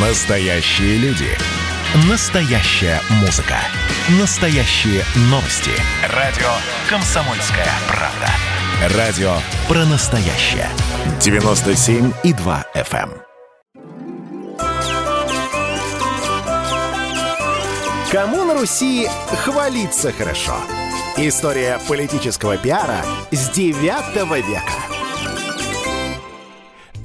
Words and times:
Настоящие 0.00 0.96
люди. 0.98 1.26
Настоящая 2.08 3.00
музыка. 3.20 3.56
Настоящие 4.20 5.02
новости. 5.22 5.72
Радио 6.14 6.46
«Комсомольская 6.88 7.66
правда». 7.88 8.96
Радио 8.96 9.32
про 9.66 9.84
настоящее. 9.86 10.68
97,2 11.18 12.64
FM. 12.76 13.10
эм. 13.10 13.22
Кому 18.12 18.44
на 18.44 18.54
Руси 18.54 19.08
хвалиться 19.42 20.12
хорошо? 20.12 20.54
История 21.16 21.80
политического 21.88 22.56
пиара 22.56 23.04
с 23.32 23.50
9 23.50 23.74
века. 24.46 24.97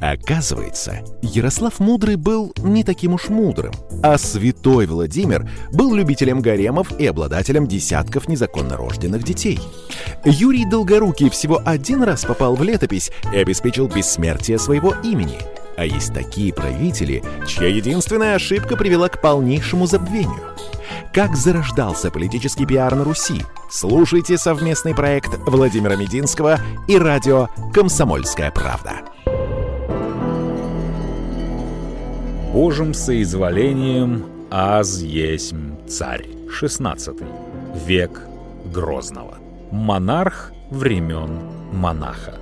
Оказывается, 0.03 0.99
Ярослав 1.21 1.79
Мудрый 1.79 2.17
был 2.17 2.53
не 2.57 2.83
таким 2.83 3.13
уж 3.13 3.29
мудрым, 3.29 3.71
а 4.03 4.17
святой 4.17 4.85
Владимир 4.85 5.49
был 5.71 5.95
любителем 5.95 6.41
гаремов 6.41 6.99
и 6.99 7.05
обладателем 7.05 7.67
десятков 7.67 8.27
незаконно 8.27 8.75
рожденных 8.75 9.23
детей. 9.23 9.61
Юрий 10.25 10.65
Долгорукий 10.65 11.29
всего 11.29 11.61
один 11.63 12.03
раз 12.03 12.25
попал 12.25 12.57
в 12.57 12.63
летопись 12.63 13.11
и 13.31 13.37
обеспечил 13.37 13.87
бессмертие 13.87 14.59
своего 14.59 14.93
имени. 15.05 15.37
А 15.77 15.85
есть 15.85 16.13
такие 16.13 16.53
правители, 16.53 17.23
чья 17.47 17.67
единственная 17.67 18.35
ошибка 18.35 18.75
привела 18.75 19.07
к 19.07 19.21
полнейшему 19.21 19.85
забвению. 19.87 20.41
Как 21.13 21.37
зарождался 21.37 22.11
политический 22.11 22.65
пиар 22.65 22.93
на 22.93 23.05
Руси? 23.05 23.45
Слушайте 23.71 24.37
совместный 24.37 24.93
проект 24.93 25.37
Владимира 25.47 25.95
Мединского 25.95 26.59
и 26.89 26.97
радио 26.97 27.47
«Комсомольская 27.73 28.51
правда». 28.51 29.12
Божьим 32.53 32.93
соизволением 32.93 34.25
аз 34.51 35.01
есмь 35.01 35.71
царь. 35.87 36.27
16 36.51 37.17
век 37.87 38.21
Грозного. 38.71 39.39
Монарх 39.71 40.51
времен 40.69 41.39
монаха. 41.71 42.35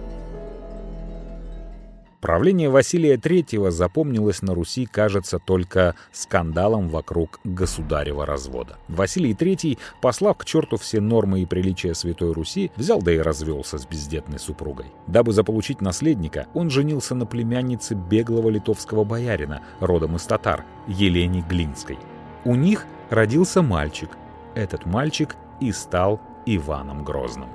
Правление 2.22 2.70
Василия 2.70 3.16
III 3.16 3.72
запомнилось 3.72 4.44
на 4.44 4.54
Руси, 4.54 4.86
кажется, 4.86 5.40
только 5.40 5.96
скандалом 6.12 6.88
вокруг 6.88 7.40
государева 7.44 8.28
развода. 8.28 8.78
Василий 8.88 9.34
III, 9.34 9.80
послав 10.02 10.38
к 10.38 10.46
черту 10.46 10.78
все 10.78 11.02
нормы 11.02 11.42
и 11.42 11.48
приличия 11.48 11.96
Святой 11.96 12.34
Руси, 12.34 12.72
взял 12.76 13.02
да 13.02 13.12
и 13.12 13.18
развелся 13.18 13.80
с 13.80 13.88
бездетной 13.88 14.38
супругой. 14.38 14.86
Дабы 15.08 15.34
заполучить 15.34 15.82
наследника, 15.82 16.46
он 16.54 16.70
женился 16.70 17.16
на 17.16 17.26
племяннице 17.26 17.96
беглого 17.96 18.50
литовского 18.50 19.04
боярина, 19.04 19.64
родом 19.80 20.16
из 20.16 20.24
татар, 20.24 20.64
Елене 20.88 21.44
Глинской. 21.50 21.98
У 22.46 22.54
них 22.54 22.86
родился 23.10 23.64
мальчик. 23.64 24.12
Этот 24.54 24.86
мальчик 24.86 25.36
и 25.60 25.72
стал 25.72 26.22
Иваном 26.46 27.04
Грозным. 27.04 27.50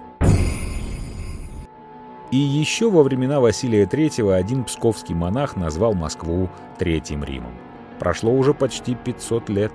И 2.32 2.38
еще 2.38 2.90
во 2.90 3.04
времена 3.04 3.40
Василия 3.40 3.84
III 3.84 4.34
один 4.34 4.64
псковский 4.64 5.14
монах 5.14 5.54
назвал 5.54 5.94
Москву 5.94 6.48
Третьим 6.76 7.22
Римом. 7.22 7.52
Прошло 8.00 8.32
уже 8.32 8.52
почти 8.52 8.94
500 8.96 9.48
лет. 9.48 9.72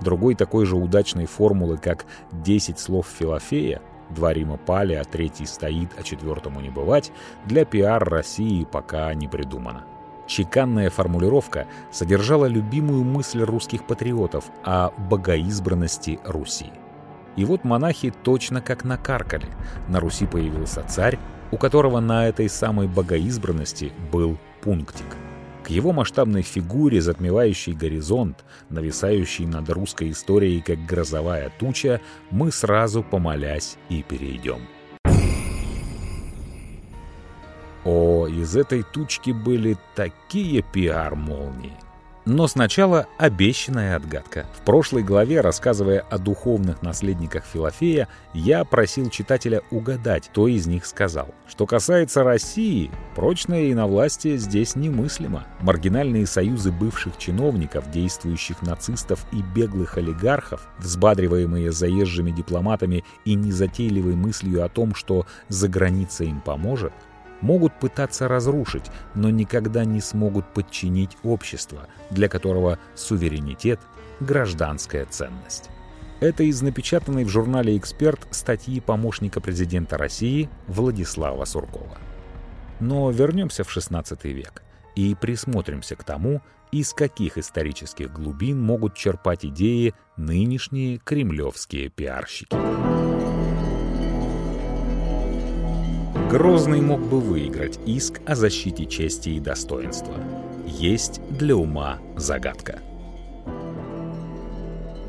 Другой 0.00 0.34
такой 0.34 0.66
же 0.66 0.76
удачной 0.76 1.26
формулы, 1.26 1.78
как 1.78 2.04
«10 2.32 2.78
слов 2.78 3.06
Филофея», 3.18 3.80
«Два 4.10 4.34
Рима 4.34 4.58
пали, 4.58 4.92
а 4.94 5.04
третий 5.04 5.46
стоит, 5.46 5.90
а 5.96 6.02
четвертому 6.02 6.60
не 6.60 6.68
бывать», 6.68 7.12
для 7.46 7.64
пиар 7.64 8.06
России 8.06 8.64
пока 8.64 9.14
не 9.14 9.28
придумано. 9.28 9.84
Чеканная 10.26 10.90
формулировка 10.90 11.66
содержала 11.90 12.46
любимую 12.46 13.04
мысль 13.04 13.42
русских 13.42 13.84
патриотов 13.84 14.44
о 14.62 14.90
богоизбранности 14.98 16.18
Руси. 16.24 16.72
И 17.36 17.44
вот 17.44 17.64
монахи 17.64 18.12
точно 18.22 18.60
как 18.60 18.84
накаркали. 18.84 19.46
На 19.88 20.00
Руси 20.00 20.26
появился 20.26 20.82
царь, 20.86 21.18
у 21.54 21.56
которого 21.56 22.00
на 22.00 22.26
этой 22.26 22.48
самой 22.48 22.88
богоизбранности 22.88 23.92
был 24.10 24.36
пунктик. 24.60 25.06
К 25.62 25.70
его 25.70 25.92
масштабной 25.92 26.42
фигуре, 26.42 27.00
затмевающей 27.00 27.74
горизонт, 27.74 28.44
нависающей 28.70 29.46
над 29.46 29.70
русской 29.70 30.10
историей 30.10 30.60
как 30.60 30.84
грозовая 30.84 31.52
туча, 31.60 32.00
мы 32.32 32.50
сразу, 32.50 33.04
помолясь, 33.04 33.76
и 33.88 34.02
перейдем. 34.02 34.62
О, 37.84 38.26
из 38.26 38.56
этой 38.56 38.82
тучки 38.82 39.30
были 39.30 39.76
такие 39.94 40.60
пиар-молнии. 40.72 41.76
Но 42.26 42.46
сначала 42.46 43.06
обещанная 43.18 43.96
отгадка. 43.96 44.46
В 44.54 44.64
прошлой 44.64 45.02
главе, 45.02 45.42
рассказывая 45.42 46.00
о 46.00 46.16
духовных 46.16 46.80
наследниках 46.80 47.44
Филофея, 47.44 48.08
я 48.32 48.64
просил 48.64 49.10
читателя 49.10 49.60
угадать, 49.70 50.28
кто 50.28 50.48
из 50.48 50.66
них 50.66 50.86
сказал. 50.86 51.34
Что 51.46 51.66
касается 51.66 52.24
России, 52.24 52.90
прочное 53.14 53.70
иновластие 53.70 54.38
здесь 54.38 54.74
немыслимо. 54.74 55.46
Маргинальные 55.60 56.26
союзы 56.26 56.72
бывших 56.72 57.18
чиновников, 57.18 57.90
действующих 57.90 58.62
нацистов 58.62 59.26
и 59.30 59.42
беглых 59.54 59.98
олигархов, 59.98 60.66
взбадриваемые 60.78 61.72
заезжими 61.72 62.30
дипломатами 62.30 63.04
и 63.26 63.34
незатейливой 63.34 64.14
мыслью 64.14 64.64
о 64.64 64.70
том, 64.70 64.94
что 64.94 65.26
за 65.48 65.68
граница 65.68 66.24
им 66.24 66.40
поможет, 66.40 66.94
могут 67.44 67.78
пытаться 67.78 68.26
разрушить, 68.26 68.90
но 69.14 69.30
никогда 69.30 69.84
не 69.84 70.00
смогут 70.00 70.46
подчинить 70.54 71.16
общество, 71.22 71.86
для 72.10 72.28
которого 72.28 72.78
суверенитет– 72.94 73.80
гражданская 74.20 75.04
ценность. 75.04 75.70
Это 76.20 76.42
из 76.42 76.62
напечатанной 76.62 77.24
в 77.24 77.28
журнале 77.28 77.76
«Эксперт» 77.76 78.20
статьи 78.30 78.80
помощника 78.80 79.40
президента 79.40 79.98
России 79.98 80.48
Владислава 80.68 81.44
Суркова. 81.44 81.98
Но 82.80 83.10
вернемся 83.10 83.62
в 83.62 83.76
XVI 83.76 84.16
век 84.32 84.62
и 84.96 85.14
присмотримся 85.14 85.96
к 85.96 86.04
тому, 86.04 86.40
из 86.72 86.92
каких 86.92 87.36
исторических 87.36 88.12
глубин 88.12 88.60
могут 88.60 88.94
черпать 88.94 89.44
идеи 89.44 89.94
нынешние 90.16 90.98
кремлевские 90.98 91.88
пиарщики. 91.90 92.56
Грозный 96.34 96.80
мог 96.80 97.00
бы 97.00 97.20
выиграть 97.20 97.78
иск 97.86 98.20
о 98.26 98.34
защите 98.34 98.86
чести 98.86 99.28
и 99.28 99.38
достоинства. 99.38 100.16
Есть 100.66 101.20
для 101.30 101.54
ума 101.54 102.00
загадка. 102.16 102.80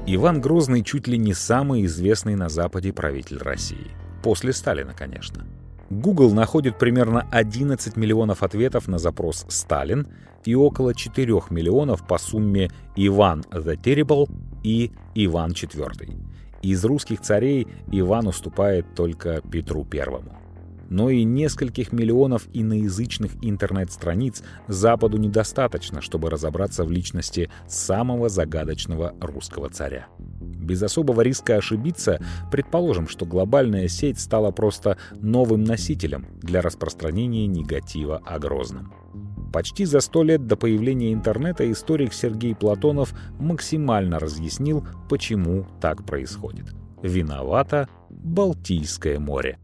Иван 0.06 0.40
Грозный 0.40 0.84
чуть 0.84 1.08
ли 1.08 1.18
не 1.18 1.34
самый 1.34 1.85
известный 1.85 2.35
на 2.35 2.47
Западе 2.47 2.94
правитель 2.94 3.40
России. 3.40 3.88
После 4.22 4.53
Сталина, 4.53 4.94
конечно. 4.96 5.47
Google 5.90 6.31
находит 6.31 6.78
примерно 6.78 7.28
11 7.31 7.97
миллионов 7.97 8.44
ответов 8.44 8.88
на 8.88 9.00
запрос 9.00 9.47
«Сталин» 9.50 10.08
и 10.44 10.53
около 10.53 10.94
4 10.94 11.34
миллионов 11.50 12.06
по 12.08 12.19
сумме 12.19 12.69
«Иван 12.96 13.44
the 13.50 13.75
Terrible» 13.81 14.30
и 14.62 14.91
«Иван 15.16 15.53
IV». 15.53 16.22
Из 16.62 16.85
русских 16.85 17.22
царей 17.22 17.68
Иван 17.91 18.28
уступает 18.28 18.94
только 18.94 19.41
Петру 19.41 19.85
Первому 19.85 20.44
но 20.90 21.09
и 21.09 21.23
нескольких 21.23 21.91
миллионов 21.91 22.47
иноязычных 22.53 23.31
интернет-страниц 23.41 24.44
Западу 24.68 25.18
недостаточно, 25.18 26.01
чтобы 26.01 26.29
разобраться 26.29 26.84
в 26.84 26.91
личности 26.91 27.50
самого 27.68 28.29
загадочного 28.29 29.13
русского 29.19 29.69
царя. 29.69 30.07
Без 30.19 30.81
особого 30.81 31.22
риска 31.22 31.57
ошибиться, 31.57 32.19
предположим, 32.51 33.07
что 33.07 33.25
глобальная 33.25 33.88
сеть 33.88 34.19
стала 34.19 34.51
просто 34.51 34.97
новым 35.22 35.63
носителем 35.63 36.28
для 36.41 36.62
распространения 36.62 37.47
негатива 37.47 38.22
о 38.25 38.40
Грозном. 38.40 38.94
Почти 39.53 39.85
за 39.85 40.02
сто 40.02 40.23
лет 40.23 40.47
до 40.47 40.57
появления 40.57 41.13
интернета 41.13 41.72
историк 41.72 42.13
Сергей 42.13 42.53
Платонов 42.53 43.14
максимально 43.40 44.20
разъяснил, 44.20 44.85
почему 45.09 45.66
так 45.79 46.05
происходит. 46.05 46.73
Виновато 47.02 47.87
Балтийское 48.09 49.20
море. 49.20 49.59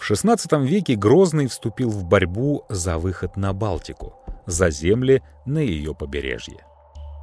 В 0.00 0.10
XVI 0.10 0.64
веке 0.64 0.96
Грозный 0.96 1.46
вступил 1.46 1.90
в 1.90 2.04
борьбу 2.04 2.64
за 2.70 2.96
выход 2.96 3.36
на 3.36 3.52
Балтику, 3.52 4.14
за 4.46 4.70
земли 4.70 5.22
на 5.44 5.58
ее 5.58 5.94
побережье. 5.94 6.64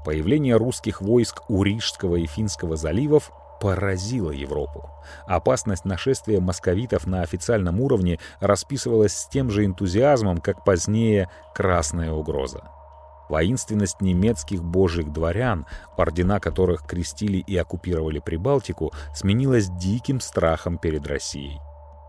Появление 0.06 0.58
русских 0.58 1.02
войск 1.02 1.42
у 1.50 1.64
Рижского 1.64 2.18
и 2.18 2.28
Финского 2.28 2.78
заливов 2.78 3.32
поразило 3.60 4.30
Европу. 4.30 4.92
Опасность 5.26 5.86
нашествия 5.86 6.40
московитов 6.40 7.08
на 7.08 7.24
официальном 7.24 7.82
уровне 7.82 8.20
расписывалась 8.40 9.18
с 9.18 9.28
тем 9.28 9.50
же 9.50 9.66
энтузиазмом, 9.66 10.38
как 10.38 10.64
позднее 10.64 11.32
«красная 11.56 12.12
угроза». 12.12 12.70
Воинственность 13.28 14.02
немецких 14.02 14.64
божьих 14.64 15.12
дворян, 15.12 15.66
ордена 15.98 16.40
которых 16.40 16.86
крестили 16.86 17.40
и 17.40 17.58
оккупировали 17.58 18.20
Прибалтику, 18.20 18.94
сменилась 19.16 19.68
диким 19.68 20.22
страхом 20.22 20.78
перед 20.78 21.08
Россией. 21.08 21.60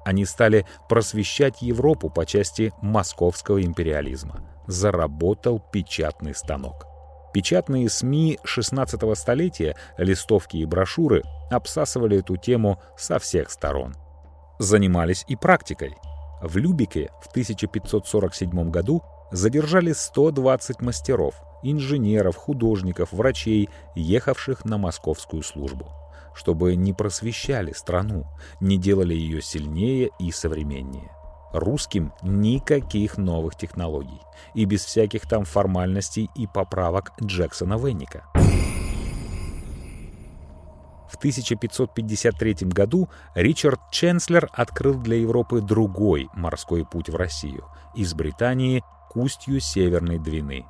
Они 0.08 0.24
стали 0.24 0.64
просвещать 0.88 1.60
Европу 1.60 2.08
по 2.08 2.24
части 2.24 2.72
московского 2.80 3.62
империализма. 3.62 4.40
Заработал 4.66 5.60
печатный 5.60 6.34
станок. 6.34 6.86
Печатные 7.34 7.90
СМИ 7.90 8.38
16 8.42 9.18
столетия, 9.18 9.76
листовки 9.98 10.56
и 10.56 10.64
брошюры 10.64 11.24
обсасывали 11.50 12.20
эту 12.20 12.38
тему 12.38 12.80
со 12.96 13.18
всех 13.18 13.50
сторон. 13.50 13.96
Занимались 14.58 15.26
и 15.28 15.36
практикой. 15.36 15.94
В 16.40 16.56
Любике 16.56 17.10
в 17.20 17.26
1547 17.26 18.70
году 18.70 19.02
задержали 19.30 19.92
120 19.92 20.80
мастеров, 20.80 21.34
инженеров, 21.62 22.34
художников, 22.34 23.12
врачей, 23.12 23.68
ехавших 23.94 24.64
на 24.64 24.78
московскую 24.78 25.42
службу, 25.42 25.92
чтобы 26.38 26.76
не 26.76 26.92
просвещали 26.92 27.72
страну, 27.72 28.24
не 28.60 28.78
делали 28.78 29.12
ее 29.12 29.42
сильнее 29.42 30.10
и 30.20 30.30
современнее. 30.30 31.10
Русским 31.52 32.12
никаких 32.22 33.18
новых 33.18 33.56
технологий 33.56 34.20
и 34.54 34.64
без 34.64 34.84
всяких 34.84 35.22
там 35.22 35.44
формальностей 35.44 36.30
и 36.36 36.46
поправок 36.46 37.12
Джексона 37.20 37.76
Венника. 37.76 38.22
В 41.10 41.16
1553 41.16 42.68
году 42.68 43.08
Ричард 43.34 43.80
Ченслер 43.90 44.48
открыл 44.52 44.94
для 44.94 45.16
Европы 45.16 45.60
другой 45.60 46.28
морской 46.34 46.86
путь 46.86 47.08
в 47.08 47.16
Россию 47.16 47.64
из 47.96 48.14
Британии 48.14 48.84
к 49.10 49.16
устью 49.16 49.58
Северной 49.58 50.20
Двины. 50.20 50.66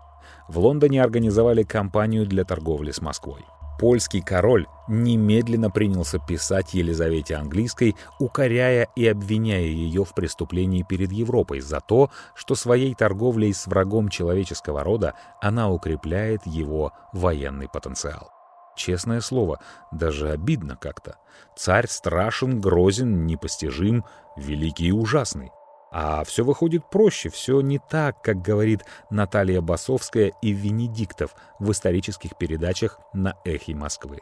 В 0.49 0.61
Лондоне 0.61 1.03
организовали 1.03 1.62
кампанию 1.62 2.25
для 2.25 2.44
торговли 2.44 2.93
с 2.93 3.03
Москвой. 3.03 3.44
Польский 3.79 4.23
король 4.23 4.67
немедленно 4.89 5.71
принялся 5.71 6.19
писать 6.19 6.75
Елизавете 6.75 7.37
Английской, 7.37 7.95
укоряя 8.19 8.89
и 8.97 9.07
обвиняя 9.07 9.61
ее 9.61 10.05
в 10.05 10.15
преступлении 10.15 10.83
перед 10.83 11.13
Европой 11.13 11.61
за 11.61 11.81
то, 11.81 12.11
что 12.35 12.57
своей 12.57 12.95
торговлей 12.95 13.55
с 13.55 13.69
врагом 13.69 14.09
человеческого 14.09 14.83
рода 14.83 15.15
она 15.41 15.71
укрепляет 15.71 16.45
его 16.45 16.93
военный 17.13 17.69
потенциал. 17.69 18.33
Честное 18.77 19.21
слово, 19.21 19.61
даже 19.93 20.31
обидно 20.31 20.77
как-то. 20.77 21.17
Царь 21.57 21.87
страшен, 21.89 22.61
грозен, 22.61 23.27
непостижим, 23.27 24.05
великий 24.37 24.87
и 24.87 24.93
ужасный. 24.93 25.51
А 25.90 26.23
все 26.25 26.44
выходит 26.44 26.88
проще, 26.90 27.31
все 27.31 27.61
не 27.61 27.79
так, 27.79 28.23
как 28.23 28.43
говорит 28.43 28.82
Наталья 29.11 29.61
Басовская 29.61 30.32
и 30.43 30.52
Венедиктов 30.52 31.35
в 31.58 31.70
исторических 31.73 32.37
передачах 32.37 33.00
на 33.14 33.35
«Эхе 33.44 33.75
Москвы». 33.75 34.19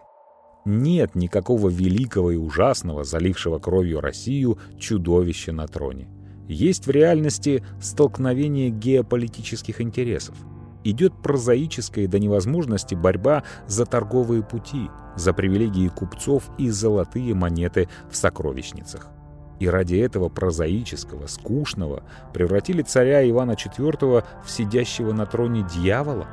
Нет 0.65 1.15
никакого 1.15 1.69
великого 1.69 2.33
и 2.33 2.37
ужасного, 2.37 3.05
залившего 3.05 3.59
кровью 3.59 4.01
Россию, 4.01 4.59
чудовища 4.79 5.53
на 5.53 5.67
троне. 5.67 6.09
Есть 6.49 6.87
в 6.87 6.91
реальности 6.91 7.65
столкновение 7.81 8.71
геополитических 8.71 9.81
интересов. 9.81 10.37
Идет 10.85 11.21
прозаическая 11.21 12.07
до 12.07 12.21
невозможности 12.21 12.95
борьба 12.95 13.43
за 13.67 13.87
торговые 13.87 14.45
пути, 14.45 14.89
за 15.17 15.33
привилегии 15.33 15.89
купцов 15.89 16.51
и 16.59 16.69
золотые 16.71 17.35
монеты 17.35 17.89
в 18.09 18.17
сокровищницах 18.17 19.16
и 19.61 19.69
ради 19.69 19.97
этого 19.97 20.29
прозаического, 20.29 21.27
скучного 21.27 22.03
превратили 22.33 22.83
царя 22.83 23.29
Ивана 23.29 23.53
IV 23.53 24.25
в 24.45 24.51
сидящего 24.51 25.13
на 25.13 25.27
троне 25.27 25.67
дьявола? 25.75 26.27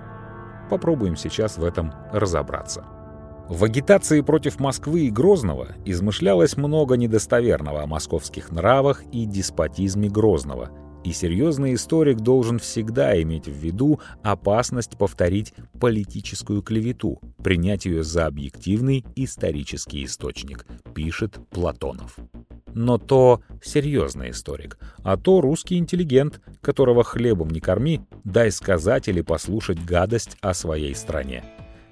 Попробуем 0.70 1.16
сейчас 1.16 1.58
в 1.58 1.64
этом 1.64 1.94
разобраться. 2.12 2.86
В 3.50 3.66
агитации 3.66 4.22
против 4.22 4.60
Москвы 4.60 5.02
и 5.02 5.12
Грозного 5.12 5.68
измышлялось 5.86 6.56
много 6.56 6.96
недостоверного 6.96 7.84
о 7.84 7.88
московских 7.88 8.52
нравах 8.52 9.04
и 9.12 9.26
деспотизме 9.26 10.10
Грозного, 10.10 10.70
и 11.04 11.12
серьезный 11.12 11.74
историк 11.74 12.18
должен 12.18 12.60
всегда 12.60 13.22
иметь 13.22 13.48
в 13.48 13.54
виду 13.54 14.00
опасность 14.24 14.98
повторить 14.98 15.54
политическую 15.80 16.62
клевету, 16.62 17.20
принять 17.44 17.86
ее 17.86 18.04
за 18.04 18.26
объективный 18.26 19.06
исторический 19.16 20.06
источник, 20.06 20.66
пишет 20.94 21.38
Платонов 21.50 22.18
но 22.76 22.98
то 22.98 23.42
серьезный 23.62 24.32
историк, 24.32 24.78
а 25.04 25.18
то 25.18 25.42
русский 25.42 25.78
интеллигент, 25.78 26.42
которого 26.62 27.04
хлебом 27.04 27.50
не 27.50 27.60
корми, 27.60 28.02
дай 28.24 28.52
сказать 28.52 29.08
или 29.08 29.22
послушать 29.22 29.84
гадость 29.84 30.38
о 30.42 30.54
своей 30.54 30.96
стране. 30.96 31.44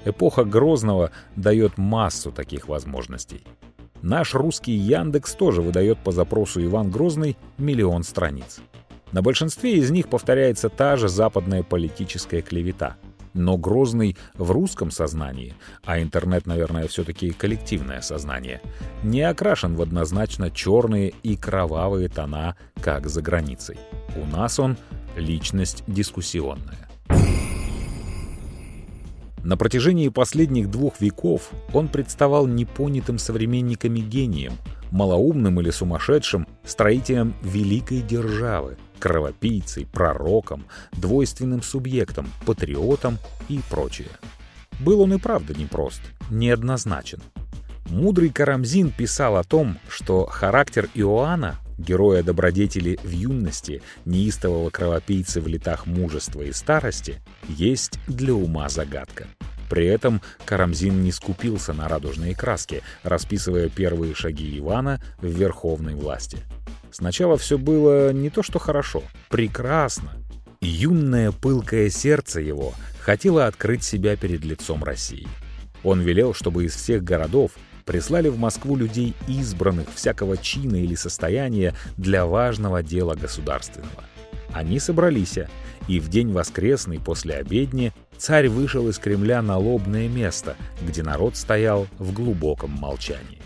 Эпоха 0.05 0.43
Грозного 0.43 1.11
дает 1.35 1.77
массу 1.77 2.31
таких 2.31 2.67
возможностей. 2.67 3.43
Наш 4.01 4.33
русский 4.33 4.71
Яндекс 4.71 5.35
тоже 5.35 5.61
выдает 5.61 5.99
по 5.99 6.11
запросу 6.11 6.63
Иван 6.63 6.89
Грозный 6.89 7.37
миллион 7.59 8.03
страниц. 8.03 8.61
На 9.11 9.21
большинстве 9.21 9.77
из 9.77 9.91
них 9.91 10.07
повторяется 10.07 10.69
та 10.69 10.95
же 10.97 11.09
западная 11.09 11.63
политическая 11.63 12.41
клевета– 12.41 12.97
но 13.33 13.57
Грозный 13.57 14.17
в 14.35 14.51
русском 14.51 14.91
сознании, 14.91 15.53
а 15.83 16.01
интернет, 16.01 16.45
наверное, 16.45 16.87
все-таки 16.87 17.31
коллективное 17.31 18.01
сознание, 18.01 18.61
не 19.03 19.21
окрашен 19.21 19.75
в 19.75 19.81
однозначно 19.81 20.51
черные 20.51 21.13
и 21.23 21.35
кровавые 21.35 22.09
тона, 22.09 22.55
как 22.81 23.07
за 23.07 23.21
границей. 23.21 23.77
У 24.15 24.25
нас 24.25 24.59
он— 24.59 24.77
личность 25.15 25.83
дискуссионная. 25.87 26.89
На 29.43 29.57
протяжении 29.57 30.09
последних 30.09 30.69
двух 30.69 31.01
веков 31.01 31.49
он 31.73 31.87
представал 31.87 32.45
непонятым 32.45 33.17
современниками 33.17 33.99
гением, 33.99 34.53
малоумным 34.91 35.59
или 35.59 35.71
сумасшедшим, 35.71 36.47
строителем 36.63 37.33
великой 37.41 38.01
державы, 38.01 38.77
кровопийцей, 38.99 39.85
пророком, 39.85 40.65
двойственным 40.91 41.61
субъектом, 41.61 42.29
патриотом 42.45 43.17
и 43.49 43.59
прочее. 43.69 44.09
Был 44.79 45.01
он 45.01 45.13
и 45.13 45.17
правда 45.17 45.53
непрост, 45.53 46.01
неоднозначен. 46.29 47.21
Мудрый 47.89 48.29
Карамзин 48.29 48.91
писал 48.91 49.35
о 49.35 49.43
том, 49.43 49.77
что 49.89 50.25
характер 50.25 50.87
Иоанна, 50.93 51.57
героя 51.77 52.23
добродетели 52.23 52.97
в 53.03 53.09
юности, 53.09 53.81
неистового 54.05 54.69
кровопийцы 54.69 55.41
в 55.41 55.47
летах 55.47 55.87
мужества 55.87 56.41
и 56.41 56.53
старости, 56.53 57.21
есть 57.49 57.99
для 58.07 58.33
ума 58.33 58.69
загадка. 58.69 59.27
При 59.71 59.87
этом 59.87 60.21
Карамзин 60.43 61.01
не 61.01 61.13
скупился 61.13 61.71
на 61.71 61.87
радужные 61.87 62.35
краски, 62.35 62.81
расписывая 63.03 63.69
первые 63.69 64.13
шаги 64.13 64.59
Ивана 64.59 65.01
в 65.21 65.27
верховной 65.27 65.95
власти. 65.95 66.39
Сначала 66.91 67.37
все 67.37 67.57
было 67.57 68.11
не 68.11 68.29
то 68.29 68.43
что 68.43 68.59
хорошо, 68.59 69.01
прекрасно. 69.29 70.11
Юное 70.59 71.31
пылкое 71.31 71.89
сердце 71.89 72.41
его 72.41 72.73
хотело 72.99 73.47
открыть 73.47 73.85
себя 73.85 74.17
перед 74.17 74.43
лицом 74.43 74.83
России. 74.83 75.25
Он 75.85 76.01
велел, 76.01 76.33
чтобы 76.33 76.65
из 76.65 76.75
всех 76.75 77.05
городов 77.05 77.53
прислали 77.85 78.27
в 78.27 78.37
Москву 78.37 78.75
людей 78.75 79.13
избранных 79.29 79.87
всякого 79.95 80.35
чина 80.35 80.83
или 80.83 80.95
состояния 80.95 81.73
для 81.95 82.25
важного 82.25 82.83
дела 82.83 83.15
государственного. 83.15 84.03
Они 84.51 84.79
собрались, 84.79 85.39
и 85.87 86.01
в 86.01 86.09
день 86.09 86.33
воскресный 86.33 86.99
после 86.99 87.35
обедни 87.35 87.93
царь 88.21 88.49
вышел 88.49 88.87
из 88.87 88.99
Кремля 88.99 89.41
на 89.41 89.57
лобное 89.57 90.07
место, 90.07 90.55
где 90.79 91.01
народ 91.01 91.35
стоял 91.35 91.87
в 91.97 92.13
глубоком 92.13 92.69
молчании. 92.69 93.41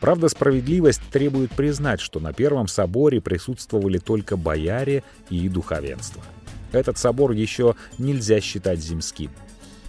Правда, 0.00 0.30
справедливость 0.30 1.02
требует 1.12 1.50
признать, 1.50 2.00
что 2.00 2.18
на 2.18 2.32
Первом 2.32 2.66
соборе 2.66 3.20
присутствовали 3.20 3.98
только 3.98 4.38
бояре 4.38 5.04
и 5.28 5.50
духовенство. 5.50 6.22
Этот 6.72 6.96
собор 6.96 7.32
еще 7.32 7.76
нельзя 7.98 8.40
считать 8.40 8.80
земским. 8.80 9.30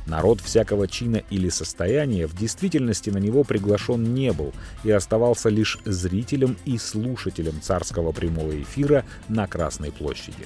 Народ 0.06 0.42
всякого 0.42 0.90
чина 0.90 1.24
или 1.30 1.48
состояния 1.48 2.28
в 2.28 2.36
действительности 2.36 3.10
на 3.10 3.18
него 3.18 3.46
приглашен 3.46 4.14
не 4.14 4.34
был 4.34 4.54
и 4.84 4.92
оставался 4.92 5.48
лишь 5.48 5.80
зрителем 5.86 6.58
и 6.66 6.78
слушателем 6.78 7.62
царского 7.62 8.12
прямого 8.12 8.62
эфира 8.62 9.06
на 9.30 9.48
Красной 9.48 9.94
площади. 9.94 10.46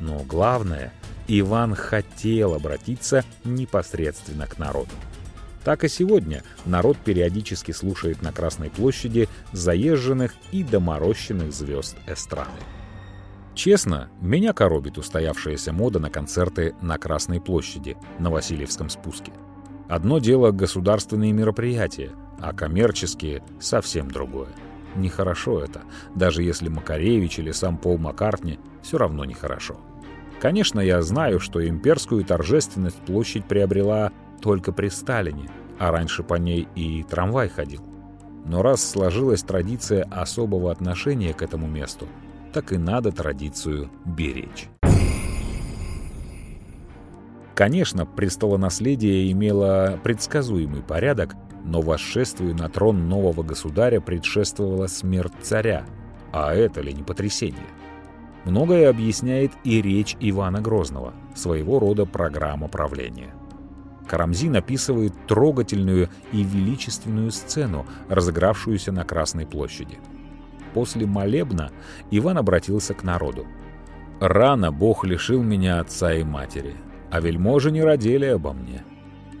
Но 0.00 0.18
главное, 0.20 0.92
Иван 1.26 1.74
хотел 1.74 2.54
обратиться 2.54 3.24
непосредственно 3.44 4.46
к 4.46 4.58
народу. 4.58 4.92
Так 5.64 5.84
и 5.84 5.88
сегодня 5.88 6.42
народ 6.64 6.96
периодически 6.96 7.72
слушает 7.72 8.22
на 8.22 8.32
Красной 8.32 8.70
площади 8.70 9.28
заезженных 9.52 10.34
и 10.52 10.62
доморощенных 10.62 11.52
звезд 11.52 11.96
эстрады. 12.06 12.50
Честно, 13.54 14.08
меня 14.20 14.52
коробит 14.52 14.98
устоявшаяся 14.98 15.72
мода 15.72 15.98
на 15.98 16.10
концерты 16.10 16.74
на 16.80 16.96
Красной 16.96 17.40
площади, 17.40 17.96
на 18.18 18.30
Васильевском 18.30 18.88
спуске. 18.88 19.32
Одно 19.88 20.20
дело 20.20 20.52
государственные 20.52 21.32
мероприятия, 21.32 22.12
а 22.40 22.52
коммерческие— 22.52 23.42
совсем 23.60 24.10
другое. 24.10 24.48
Нехорошо 24.98 25.60
это, 25.60 25.82
даже 26.16 26.42
если 26.42 26.68
Макаревич 26.68 27.38
или 27.38 27.52
сам 27.52 27.78
Пол 27.78 27.98
Маккартни, 27.98 28.58
все 28.82 28.98
равно 28.98 29.24
нехорошо. 29.24 29.76
Конечно, 30.40 30.80
я 30.80 31.02
знаю, 31.02 31.38
что 31.38 31.66
имперскую 31.66 32.24
торжественность 32.24 32.98
площадь 32.98 33.46
приобрела 33.46 34.10
только 34.40 34.72
при 34.72 34.88
Сталине, 34.88 35.48
а 35.78 35.92
раньше 35.92 36.24
по 36.24 36.34
ней 36.34 36.66
и 36.74 37.04
трамвай 37.04 37.48
ходил. 37.48 37.82
Но 38.44 38.62
раз 38.62 38.82
сложилась 38.82 39.42
традиция 39.42 40.02
особого 40.10 40.72
отношения 40.72 41.32
к 41.32 41.42
этому 41.42 41.68
месту, 41.68 42.08
так 42.52 42.72
и 42.72 42.76
надо 42.76 43.12
традицию 43.12 43.90
беречь. 44.04 44.68
Конечно, 47.54 48.04
престолонаследие 48.04 49.30
имело 49.30 49.98
предсказуемый 50.02 50.82
порядок, 50.82 51.34
но 51.64 51.80
восшествию 51.80 52.54
на 52.54 52.68
трон 52.68 53.08
нового 53.08 53.42
государя 53.42 54.00
предшествовала 54.00 54.86
смерть 54.86 55.32
царя. 55.42 55.84
А 56.32 56.54
это 56.54 56.80
ли 56.80 56.92
не 56.92 57.02
потрясение? 57.02 57.66
Многое 58.44 58.88
объясняет 58.88 59.52
и 59.64 59.82
речь 59.82 60.16
Ивана 60.20 60.60
Грозного, 60.60 61.12
своего 61.34 61.78
рода 61.78 62.06
программа 62.06 62.68
правления. 62.68 63.34
Карамзин 64.06 64.56
описывает 64.56 65.12
трогательную 65.26 66.08
и 66.32 66.42
величественную 66.42 67.30
сцену, 67.30 67.86
разыгравшуюся 68.08 68.90
на 68.90 69.04
Красной 69.04 69.46
площади. 69.46 69.98
После 70.72 71.06
молебна 71.06 71.70
Иван 72.10 72.38
обратился 72.38 72.94
к 72.94 73.04
народу. 73.04 73.46
«Рано 74.20 74.72
Бог 74.72 75.04
лишил 75.04 75.42
меня 75.42 75.80
отца 75.80 76.14
и 76.14 76.24
матери, 76.24 76.74
а 77.10 77.20
вельможи 77.20 77.70
не 77.70 77.82
родили 77.82 78.26
обо 78.26 78.52
мне. 78.52 78.82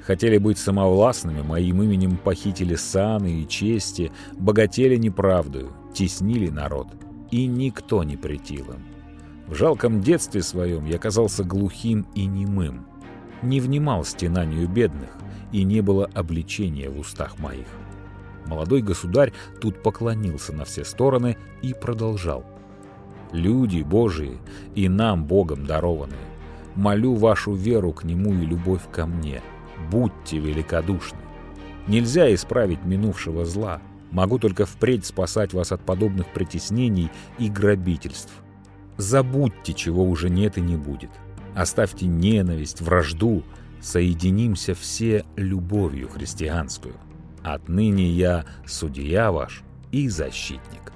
Хотели 0.08 0.38
быть 0.38 0.56
самовластными, 0.56 1.42
моим 1.42 1.82
именем 1.82 2.16
похитили 2.16 2.76
саны 2.76 3.42
и 3.42 3.46
чести, 3.46 4.10
богатели 4.38 4.96
неправдою, 4.96 5.70
теснили 5.92 6.48
народ, 6.48 6.86
и 7.30 7.44
никто 7.44 8.02
не 8.04 8.16
претил 8.16 8.70
им. 8.70 8.82
В 9.46 9.54
жалком 9.54 10.00
детстве 10.00 10.42
своем 10.42 10.86
я 10.86 10.96
казался 10.96 11.44
глухим 11.44 12.06
и 12.14 12.24
немым, 12.24 12.86
не 13.42 13.60
внимал 13.60 14.02
стенанию 14.02 14.66
бедных, 14.66 15.10
и 15.52 15.62
не 15.62 15.82
было 15.82 16.08
обличения 16.14 16.88
в 16.88 16.98
устах 16.98 17.38
моих. 17.38 17.66
Молодой 18.46 18.80
государь 18.80 19.34
тут 19.60 19.82
поклонился 19.82 20.54
на 20.54 20.64
все 20.64 20.86
стороны 20.86 21.36
и 21.60 21.74
продолжал. 21.74 22.46
«Люди 23.32 23.82
Божии 23.82 24.38
и 24.74 24.88
нам 24.88 25.26
Богом 25.26 25.66
дарованные, 25.66 26.16
молю 26.76 27.12
вашу 27.12 27.52
веру 27.52 27.92
к 27.92 28.04
Нему 28.04 28.32
и 28.32 28.46
любовь 28.46 28.90
ко 28.90 29.04
мне. 29.04 29.42
Будьте 29.90 30.38
великодушны. 30.38 31.18
Нельзя 31.86 32.32
исправить 32.34 32.84
минувшего 32.84 33.44
зла. 33.44 33.80
Могу 34.10 34.38
только 34.38 34.66
впредь 34.66 35.06
спасать 35.06 35.52
вас 35.52 35.72
от 35.72 35.84
подобных 35.84 36.26
притеснений 36.28 37.10
и 37.38 37.48
грабительств. 37.48 38.32
Забудьте, 38.96 39.72
чего 39.72 40.04
уже 40.04 40.28
нет 40.28 40.58
и 40.58 40.60
не 40.60 40.76
будет. 40.76 41.10
Оставьте 41.54 42.06
ненависть, 42.06 42.80
вражду, 42.80 43.42
соединимся 43.80 44.74
все 44.74 45.24
любовью 45.36 46.08
христианскую. 46.08 46.94
Отныне 47.42 48.10
я 48.10 48.44
судья 48.66 49.30
ваш 49.32 49.62
и 49.92 50.08
защитник. 50.08 50.87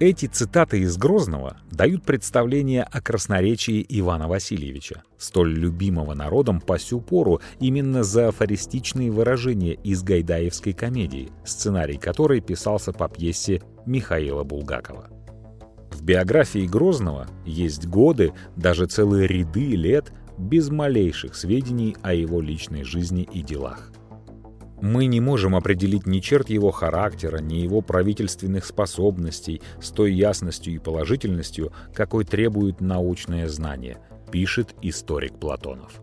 Эти 0.00 0.24
цитаты 0.24 0.78
из 0.78 0.96
Грозного 0.96 1.58
дают 1.70 2.04
представление 2.04 2.84
о 2.84 3.02
красноречии 3.02 3.84
Ивана 3.86 4.28
Васильевича, 4.28 5.02
столь 5.18 5.52
любимого 5.52 6.14
народом 6.14 6.62
по 6.62 6.78
сю 6.78 7.02
пору 7.02 7.42
именно 7.58 8.02
за 8.02 8.28
афористичные 8.28 9.10
выражения 9.10 9.74
из 9.74 10.02
гайдаевской 10.02 10.72
комедии, 10.72 11.30
сценарий 11.44 11.98
которой 11.98 12.40
писался 12.40 12.94
по 12.94 13.10
пьесе 13.10 13.60
Михаила 13.84 14.42
Булгакова. 14.42 15.10
В 15.90 16.02
биографии 16.02 16.66
Грозного 16.66 17.26
есть 17.44 17.86
годы, 17.86 18.32
даже 18.56 18.86
целые 18.86 19.26
ряды 19.26 19.76
лет, 19.76 20.14
без 20.38 20.70
малейших 20.70 21.34
сведений 21.34 21.94
о 22.00 22.14
его 22.14 22.40
личной 22.40 22.84
жизни 22.84 23.28
и 23.30 23.42
делах. 23.42 23.89
Мы 24.82 25.06
не 25.06 25.20
можем 25.20 25.54
определить 25.54 26.06
ни 26.06 26.20
черт 26.20 26.48
его 26.48 26.70
характера, 26.70 27.38
ни 27.38 27.56
его 27.56 27.82
правительственных 27.82 28.64
способностей 28.64 29.60
с 29.80 29.90
той 29.90 30.14
ясностью 30.14 30.74
и 30.74 30.78
положительностью, 30.78 31.72
какой 31.94 32.24
требует 32.24 32.80
научное 32.80 33.46
знание, 33.48 33.98
пишет 34.32 34.74
историк 34.80 35.38
Платонов. 35.38 36.00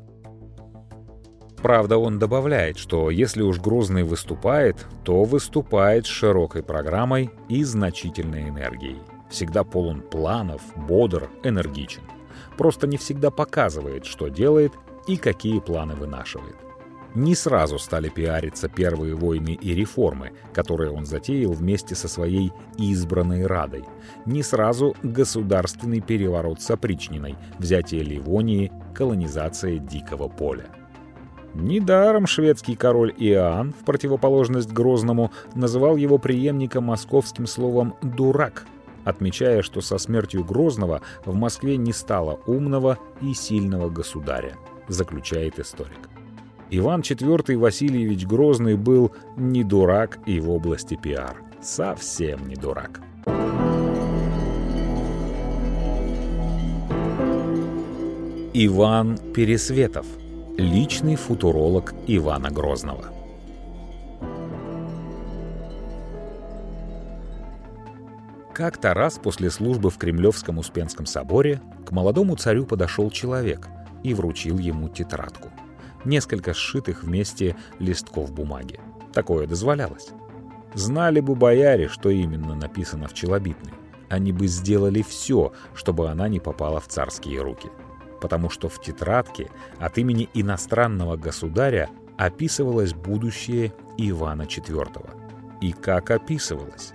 Правда, 1.58 1.98
он 1.98 2.20
добавляет, 2.20 2.78
что 2.78 3.10
если 3.10 3.42
уж 3.42 3.60
Грозный 3.60 4.04
выступает, 4.04 4.86
то 5.04 5.24
выступает 5.24 6.06
с 6.06 6.10
широкой 6.10 6.62
программой 6.62 7.32
и 7.50 7.64
значительной 7.64 8.50
энергией. 8.50 8.98
Всегда 9.32 9.64
полон 9.64 10.02
планов, 10.02 10.62
бодр, 10.76 11.32
энергичен. 11.44 12.04
Просто 12.58 12.86
не 12.86 12.98
всегда 12.98 13.32
показывает, 13.32 14.06
что 14.06 14.28
делает 14.28 14.74
и 15.08 15.18
какие 15.18 15.60
планы 15.60 15.96
вынашивает 15.96 16.67
не 17.18 17.34
сразу 17.34 17.80
стали 17.80 18.10
пиариться 18.10 18.70
первые 18.70 19.16
войны 19.16 19.58
и 19.60 19.74
реформы, 19.74 20.34
которые 20.54 20.92
он 20.92 21.06
затеял 21.06 21.52
вместе 21.52 21.96
со 21.96 22.08
своей 22.08 22.52
избранной 22.78 23.48
Радой. 23.48 23.86
Не 24.26 24.44
сразу 24.44 24.96
государственный 25.02 26.00
переворот 26.00 26.62
с 26.62 26.70
опричниной, 26.70 27.36
взятие 27.58 28.04
Ливонии, 28.04 28.72
колонизация 28.94 29.80
Дикого 29.80 30.28
поля. 30.28 30.68
Недаром 31.56 32.28
шведский 32.28 32.76
король 32.76 33.12
Иоанн, 33.18 33.74
в 33.74 33.84
противоположность 33.84 34.72
Грозному, 34.72 35.32
называл 35.56 35.96
его 35.96 36.20
преемника 36.20 36.82
московским 36.82 37.48
словом 37.48 37.96
«дурак», 38.04 38.68
отмечая, 39.06 39.64
что 39.64 39.82
со 39.82 39.98
смертью 39.98 40.44
Грозного 40.44 41.02
в 41.26 41.34
Москве 41.34 41.78
не 41.78 41.94
стало 41.94 42.40
умного 42.46 43.00
и 43.22 43.34
сильного 43.34 43.90
государя, 43.90 44.56
заключает 44.88 45.58
историк. 45.58 46.10
Иван 46.70 47.00
IV 47.00 47.56
Васильевич 47.56 48.26
Грозный 48.26 48.76
был 48.76 49.14
не 49.38 49.64
дурак 49.64 50.20
и 50.26 50.42
в 50.42 50.50
области 50.50 51.00
пиар. 51.02 51.42
Совсем 51.62 52.46
не 52.46 52.56
дурак. 52.56 53.00
Иван 58.54 59.18
Пересветов. 59.34 60.06
Личный 60.58 61.16
футуролог 61.16 61.94
Ивана 62.06 62.50
Грозного. 62.50 63.14
Как-то 68.54 68.94
раз 68.94 69.20
после 69.20 69.52
службы 69.52 69.90
в 69.90 69.98
Кремлевском 69.98 70.58
Успенском 70.58 71.06
соборе 71.06 71.62
к 71.86 71.92
молодому 71.92 72.36
царю 72.36 72.66
подошел 72.66 73.10
человек 73.12 73.68
и 74.04 74.14
вручил 74.14 74.58
ему 74.58 74.90
тетрадку 74.90 75.50
несколько 76.08 76.54
сшитых 76.54 77.04
вместе 77.04 77.56
листков 77.80 78.32
бумаги. 78.32 78.80
Такое 79.14 79.48
дозволялось. 79.48 80.10
Знали 80.74 81.20
бы 81.20 81.36
бояре, 81.36 81.88
что 81.88 82.10
именно 82.10 82.56
написано 82.56 83.08
в 83.08 83.14
челобитной. 83.14 83.74
Они 84.10 84.32
бы 84.32 84.48
сделали 84.48 85.02
все, 85.02 85.54
чтобы 85.74 86.10
она 86.10 86.28
не 86.30 86.40
попала 86.40 86.80
в 86.80 86.88
царские 86.88 87.42
руки. 87.42 87.70
Потому 88.22 88.50
что 88.50 88.70
в 88.70 88.82
тетрадке 88.82 89.50
от 89.80 89.98
имени 89.98 90.30
иностранного 90.34 91.18
государя 91.18 91.90
описывалось 92.18 92.94
будущее 92.94 93.74
Ивана 93.98 94.44
IV. 94.44 95.10
И 95.62 95.72
как 95.72 96.12
описывалось? 96.12 96.94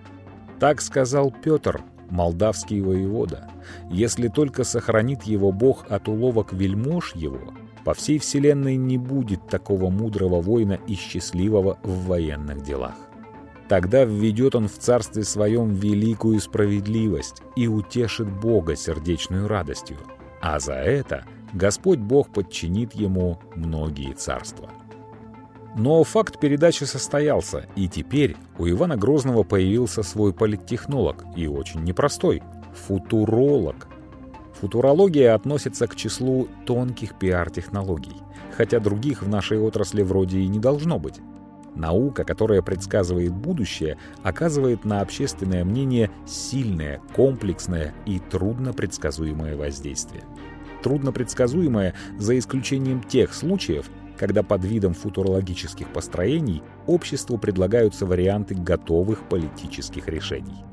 Так 0.59 0.81
сказал 0.81 1.33
Петр, 1.33 1.83
молдавский 2.09 2.81
воевода. 2.81 3.51
Если 3.91 4.29
только 4.29 4.65
сохранит 4.65 5.25
его 5.25 5.51
Бог 5.51 5.91
от 5.91 6.09
уловок 6.09 6.53
вельмож 6.53 7.15
его, 7.15 7.55
по 7.85 7.95
всей 7.95 8.19
вселенной 8.19 8.77
не 8.77 8.99
будет 8.99 9.47
такого 9.49 9.91
мудрого 9.91 10.41
воина 10.41 10.79
и 10.87 10.95
счастливого 10.95 11.79
в 11.83 12.07
военных 12.07 12.63
делах. 12.63 12.95
Тогда 13.69 14.05
введет 14.05 14.55
он 14.55 14.69
в 14.69 14.79
царстве 14.79 15.25
своем 15.25 15.75
великую 15.75 16.41
справедливость 16.41 17.43
и 17.57 17.67
утешит 17.69 18.31
Бога 18.31 18.77
сердечную 18.77 19.49
радостью, 19.49 19.97
а 20.41 20.61
за 20.61 20.75
это 20.75 21.25
Господь 21.53 21.99
Бог 21.99 22.33
подчинит 22.33 22.95
ему 22.95 23.39
многие 23.55 24.13
царства. 24.13 24.69
Но 25.75 26.05
факт 26.05 26.39
передачи 26.39 26.85
состоялся, 26.85 27.67
и 27.77 27.89
теперь 27.89 28.37
у 28.59 28.69
Ивана 28.69 28.97
Грозного 28.97 29.43
появился 29.43 30.03
свой 30.03 30.35
политтехнолог, 30.35 31.25
и 31.35 31.47
очень 31.47 31.83
непростой– 31.83 32.43
футуролог, 32.87 33.89
Футурология 34.63 35.35
относится 35.35 35.89
к 35.89 35.97
числу 35.97 36.47
тонких 36.67 37.17
пиар-технологий, 37.17 38.15
хотя 38.57 38.79
других 38.79 39.23
в 39.23 39.29
нашей 39.29 39.59
отрасли 39.59 40.03
вроде 40.03 40.39
и 40.39 40.47
не 40.47 40.61
должно 40.61 41.01
быть. 41.01 41.17
Наука, 41.75 42.23
которая 42.23 42.63
предсказывает 42.63 43.33
будущее, 43.35 43.99
оказывает 44.23 44.85
на 44.85 45.01
общественное 45.01 45.65
мнение 45.65 46.13
сильное, 46.29 47.01
комплексное 47.13 47.93
и 48.07 48.21
трудно 48.21 48.73
предсказуемое 48.73 49.57
воздействие. 49.57 50.23
Трудно 50.81 51.11
предсказуемое 51.11 51.95
за 52.17 52.39
исключением 52.39 53.03
тех 53.03 53.35
случаев, 53.35 53.91
когда 54.17 54.45
под 54.45 54.65
видом 54.65 54.95
футурологических 54.95 55.89
построений 55.89 56.63
обществу 56.87 57.37
предлагаются 57.37 58.07
варианты 58.07 58.55
готовых 58.55 59.29
политических 59.29 60.07
решений. 60.07 60.65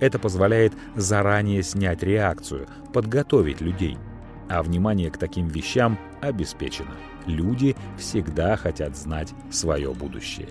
Это 0.00 0.18
позволяет 0.18 0.74
заранее 0.94 1.62
снять 1.62 2.02
реакцию, 2.02 2.68
подготовить 2.92 3.60
людей. 3.60 3.98
А 4.48 4.62
внимание 4.62 5.10
к 5.10 5.18
таким 5.18 5.48
вещам 5.48 5.98
обеспечено. 6.20 6.94
Люди 7.26 7.76
всегда 7.98 8.56
хотят 8.56 8.96
знать 8.96 9.34
свое 9.50 9.92
будущее. 9.92 10.48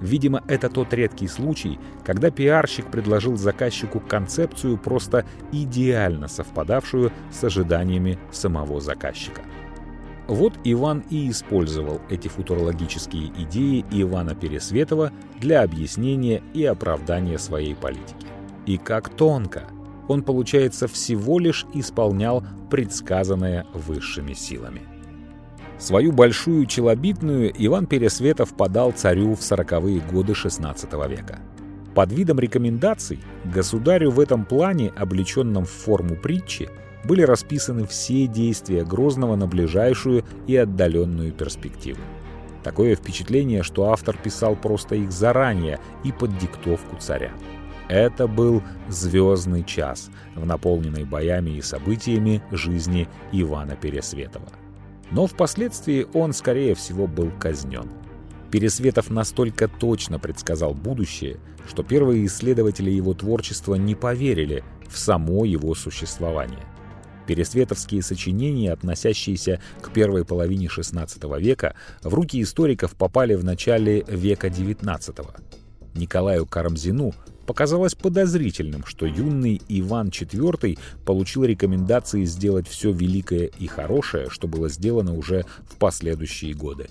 Видимо, 0.00 0.44
это 0.46 0.68
тот 0.68 0.92
редкий 0.94 1.26
случай, 1.26 1.78
когда 2.04 2.30
пиарщик 2.30 2.86
предложил 2.86 3.36
заказчику 3.36 3.98
концепцию, 4.00 4.78
просто 4.78 5.24
идеально 5.50 6.28
совпадавшую 6.28 7.12
с 7.32 7.42
ожиданиями 7.42 8.18
самого 8.30 8.80
заказчика. 8.80 9.42
Вот 10.28 10.52
Иван 10.62 11.04
и 11.08 11.30
использовал 11.30 12.02
эти 12.10 12.28
футурологические 12.28 13.32
идеи 13.44 13.82
Ивана 13.90 14.34
Пересветова 14.34 15.10
для 15.40 15.62
объяснения 15.62 16.42
и 16.52 16.66
оправдания 16.66 17.38
своей 17.38 17.74
политики. 17.74 18.26
И 18.66 18.76
как 18.76 19.08
тонко! 19.08 19.64
Он, 20.06 20.22
получается, 20.22 20.86
всего 20.86 21.38
лишь 21.38 21.66
исполнял 21.72 22.44
предсказанное 22.70 23.66
высшими 23.72 24.34
силами. 24.34 24.82
Свою 25.78 26.12
большую 26.12 26.66
челобитную 26.66 27.50
Иван 27.56 27.86
Пересветов 27.86 28.54
подал 28.54 28.92
царю 28.92 29.34
в 29.34 29.42
сороковые 29.42 30.00
годы 30.00 30.32
XVI 30.32 31.08
века. 31.08 31.38
Под 31.94 32.12
видом 32.12 32.38
рекомендаций 32.38 33.20
государю 33.44 34.10
в 34.10 34.20
этом 34.20 34.44
плане, 34.44 34.92
облеченном 34.94 35.64
в 35.64 35.70
форму 35.70 36.16
притчи, 36.16 36.68
были 37.04 37.22
расписаны 37.22 37.86
все 37.86 38.26
действия 38.26 38.84
Грозного 38.84 39.36
на 39.36 39.46
ближайшую 39.46 40.24
и 40.46 40.56
отдаленную 40.56 41.32
перспективу. 41.32 42.00
Такое 42.62 42.96
впечатление, 42.96 43.62
что 43.62 43.90
автор 43.90 44.16
писал 44.16 44.56
просто 44.56 44.96
их 44.96 45.12
заранее 45.12 45.78
и 46.04 46.12
под 46.12 46.36
диктовку 46.38 46.96
царя. 46.96 47.32
Это 47.88 48.26
был 48.26 48.62
звездный 48.88 49.64
час 49.64 50.10
в 50.34 50.44
наполненной 50.44 51.04
боями 51.04 51.50
и 51.50 51.62
событиями 51.62 52.42
жизни 52.50 53.08
Ивана 53.32 53.76
Пересветова. 53.76 54.48
Но 55.10 55.26
впоследствии 55.26 56.06
он, 56.12 56.34
скорее 56.34 56.74
всего, 56.74 57.06
был 57.06 57.30
казнен. 57.40 57.88
Пересветов 58.50 59.08
настолько 59.08 59.68
точно 59.68 60.18
предсказал 60.18 60.74
будущее, 60.74 61.38
что 61.66 61.82
первые 61.82 62.26
исследователи 62.26 62.90
его 62.90 63.14
творчества 63.14 63.74
не 63.76 63.94
поверили 63.94 64.64
в 64.86 64.98
само 64.98 65.44
его 65.46 65.74
существование. 65.74 66.64
Пересветовские 67.28 68.02
сочинения, 68.02 68.72
относящиеся 68.72 69.60
к 69.82 69.92
первой 69.92 70.24
половине 70.24 70.68
XVI 70.68 71.38
века, 71.38 71.74
в 72.02 72.14
руки 72.14 72.40
историков 72.40 72.96
попали 72.96 73.34
в 73.34 73.44
начале 73.44 74.02
века 74.08 74.46
XIX. 74.46 75.26
Николаю 75.94 76.46
Карамзину 76.46 77.12
показалось 77.46 77.94
подозрительным, 77.94 78.86
что 78.86 79.04
юный 79.04 79.60
Иван 79.68 80.08
IV 80.08 80.78
получил 81.04 81.44
рекомендации 81.44 82.24
сделать 82.24 82.66
все 82.66 82.92
великое 82.92 83.50
и 83.58 83.66
хорошее, 83.66 84.30
что 84.30 84.48
было 84.48 84.70
сделано 84.70 85.12
уже 85.12 85.44
в 85.70 85.76
последующие 85.76 86.54
годы. 86.54 86.88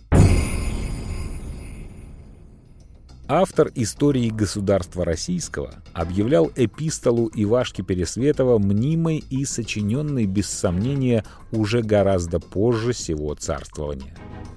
Автор 3.29 3.69
истории 3.75 4.29
государства 4.29 5.03
российского 5.03 5.83
объявлял 5.91 6.49
эпистолу 6.55 7.29
Ивашки 7.35 7.81
Пересветова 7.81 8.57
мнимой 8.57 9.17
и 9.29 9.43
сочиненной, 9.43 10.25
без 10.25 10.47
сомнения, 10.47 11.25
уже 11.51 11.81
гораздо 11.81 12.39
позже 12.39 12.93
сего 12.93 13.33
царствования. 13.33 14.15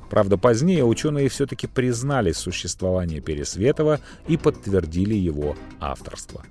Правда, 0.08 0.38
позднее 0.38 0.84
ученые 0.84 1.28
все-таки 1.28 1.66
признали 1.66 2.30
существование 2.30 3.20
Пересветова 3.20 3.98
и 4.28 4.36
подтвердили 4.36 5.14
его 5.14 5.56
авторство. 5.80 6.44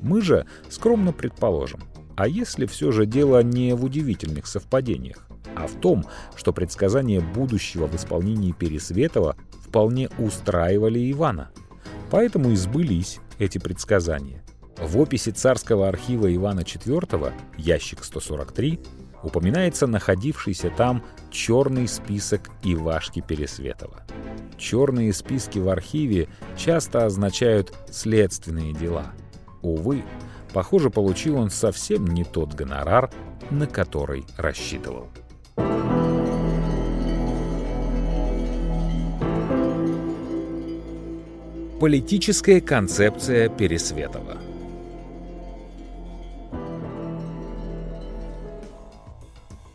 Мы 0.00 0.22
же 0.22 0.46
скромно 0.70 1.12
предположим, 1.12 1.80
а 2.14 2.28
если 2.28 2.66
все 2.66 2.92
же 2.92 3.04
дело 3.04 3.42
не 3.42 3.74
в 3.74 3.84
удивительных 3.84 4.46
совпадениях, 4.46 5.26
а 5.56 5.66
в 5.66 5.72
том, 5.80 6.04
что 6.36 6.52
предсказания 6.52 7.20
будущего 7.20 7.88
в 7.88 7.96
исполнении 7.96 8.52
Пересветова 8.52 9.34
вполне 9.60 10.08
устраивали 10.18 11.10
Ивана– 11.10 11.50
Поэтому 12.14 12.52
и 12.52 12.54
сбылись 12.54 13.18
эти 13.40 13.58
предсказания. 13.58 14.44
В 14.78 15.00
описи 15.00 15.30
царского 15.30 15.88
архива 15.88 16.32
Ивана 16.32 16.60
IV, 16.60 17.32
ящик 17.56 18.04
143, 18.04 18.78
упоминается 19.24 19.88
находившийся 19.88 20.70
там 20.70 21.02
черный 21.32 21.88
список 21.88 22.50
Ивашки 22.62 23.20
Пересветова. 23.20 24.04
Черные 24.56 25.12
списки 25.12 25.58
в 25.58 25.68
архиве 25.68 26.28
часто 26.56 27.04
означают 27.04 27.74
следственные 27.90 28.74
дела. 28.74 29.06
Увы, 29.60 30.04
похоже, 30.52 30.90
получил 30.90 31.36
он 31.36 31.50
совсем 31.50 32.04
не 32.06 32.22
тот 32.22 32.54
гонорар, 32.54 33.10
на 33.50 33.66
который 33.66 34.24
рассчитывал. 34.36 35.08
Политическая 41.84 42.62
концепция 42.62 43.50
Пересветова 43.50 44.38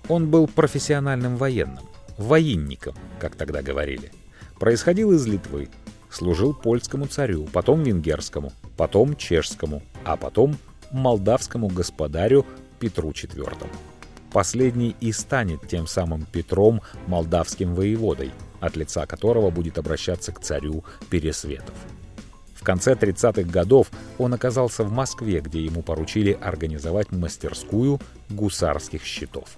Он 0.07 0.27
был 0.27 0.47
профессиональным 0.47 1.37
военным, 1.37 1.83
военником, 2.17 2.95
как 3.19 3.35
тогда 3.35 3.61
говорили. 3.61 4.11
Происходил 4.59 5.11
из 5.11 5.27
Литвы, 5.27 5.69
служил 6.09 6.55
польскому 6.55 7.05
царю, 7.05 7.47
потом 7.53 7.83
венгерскому, 7.83 8.53
потом 8.75 9.15
чешскому, 9.15 9.83
а 10.03 10.17
потом 10.17 10.57
молдавскому 10.89 11.67
господарю 11.67 12.43
Петру 12.79 13.11
IV. 13.11 13.67
Последний 14.33 14.95
и 14.99 15.11
станет 15.11 15.67
тем 15.67 15.85
самым 15.85 16.25
Петром 16.25 16.81
молдавским 17.05 17.75
воеводой, 17.75 18.31
от 18.59 18.75
лица 18.75 19.05
которого 19.05 19.49
будет 19.49 19.77
обращаться 19.77 20.31
к 20.31 20.39
царю 20.39 20.83
Пересветов. 21.09 21.75
В 22.53 22.63
конце 22.63 22.93
30-х 22.93 23.43
годов 23.43 23.89
он 24.17 24.33
оказался 24.33 24.83
в 24.83 24.91
Москве, 24.91 25.39
где 25.39 25.63
ему 25.63 25.81
поручили 25.81 26.37
организовать 26.41 27.11
мастерскую 27.11 28.01
гусарских 28.29 29.03
щитов. 29.03 29.57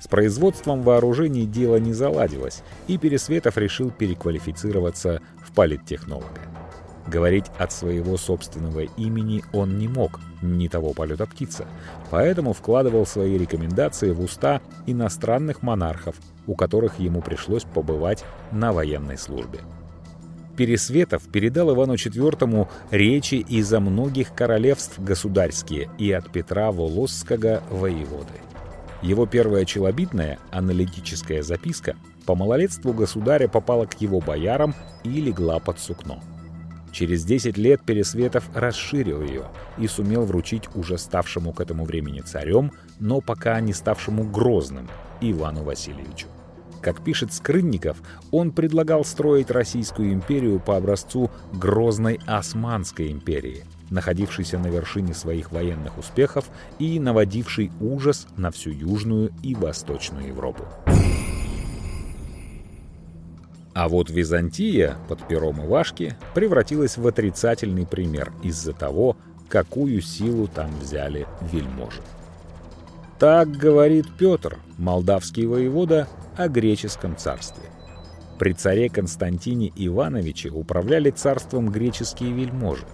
С 0.00 0.06
производством 0.06 0.82
вооружений 0.82 1.46
дело 1.46 1.76
не 1.76 1.92
заладилось, 1.92 2.62
и 2.86 2.96
Пересветов 2.96 3.58
решил 3.58 3.90
переквалифицироваться 3.90 5.20
в 5.44 5.52
политтехнолога. 5.52 6.40
Говорить 7.06 7.46
от 7.58 7.72
своего 7.72 8.16
собственного 8.16 8.80
имени 8.80 9.44
он 9.52 9.78
не 9.78 9.86
мог, 9.86 10.20
не 10.42 10.68
того 10.68 10.92
полета 10.92 11.26
птица, 11.26 11.66
поэтому 12.10 12.52
вкладывал 12.52 13.06
свои 13.06 13.38
рекомендации 13.38 14.10
в 14.10 14.20
уста 14.20 14.60
иностранных 14.86 15.62
монархов, 15.62 16.16
у 16.46 16.56
которых 16.56 16.98
ему 16.98 17.22
пришлось 17.22 17.62
побывать 17.62 18.24
на 18.50 18.72
военной 18.72 19.18
службе. 19.18 19.60
Пересветов 20.56 21.22
передал 21.30 21.74
Ивану 21.74 21.94
IV 21.94 22.68
речи 22.90 23.34
изо 23.34 23.78
многих 23.78 24.34
королевств 24.34 24.98
государские 24.98 25.90
и 25.98 26.10
от 26.10 26.32
Петра 26.32 26.72
Волосского 26.72 27.62
воеводы. 27.70 28.40
Его 29.02 29.26
первая 29.26 29.66
челобитная, 29.66 30.38
аналитическая 30.50 31.42
записка, 31.42 31.94
по 32.24 32.34
малолетству 32.34 32.92
государя 32.92 33.46
попала 33.46 33.84
к 33.84 34.00
его 34.00 34.20
боярам 34.20 34.74
и 35.04 35.20
легла 35.20 35.60
под 35.60 35.78
сукно. 35.78 36.20
Через 36.92 37.24
10 37.24 37.58
лет 37.58 37.82
Пересветов 37.82 38.48
расширил 38.54 39.22
ее 39.22 39.44
и 39.78 39.86
сумел 39.86 40.24
вручить 40.24 40.64
уже 40.74 40.98
ставшему 40.98 41.52
к 41.52 41.60
этому 41.60 41.84
времени 41.84 42.20
царем, 42.20 42.72
но 43.00 43.20
пока 43.20 43.60
не 43.60 43.72
ставшему 43.72 44.24
Грозным, 44.24 44.88
Ивану 45.20 45.62
Васильевичу. 45.62 46.26
Как 46.80 47.02
пишет 47.02 47.32
Скрынников, 47.32 47.96
он 48.30 48.52
предлагал 48.52 49.04
строить 49.04 49.50
Российскую 49.50 50.12
империю 50.12 50.60
по 50.60 50.76
образцу 50.76 51.30
грозной 51.52 52.20
Османской 52.26 53.10
империи, 53.10 53.64
находившейся 53.90 54.58
на 54.58 54.68
вершине 54.68 55.14
своих 55.14 55.50
военных 55.50 55.98
успехов 55.98 56.46
и 56.78 57.00
наводившей 57.00 57.72
ужас 57.80 58.26
на 58.36 58.50
всю 58.50 58.70
Южную 58.70 59.32
и 59.42 59.54
Восточную 59.54 60.28
Европу. 60.28 60.64
А 63.76 63.90
вот 63.90 64.08
Византия 64.08 64.96
под 65.06 65.28
пером 65.28 65.62
Ивашки 65.62 66.16
превратилась 66.34 66.96
в 66.96 67.06
отрицательный 67.06 67.86
пример 67.86 68.32
из-за 68.42 68.72
того, 68.72 69.18
какую 69.50 70.00
силу 70.00 70.48
там 70.48 70.70
взяли 70.80 71.26
вельможи. 71.52 72.00
Так 73.18 73.50
говорит 73.50 74.06
Петр, 74.18 74.56
молдавский 74.78 75.44
воевода, 75.44 76.08
о 76.38 76.48
греческом 76.48 77.18
царстве. 77.18 77.64
При 78.38 78.54
царе 78.54 78.88
Константине 78.88 79.70
Ивановиче 79.76 80.48
управляли 80.48 81.10
царством 81.10 81.68
греческие 81.68 82.32
вельможи. 82.32 82.86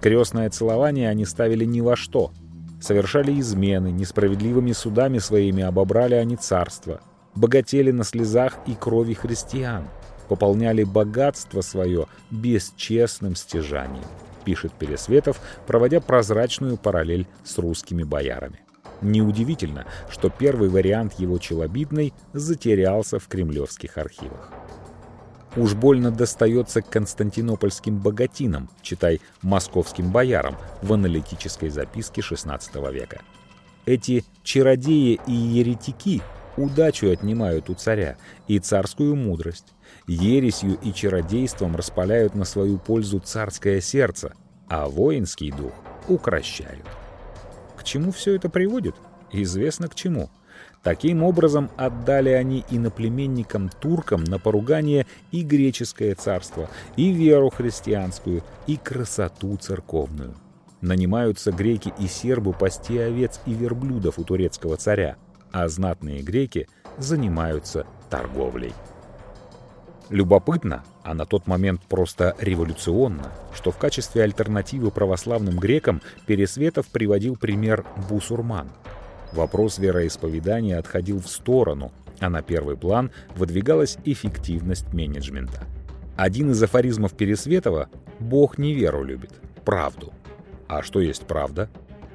Крестное 0.00 0.48
целование 0.48 1.10
они 1.10 1.26
ставили 1.26 1.66
ни 1.66 1.82
во 1.82 1.96
что. 1.96 2.32
Совершали 2.80 3.38
измены, 3.38 3.88
несправедливыми 3.90 4.72
судами 4.72 5.18
своими 5.18 5.62
обобрали 5.62 6.14
они 6.14 6.36
царство. 6.36 7.02
Богатели 7.34 7.90
на 7.90 8.04
слезах 8.04 8.56
и 8.66 8.74
крови 8.74 9.12
христиан. 9.12 9.84
Пополняли 10.30 10.84
богатство 10.84 11.60
свое 11.60 12.06
бесчестным 12.30 13.34
стяжанием, 13.34 14.04
пишет 14.44 14.72
Пересветов, 14.72 15.40
проводя 15.66 16.00
прозрачную 16.00 16.76
параллель 16.76 17.26
с 17.42 17.58
русскими 17.58 18.04
боярами. 18.04 18.60
Неудивительно, 19.00 19.86
что 20.08 20.30
первый 20.30 20.68
вариант 20.68 21.14
его 21.18 21.38
челобитной 21.38 22.14
затерялся 22.32 23.18
в 23.18 23.26
кремлевских 23.26 23.98
архивах. 23.98 24.52
уж 25.56 25.74
больно 25.74 26.12
достается 26.12 26.80
константинопольским 26.80 27.98
богатинам, 27.98 28.70
читай, 28.82 29.20
московским 29.42 30.12
боярам 30.12 30.56
в 30.80 30.92
аналитической 30.92 31.70
записке 31.70 32.20
XVI 32.20 32.92
века. 32.92 33.20
Эти 33.84 34.24
чародеи 34.44 35.18
и 35.26 35.32
еретики 35.32 36.22
удачу 36.62 37.10
отнимают 37.10 37.70
у 37.70 37.74
царя 37.74 38.16
и 38.46 38.58
царскую 38.58 39.16
мудрость. 39.16 39.74
Ересью 40.06 40.78
и 40.82 40.92
чародейством 40.92 41.76
распаляют 41.76 42.34
на 42.34 42.44
свою 42.44 42.78
пользу 42.78 43.20
царское 43.20 43.80
сердце, 43.80 44.34
а 44.68 44.88
воинский 44.88 45.50
дух 45.50 45.72
укращают. 46.08 46.86
К 47.76 47.84
чему 47.84 48.12
все 48.12 48.34
это 48.34 48.48
приводит? 48.48 48.94
Известно 49.32 49.88
к 49.88 49.94
чему. 49.94 50.30
Таким 50.82 51.22
образом 51.22 51.70
отдали 51.76 52.30
они 52.30 52.64
иноплеменникам-туркам 52.70 54.24
на 54.24 54.38
поругание 54.38 55.06
и 55.30 55.42
греческое 55.42 56.14
царство, 56.14 56.70
и 56.96 57.10
веру 57.10 57.50
христианскую, 57.50 58.42
и 58.66 58.76
красоту 58.76 59.56
церковную. 59.56 60.34
Нанимаются 60.80 61.52
греки 61.52 61.92
и 61.98 62.06
сербы 62.06 62.54
пасти 62.54 62.96
овец 62.96 63.40
и 63.44 63.52
верблюдов 63.52 64.18
у 64.18 64.24
турецкого 64.24 64.78
царя, 64.78 65.16
а 65.52 65.68
знатные 65.68 66.22
греки 66.22 66.68
занимаются 66.98 67.86
торговлей. 68.08 68.72
Любопытно, 70.08 70.84
а 71.04 71.14
на 71.14 71.24
тот 71.24 71.46
момент 71.46 71.82
просто 71.82 72.34
революционно, 72.40 73.32
что 73.54 73.70
в 73.70 73.78
качестве 73.78 74.24
альтернативы 74.24 74.90
православным 74.90 75.58
грекам 75.58 76.02
Пересветов 76.26 76.88
приводил 76.88 77.36
пример 77.36 77.84
бусурман– 78.08 78.70
Вопрос 79.32 79.78
вероисповедания 79.78 80.78
отходил 80.78 81.20
в 81.20 81.28
сторону, 81.28 81.92
а 82.18 82.28
на 82.28 82.42
первый 82.42 82.76
план 82.76 83.12
выдвигалась 83.36 83.96
эффективность 84.04 84.92
менеджмента. 84.92 85.66
Один 86.16 86.50
из 86.50 86.62
афоризмов 86.62 87.14
Пересветова 87.14 87.88
«Бог 88.18 88.58
не 88.58 88.74
веру 88.74 89.04
любит, 89.04 89.30
правду». 89.64 90.12
А 90.68 90.82
что 90.82 91.00
есть 91.00 91.26
правда? 91.26 91.70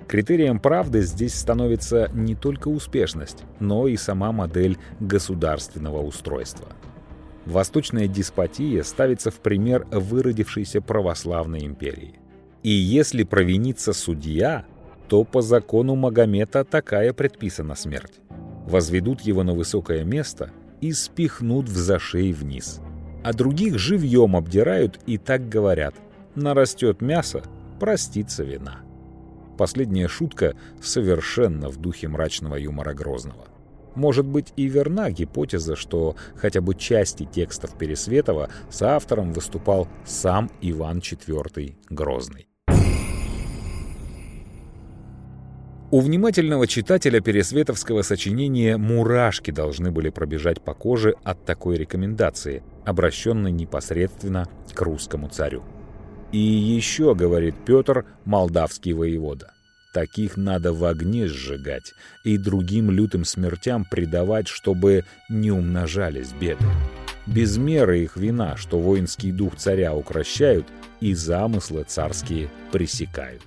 Критерием 0.08 0.60
правды 0.60 1.02
здесь 1.02 1.34
становится 1.34 2.10
не 2.14 2.36
только 2.36 2.68
успешность, 2.68 3.44
но 3.60 3.88
и 3.88 3.98
сама 3.98 4.32
модель 4.32 4.78
государственного 5.00 6.02
устройства. 6.04 6.68
Восточная 7.46 8.08
деспотия 8.08 8.84
ставится 8.84 9.32
в 9.32 9.36
пример 9.36 9.88
выродившейся 9.92 10.82
православной 10.82 11.66
империи. 11.66 12.20
И 12.64 12.70
если 12.70 13.24
провинится 13.24 13.94
судья, 13.94 14.66
то 15.08 15.24
по 15.24 15.42
закону 15.42 15.96
Магомета 15.96 16.64
такая 16.64 17.14
предписана 17.14 17.76
смерть. 17.76 18.14
Возведут 18.68 19.22
его 19.22 19.44
на 19.44 19.54
высокое 19.54 20.04
место 20.04 20.52
и 20.82 20.92
спихнут 20.92 21.70
в 21.70 21.78
зашей 21.78 22.32
вниз. 22.32 22.80
А 23.24 23.34
других 23.34 23.78
живьем 23.78 24.36
обдирают 24.36 25.00
и 25.06 25.18
так 25.18 25.48
говорят 25.48 25.96
«нарастет 26.34 27.02
мясо, 27.02 27.44
простится 27.80 28.44
вина». 28.44 28.85
Последняя 29.58 30.08
шутка 30.08 30.56
совершенно 30.82 31.70
в 31.70 31.78
духе 31.78 32.08
мрачного 32.08 32.56
юмора 32.56 32.94
Грозного. 32.94 33.48
Может 33.96 34.26
быть 34.26 34.52
и 34.58 34.68
верна 34.68 35.10
гипотеза, 35.10 35.78
что 35.78 36.18
хотя 36.36 36.60
бы 36.60 36.76
части 36.76 37.26
текстов 37.26 37.78
Пересветова 37.78 38.50
с 38.70 38.82
автором 38.82 39.32
выступал 39.32 39.88
сам 40.06 40.52
Иван 40.62 41.00
IV 41.00 41.76
Грозный. 41.90 42.48
У 45.92 46.02
внимательного 46.02 46.68
читателя 46.68 47.22
пересветовского 47.22 48.02
сочинения 48.02 48.76
мурашки 48.76 49.52
должны 49.52 49.92
были 49.92 50.10
пробежать 50.10 50.62
по 50.62 50.74
коже 50.74 51.16
от 51.24 51.46
такой 51.46 51.78
рекомендации, 51.78 52.64
обращенной 52.86 53.52
непосредственно 53.52 54.50
к 54.74 54.82
русскому 54.82 55.30
царю. 55.30 55.64
И 56.36 56.38
еще, 56.38 57.16
говорит 57.16 57.56
Петр, 57.66 58.04
молдавский 58.26 58.92
воевода, 58.92 59.54
таких 59.94 60.36
надо 60.36 60.74
в 60.74 60.84
огне 60.84 61.30
сжигать 61.30 61.94
и 62.26 62.38
другим 62.38 62.92
лютым 62.92 63.24
смертям 63.24 63.86
предавать, 63.90 64.50
чтобы 64.50 65.06
не 65.30 65.50
умножались 65.50 66.34
беды. 66.34 66.66
Без 67.26 67.56
меры 67.56 68.04
их 68.04 68.18
вина, 68.18 68.58
что 68.58 68.80
воинский 68.80 69.32
дух 69.32 69.56
царя 69.56 69.96
укращают 69.96 70.68
и 71.00 71.14
замыслы 71.14 71.86
царские 71.88 72.50
пресекают. 72.70 73.42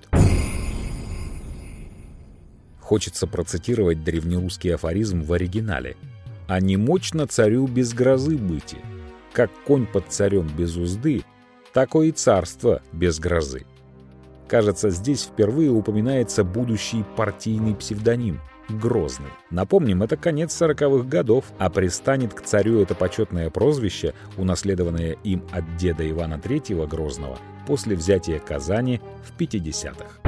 Хочется 2.81 3.27
процитировать 3.27 4.03
древнерусский 4.03 4.74
афоризм 4.74 5.20
в 5.20 5.35
оригинале. 5.35 5.98
«А 6.46 6.59
не 6.59 6.79
мощно 6.79 7.27
царю 7.27 7.66
без 7.66 7.92
грозы 7.92 8.38
быть, 8.38 8.77
как 9.35 9.51
конь 9.66 9.85
под 9.85 10.07
царем 10.09 10.48
без 10.57 10.79
узды, 10.79 11.22
такое 11.78 12.08
и 12.08 12.10
царство 12.10 12.82
без 12.92 13.20
грозы». 13.20 13.64
Кажется, 14.48 14.90
здесь 14.90 15.22
впервые 15.22 15.70
упоминается 15.70 16.42
будущий 16.42 17.04
партийный 17.16 17.76
псевдоним– 17.76 18.40
Грозный. 18.68 19.30
Напомним, 19.50 20.02
это 20.02 20.18
конец 20.18 20.52
сороковых 20.52 21.08
годов, 21.08 21.46
а 21.56 21.70
пристанет 21.70 22.34
к 22.34 22.42
царю 22.42 22.82
это 22.82 22.94
почетное 22.94 23.48
прозвище, 23.48 24.12
унаследованное 24.36 25.16
им 25.24 25.42
от 25.52 25.76
деда 25.76 26.08
Ивана 26.10 26.34
III 26.34 26.86
Грозного, 26.86 27.38
после 27.66 27.96
взятия 27.96 28.38
Казани 28.40 29.00
в 29.24 29.40
50-х. 29.40 30.20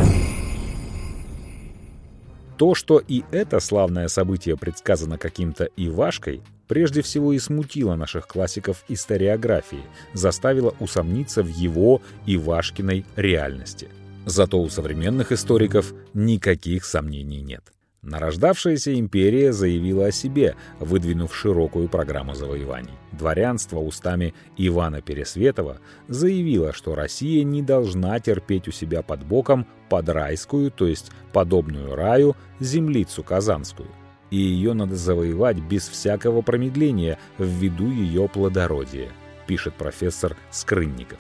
То, 2.56 2.74
что 2.74 3.02
и 3.06 3.24
это 3.30 3.60
славное 3.60 4.08
событие 4.08 4.56
предсказано 4.56 5.18
каким-то 5.18 5.68
Ивашкой, 5.76 6.42
прежде 6.70 7.02
всего 7.02 7.32
и 7.32 7.38
смутило 7.40 7.96
наших 7.96 8.28
классиков 8.28 8.84
историографии, 8.86 9.82
заставило 10.12 10.72
усомниться 10.78 11.42
в 11.42 11.48
его 11.48 12.00
Ивашкиной 12.26 13.04
реальности. 13.16 13.88
Зато 14.24 14.62
у 14.62 14.68
современных 14.68 15.32
историков 15.32 15.92
никаких 16.14 16.84
сомнений 16.84 17.42
нет. 17.42 17.64
Нарождавшаяся 18.02 18.96
империя 18.96 19.52
заявила 19.52 20.06
о 20.06 20.12
себе, 20.12 20.54
выдвинув 20.78 21.34
широкую 21.34 21.88
программу 21.88 22.36
завоеваний. 22.36 22.94
Дворянство 23.10 23.80
устами 23.80 24.32
Ивана 24.56 25.02
Пересветова 25.02 25.78
заявило, 26.06 26.72
что 26.72 26.94
Россия 26.94 27.42
не 27.42 27.62
должна 27.62 28.20
терпеть 28.20 28.68
у 28.68 28.70
себя 28.70 29.02
под 29.02 29.24
боком 29.24 29.66
подрайскую, 29.88 30.70
то 30.70 30.86
есть 30.86 31.10
подобную 31.32 31.96
раю, 31.96 32.36
землицу 32.60 33.24
казанскую. 33.24 33.88
И 34.30 34.36
ее 34.36 34.74
надо 34.74 34.96
завоевать 34.96 35.58
без 35.58 35.88
всякого 35.88 36.42
промедления 36.42 37.18
ввиду 37.38 37.90
ее 37.90 38.28
плодородия, 38.28 39.08
пишет 39.46 39.74
профессор 39.74 40.36
Скрынников. 40.50 41.18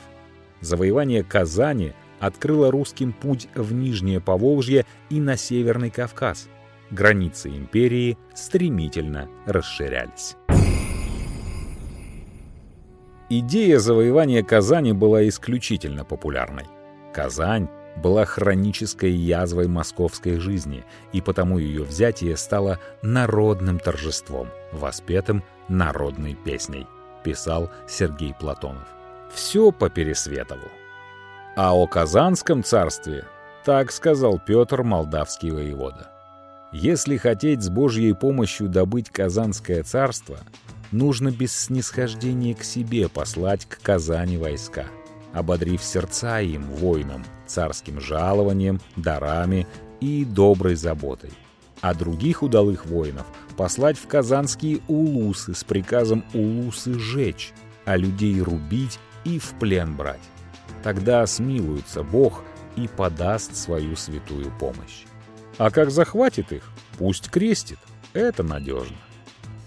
Завоевание 0.60 1.24
Казани 1.24 1.92
открыло 2.20 2.70
русским 2.70 3.12
путь 3.12 3.48
в 3.54 3.72
Нижнее 3.72 4.20
Поволжье 4.20 4.84
и 5.08 5.20
на 5.20 5.36
Северный 5.36 5.90
Кавказ– 5.90 6.48
границы 6.90 7.48
империи 7.48 8.18
стремительно 8.34 9.28
расширялись. 9.46 10.36
Идея 13.28 13.78
завоевания 13.78 14.42
Казани 14.42 14.92
была 14.92 15.28
исключительно 15.28 16.04
популярной. 16.04 16.64
Казань 17.14 17.68
была 18.00 18.24
хронической 18.24 19.12
язвой 19.12 19.68
московской 19.68 20.38
жизни, 20.38 20.84
и 21.12 21.20
потому 21.20 21.58
ее 21.58 21.82
взятие 21.82 22.36
стало 22.36 22.78
народным 23.02 23.78
торжеством, 23.78 24.48
воспетым 24.72 25.44
народной 25.68 26.34
песней, 26.34 26.86
писал 27.22 27.70
Сергей 27.88 28.34
Платонов. 28.34 28.88
Все 29.32 29.70
по 29.70 29.88
Пересветову. 29.88 30.68
А 31.56 31.74
о 31.74 31.86
Казанском 31.86 32.64
царстве 32.64 33.24
так 33.64 33.92
сказал 33.92 34.40
Петр 34.44 34.82
Молдавский 34.82 35.50
воевода. 35.50 36.10
Если 36.72 37.16
хотеть 37.16 37.62
с 37.62 37.68
Божьей 37.68 38.12
помощью 38.12 38.68
добыть 38.68 39.10
Казанское 39.10 39.82
царство, 39.82 40.38
нужно 40.92 41.30
без 41.30 41.56
снисхождения 41.56 42.54
к 42.54 42.62
себе 42.62 43.08
послать 43.08 43.66
к 43.66 43.80
Казани 43.82 44.36
войска, 44.36 44.86
ободрив 45.32 45.82
сердца 45.82 46.40
им, 46.40 46.64
воинам, 46.70 47.24
царским 47.46 48.00
жалованием, 48.00 48.80
дарами 48.96 49.66
и 50.00 50.24
доброй 50.24 50.74
заботой. 50.74 51.30
А 51.80 51.94
других 51.94 52.42
удалых 52.42 52.86
воинов 52.86 53.26
послать 53.56 53.98
в 53.98 54.06
казанские 54.06 54.80
улусы 54.88 55.54
с 55.54 55.64
приказом 55.64 56.24
улусы 56.34 56.98
жечь, 56.98 57.52
а 57.84 57.96
людей 57.96 58.40
рубить 58.40 58.98
и 59.24 59.38
в 59.38 59.50
плен 59.58 59.96
брать. 59.96 60.20
Тогда 60.82 61.26
смилуется 61.26 62.02
Бог 62.02 62.42
и 62.76 62.88
подаст 62.88 63.56
свою 63.56 63.96
святую 63.96 64.52
помощь. 64.58 65.04
А 65.58 65.70
как 65.70 65.90
захватит 65.90 66.52
их, 66.52 66.70
пусть 66.98 67.30
крестит. 67.30 67.78
Это 68.12 68.42
надежно. 68.42 68.96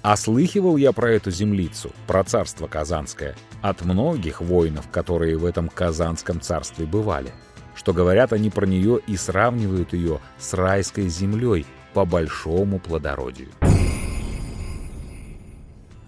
А 0.02 0.18
слыхивал 0.18 0.76
я 0.76 0.92
про 0.92 1.12
эту 1.12 1.32
землицу, 1.32 1.92
про 2.08 2.24
царство 2.24 2.68
Казанское, 2.68 3.36
от 3.64 3.82
многих 3.86 4.42
воинов, 4.42 4.90
которые 4.92 5.38
в 5.38 5.46
этом 5.46 5.70
Казанском 5.70 6.42
царстве 6.42 6.86
бывали, 6.86 7.32
что 7.76 7.94
говорят 7.94 8.34
они 8.34 8.50
про 8.50 8.66
нее 8.68 9.00
и 9.08 9.16
сравнивают 9.16 9.94
ее 9.94 10.20
с 10.38 10.54
райской 10.54 11.08
землей 11.08 11.66
по 11.94 12.06
большому 12.06 12.78
плодородию. 12.78 13.48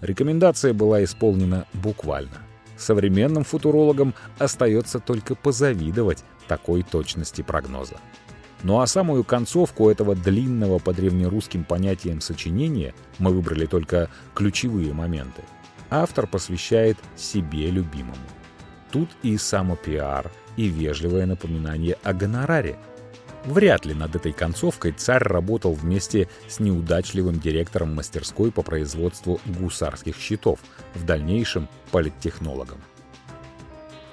Рекомендация 0.02 0.74
была 0.74 1.02
исполнена 1.02 1.66
буквально. 1.72 2.42
Современным 2.76 3.42
футурологам 3.42 4.12
остается 4.38 5.00
только 5.00 5.34
позавидовать 5.34 6.24
такой 6.48 6.82
точности 6.82 7.40
прогноза. 7.40 7.96
Ну 8.64 8.80
а 8.80 8.86
самую 8.86 9.24
концовку 9.24 9.88
этого 9.88 10.14
длинного 10.14 10.78
по 10.78 10.92
древнерусским 10.92 11.64
понятиям 11.64 12.20
сочинения 12.20 12.94
мы 13.18 13.30
выбрали 13.30 13.64
только 13.64 14.10
ключевые 14.34 14.92
моменты. 14.92 15.42
Автор 15.90 16.26
посвящает 16.26 16.98
себе 17.16 17.70
любимому. 17.70 18.16
Тут 18.90 19.10
и 19.22 19.36
самопиар, 19.36 20.30
и 20.56 20.68
вежливое 20.68 21.26
напоминание 21.26 21.96
о 22.02 22.12
гонораре. 22.12 22.76
Вряд 23.44 23.86
ли 23.86 23.94
над 23.94 24.16
этой 24.16 24.32
концовкой 24.32 24.92
царь 24.92 25.22
работал 25.22 25.72
вместе 25.72 26.28
с 26.48 26.58
неудачливым 26.58 27.38
директором 27.38 27.94
мастерской 27.94 28.50
по 28.50 28.62
производству 28.62 29.40
гусарских 29.44 30.16
щитов, 30.16 30.58
в 30.94 31.04
дальнейшем 31.04 31.68
политтехнологом. 31.92 32.78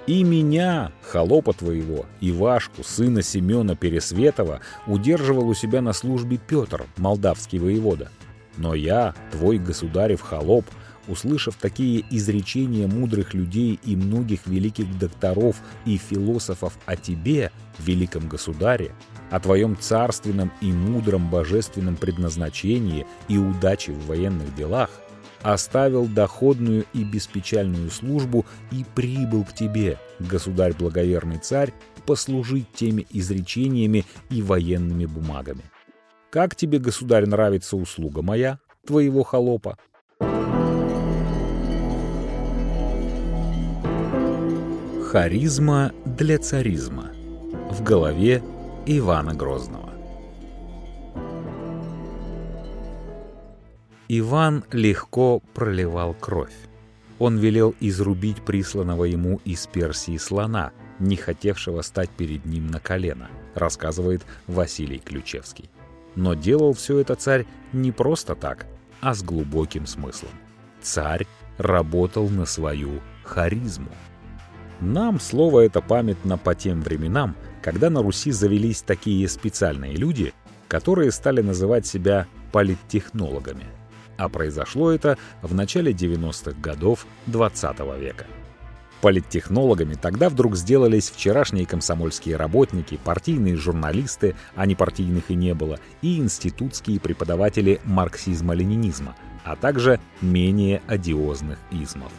И 0.06 0.24
меня, 0.24 0.92
холопа 1.02 1.54
твоего, 1.54 2.06
Ивашку, 2.20 2.84
сына 2.84 3.22
Семена 3.22 3.76
Пересветова, 3.76 4.60
удерживал 4.86 5.48
у 5.48 5.54
себя 5.54 5.82
на 5.82 5.94
службе 5.94 6.38
Петр, 6.38 6.86
молдавский 6.98 7.58
воевода. 7.58 8.12
Но 8.58 8.76
я, 8.76 9.16
твой 9.32 9.58
государев 9.58 10.22
холоп, 10.22 10.66
услышав 11.08 11.56
такие 11.56 12.04
изречения 12.10 12.88
мудрых 12.88 13.34
людей 13.34 13.80
и 13.84 13.96
многих 13.96 14.48
великих 14.48 14.98
докторов 14.98 15.58
и 15.86 15.98
философов 15.98 16.78
о 16.86 16.96
тебе, 16.96 17.52
великом 17.80 18.28
государе, 18.28 18.92
о 19.30 19.40
твоем 19.40 19.78
царственном 19.78 20.52
и 20.62 20.72
мудром 20.72 21.30
божественном 21.30 21.96
предназначении 21.96 23.06
и 23.28 23.38
удаче 23.38 23.92
в 23.92 24.06
военных 24.08 24.56
делах, 24.56 24.90
оставил 25.42 26.06
доходную 26.06 26.86
и 26.94 27.04
беспечальную 27.04 27.92
службу 27.92 28.46
и 28.72 28.86
прибыл 28.96 29.44
к 29.44 29.54
тебе, 29.54 30.00
государь 30.20 30.74
благоверный 30.74 31.38
царь, 31.38 31.74
послужить 32.06 32.72
теми 32.74 33.06
изречениями 33.12 34.06
и 34.30 34.42
военными 34.42 35.06
бумагами. 35.06 35.64
Как 36.30 36.56
тебе, 36.56 36.80
государь, 36.80 37.28
нравится 37.28 37.78
услуга 37.78 38.22
моя, 38.22 38.60
твоего 38.86 39.24
холопа? 39.24 39.78
Харизма 45.14 45.92
для 46.06 46.40
царизма. 46.40 47.12
В 47.70 47.84
голове 47.84 48.42
Ивана 48.88 49.36
Грозного. 49.36 49.92
Иван 54.08 54.64
легко 54.72 55.40
проливал 55.54 56.16
кровь. 56.16 56.56
Он 57.20 57.38
велел 57.38 57.76
изрубить 57.80 58.42
присланного 58.42 59.04
ему 59.04 59.40
из 59.46 59.68
Персии 59.68 60.18
слона, 60.18 60.72
не 60.98 61.16
хотевшего 61.16 61.84
стать 61.84 62.10
перед 62.10 62.46
ним 62.46 62.66
на 62.66 62.80
колено, 62.80 63.30
рассказывает 63.54 64.24
Василий 64.48 64.98
Ключевский. 64.98 65.70
Но 66.16 66.34
делал 66.34 66.74
все 66.74 66.98
это 66.98 67.14
царь 67.14 67.46
не 67.72 67.92
просто 67.92 68.34
так, 68.34 68.66
а 69.00 69.14
с 69.14 69.22
глубоким 69.22 69.86
смыслом. 69.86 70.32
Царь 70.82 71.28
работал 71.60 72.30
на 72.30 72.48
свою 72.48 73.00
харизму. 73.24 73.92
Нам 74.84 75.18
слово 75.18 75.62
это 75.62 75.80
памятно 75.80 76.38
по 76.38 76.56
тем 76.56 76.82
временам, 76.82 77.38
когда 77.62 77.90
на 77.90 78.02
Руси 78.02 78.32
завелись 78.32 78.82
такие 78.82 79.30
специальные 79.30 79.96
люди, 79.96 80.34
которые 80.68 81.14
стали 81.14 81.42
называть 81.42 81.88
себя 81.88 82.28
политтехнологами. 82.52 83.64
А 84.18 84.28
произошло 84.28 84.92
это 84.92 85.18
в 85.42 85.54
начале 85.54 85.94
90-х 85.94 86.60
годов 86.60 87.08
XX 87.28 87.78
-го 87.78 87.98
века. 87.98 88.26
Политтехнологами 89.00 89.94
тогда 89.94 90.28
вдруг 90.28 90.58
сделались 90.58 91.10
вчерашние 91.10 91.66
комсомольские 91.66 92.36
работники, 92.36 93.00
партийные 93.02 93.56
журналисты, 93.56 94.36
а 94.54 94.66
не 94.66 94.76
партийных 94.76 95.32
и 95.32 95.36
не 95.36 95.54
было, 95.54 95.80
и 96.02 96.18
институтские 96.18 97.00
преподаватели 97.00 97.80
марксизма-ленинизма, 97.86 99.16
а 99.46 99.56
также 99.56 100.02
менее 100.22 100.82
одиозных 100.88 101.58
измов 101.72 102.12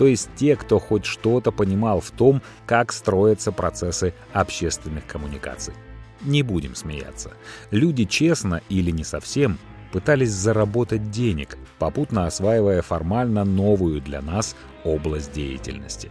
то 0.00 0.06
есть 0.06 0.30
те, 0.34 0.56
кто 0.56 0.78
хоть 0.78 1.04
что-то 1.04 1.52
понимал 1.52 2.00
в 2.00 2.10
том, 2.10 2.40
как 2.64 2.90
строятся 2.90 3.52
процессы 3.52 4.14
общественных 4.32 5.06
коммуникаций. 5.06 5.74
Не 6.22 6.42
будем 6.42 6.74
смеяться. 6.74 7.32
Люди 7.70 8.06
честно 8.06 8.62
или 8.70 8.90
не 8.92 9.04
совсем 9.04 9.58
пытались 9.92 10.30
заработать 10.30 11.10
денег, 11.10 11.58
попутно 11.78 12.24
осваивая 12.24 12.80
формально 12.80 13.44
новую 13.44 14.00
для 14.00 14.22
нас 14.22 14.56
область 14.84 15.32
деятельности. 15.32 16.10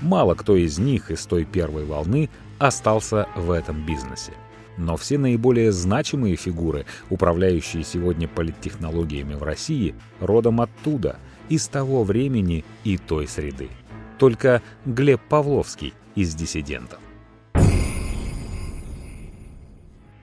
Мало 0.00 0.36
кто 0.36 0.54
из 0.54 0.78
них 0.78 1.10
из 1.10 1.26
той 1.26 1.44
первой 1.44 1.84
волны 1.84 2.30
остался 2.60 3.26
в 3.34 3.50
этом 3.50 3.84
бизнесе. 3.84 4.34
Но 4.76 4.96
все 4.96 5.18
наиболее 5.18 5.72
значимые 5.72 6.36
фигуры, 6.36 6.86
управляющие 7.10 7.82
сегодня 7.82 8.28
политтехнологиями 8.28 9.34
в 9.34 9.42
России, 9.42 9.96
родом 10.20 10.60
оттуда– 10.60 11.18
из 11.48 11.68
того 11.68 12.04
времени 12.04 12.64
и 12.84 12.98
той 12.98 13.26
среды. 13.26 13.68
Только 14.18 14.62
Глеб 14.84 15.20
Павловский 15.28 15.94
из 16.14 16.34
«Диссидентов». 16.34 17.00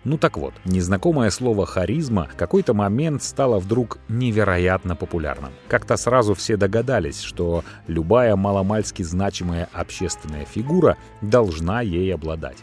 Ну 0.03 0.17
так 0.17 0.35
вот, 0.37 0.53
незнакомое 0.65 1.29
слово 1.29 1.67
«харизма» 1.67 2.27
в 2.33 2.35
какой-то 2.35 2.73
момент 2.73 3.21
стало 3.21 3.59
вдруг 3.59 3.99
невероятно 4.09 4.95
популярным. 4.95 5.51
Как-то 5.67 5.95
сразу 5.95 6.33
все 6.33 6.57
догадались, 6.57 7.21
что 7.21 7.63
любая 7.85 8.35
маломальски 8.35 9.03
значимая 9.03 9.69
общественная 9.73 10.45
фигура 10.45 10.97
должна 11.21 11.81
ей 11.81 12.11
обладать. 12.15 12.57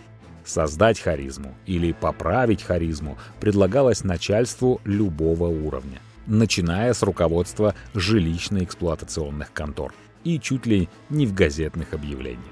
Создать 0.45 0.99
харизму 0.99 1.55
или 1.67 1.93
поправить 1.93 2.63
харизму 2.65 3.19
предлагалось 3.39 4.03
начальству 4.03 4.81
любого 4.85 5.47
уровня 5.47 6.01
начиная 6.29 6.93
с 6.93 7.03
руководства 7.03 7.75
жилищно-эксплуатационных 7.95 9.53
контор 9.53 9.93
и 10.25 10.39
чуть 10.39 10.67
ли 10.67 10.89
не 11.09 11.27
в 11.27 11.35
газетных 11.35 11.95
объявлениях. 11.95 12.45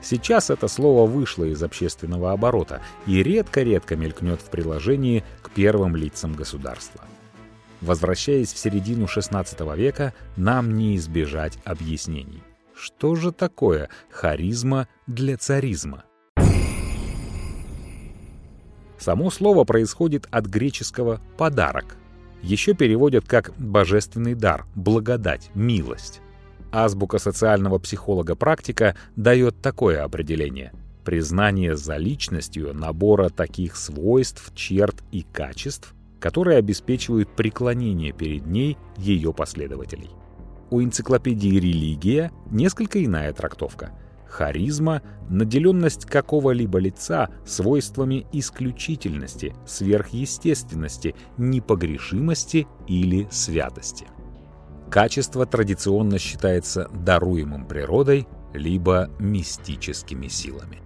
Сейчас 0.00 0.50
это 0.50 0.66
слово 0.66 1.08
вышло 1.08 1.44
из 1.44 1.62
общественного 1.62 2.32
оборота 2.32 2.82
и 3.06 3.22
редко-редко 3.22 3.94
мелькнет 3.94 4.40
в 4.40 4.50
приложении 4.50 5.22
к 5.42 5.50
первым 5.50 5.94
лицам 5.94 6.34
государства. 6.34 7.02
Возвращаясь 7.80 8.52
в 8.52 8.58
середину 8.58 9.06
XVI 9.06 9.76
века, 9.76 10.12
нам 10.36 10.74
не 10.74 10.96
избежать 10.96 11.58
объяснений. 11.64 12.42
Что 12.74 13.14
же 13.14 13.30
такое 13.30 13.90
харизма 14.10 14.88
для 15.06 15.36
царизма? 15.36 16.04
Само 18.98 19.30
слово 19.30 19.64
происходит 19.64 20.26
от 20.30 20.46
греческого 20.46 21.20
«подарок», 21.36 21.96
еще 22.42 22.74
переводят 22.74 23.26
как 23.26 23.52
«божественный 23.58 24.34
дар», 24.34 24.66
«благодать», 24.74 25.50
«милость». 25.54 26.20
Азбука 26.72 27.18
социального 27.18 27.78
психолога-практика 27.78 28.96
дает 29.14 29.60
такое 29.60 30.04
определение. 30.04 30.72
Признание 31.04 31.76
за 31.76 31.96
личностью 31.96 32.72
набора 32.74 33.28
таких 33.28 33.76
свойств, 33.76 34.52
черт 34.54 35.02
и 35.10 35.22
качеств, 35.22 35.94
которые 36.18 36.58
обеспечивают 36.58 37.34
преклонение 37.34 38.12
перед 38.12 38.46
ней 38.46 38.78
ее 38.96 39.32
последователей. 39.34 40.10
У 40.70 40.80
энциклопедии 40.80 41.56
«Религия» 41.58 42.32
несколько 42.50 43.04
иная 43.04 43.32
трактовка– 43.32 43.90
Харизма– 44.32 45.02
наделенность 45.28 46.06
какого-либо 46.06 46.78
лица 46.78 47.28
свойствами 47.44 48.26
исключительности, 48.32 49.54
сверхъестественности, 49.66 51.14
непогрешимости 51.36 52.66
или 52.88 53.28
святости. 53.30 54.06
Качество 54.90 55.44
традиционно 55.44 56.18
считается 56.18 56.88
даруемым 56.94 57.66
природой 57.66 58.26
либо 58.54 59.10
мистическими 59.18 60.28
силами. 60.28 60.78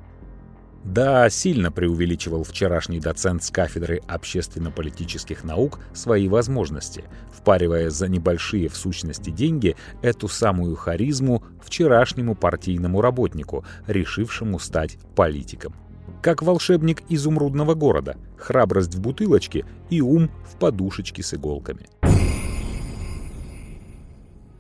Да, 0.87 1.29
сильно 1.31 1.73
преувеличивал 1.73 2.45
вчерашний 2.45 3.01
доцент 3.01 3.43
с 3.43 3.51
кафедры 3.51 4.01
общественно-политических 4.07 5.43
наук 5.43 5.81
свои 5.93 6.29
возможности, 6.29 7.03
впаривая 7.33 7.91
за 7.91 8.07
небольшие 8.07 8.69
в 8.69 8.77
сущности 8.77 9.31
деньги 9.31 9.75
эту 10.03 10.29
самую 10.29 10.77
харизму 10.77 11.43
вчерашнему 11.61 12.37
партийному 12.37 13.01
работнику, 13.01 13.65
решившему 13.89 14.61
стать 14.61 14.97
политиком. 15.17 15.75
Как 16.23 16.43
волшебник 16.43 17.03
изумрудного 17.09 17.75
города, 17.75 18.17
храбрость 18.39 18.95
в 18.95 19.01
бутылочке 19.01 19.65
и 19.91 20.01
ум 20.01 20.31
в 20.49 20.57
подушечке 20.57 21.25
с 21.25 21.35
иголками. 21.35 21.87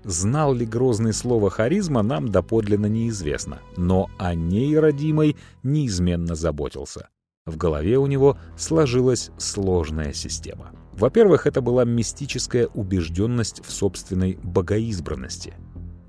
Знал 0.06 0.54
ли 0.54 0.64
грозное 0.64 1.12
слово 1.12 1.50
«харизма» 1.50 2.00
нам 2.02 2.28
доподлинно 2.28 2.86
неизвестно, 2.86 3.58
но 3.76 4.08
о 4.18 4.36
ней, 4.36 4.78
родимой, 4.78 5.36
неизменно 5.64 6.36
заботился. 6.36 7.08
В 7.44 7.56
голове 7.56 7.98
у 7.98 8.06
него 8.06 8.38
сложилась 8.56 9.32
сложная 9.36 10.12
система. 10.12 10.70
Во-первых, 10.92 11.48
это 11.48 11.60
была 11.60 11.84
мистическая 11.84 12.68
убежденность 12.68 13.66
в 13.66 13.72
собственной 13.72 14.38
богоизбранности. 14.44 15.54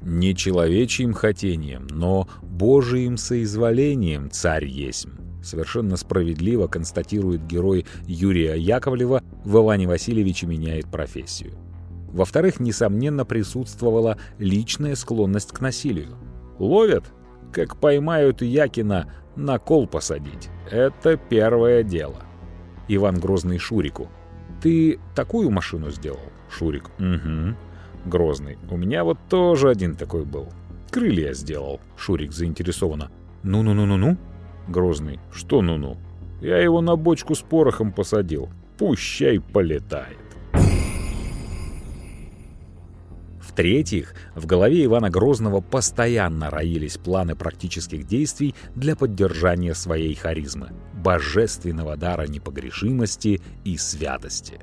Не 0.02 0.36
человечьим 0.36 1.14
хотением, 1.14 1.88
но 1.90 2.30
Божиим 2.44 3.18
соизволением 3.18 4.30
царь 4.30 4.66
есть. 4.66 5.08
Совершенно 5.44 5.98
справедливо 5.98 6.68
констатирует 6.68 7.48
герой 7.48 7.88
Юрия 8.06 8.54
Яковлева 8.54 9.24
в 9.44 9.58
Иване 9.58 9.88
Васильевиче 9.88 10.46
меняет 10.46 10.86
профессию. 10.86 11.67
Во-вторых, 12.12 12.60
несомненно 12.60 13.26
присутствовала 13.26 14.18
личная 14.38 14.96
склонность 14.96 15.52
к 15.52 15.62
насилию. 15.62 16.16
Ловят, 16.60 17.04
как 17.52 17.78
поймают 17.78 18.42
Якина, 18.42 19.12
на 19.36 19.60
кол 19.60 19.88
посадить. 19.88 20.50
Это 20.72 21.18
первое 21.18 21.84
дело. 21.84 22.24
Иван 22.88 23.20
Грозный 23.20 23.60
Шурику. 23.60 24.10
«Ты 24.62 25.00
такую 25.16 25.52
машину 25.52 25.92
сделал?» 25.92 26.20
Шурик. 26.50 26.90
«Угу». 27.00 27.56
Грозный. 28.06 28.58
«У 28.70 28.78
меня 28.78 29.04
вот 29.04 29.18
тоже 29.30 29.70
один 29.70 29.96
такой 29.96 30.26
был. 30.26 30.48
Крылья 30.90 31.34
сделал». 31.34 31.80
Шурик 31.96 32.32
заинтересованно. 32.32 33.12
«Ну-ну-ну-ну-ну?» 33.44 34.18
Грозный. 34.68 35.20
«Что 35.32 35.62
ну-ну?» 35.62 35.98
«Я 36.42 36.58
его 36.58 36.82
на 36.82 36.96
бочку 36.96 37.36
с 37.36 37.42
порохом 37.42 37.92
посадил. 37.92 38.50
Пущай 38.78 39.40
полетает». 39.40 40.18
В-третьих, 43.58 44.14
в 44.36 44.46
голове 44.46 44.86
Ивана 44.86 45.10
Грозного 45.10 45.62
постоянно 45.62 46.52
роились 46.52 46.98
планы 46.98 47.36
практических 47.36 48.06
действий 48.06 48.54
для 48.76 48.96
поддержания 48.96 49.74
своей 49.74 50.14
харизмы, 50.14 50.70
божественного 50.94 51.98
дара 51.98 52.28
непогрешимости 52.28 53.42
и 53.64 53.78
святости. 53.78 54.60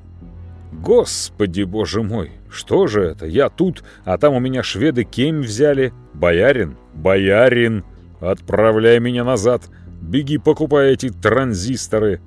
«Господи, 0.71 1.63
боже 1.63 2.03
мой, 2.03 2.31
что 2.49 2.87
же 2.87 3.01
это? 3.01 3.25
Я 3.25 3.49
тут, 3.49 3.83
а 4.05 4.17
там 4.17 4.33
у 4.33 4.39
меня 4.39 4.63
шведы 4.63 5.03
кем 5.03 5.41
взяли? 5.41 5.91
Боярин? 6.13 6.77
Боярин! 6.93 7.83
Отправляй 8.21 9.01
меня 9.01 9.25
назад! 9.25 9.63
Беги, 10.01 10.37
покупай 10.37 10.93
эти 10.93 11.09
транзисторы!» 11.09 12.21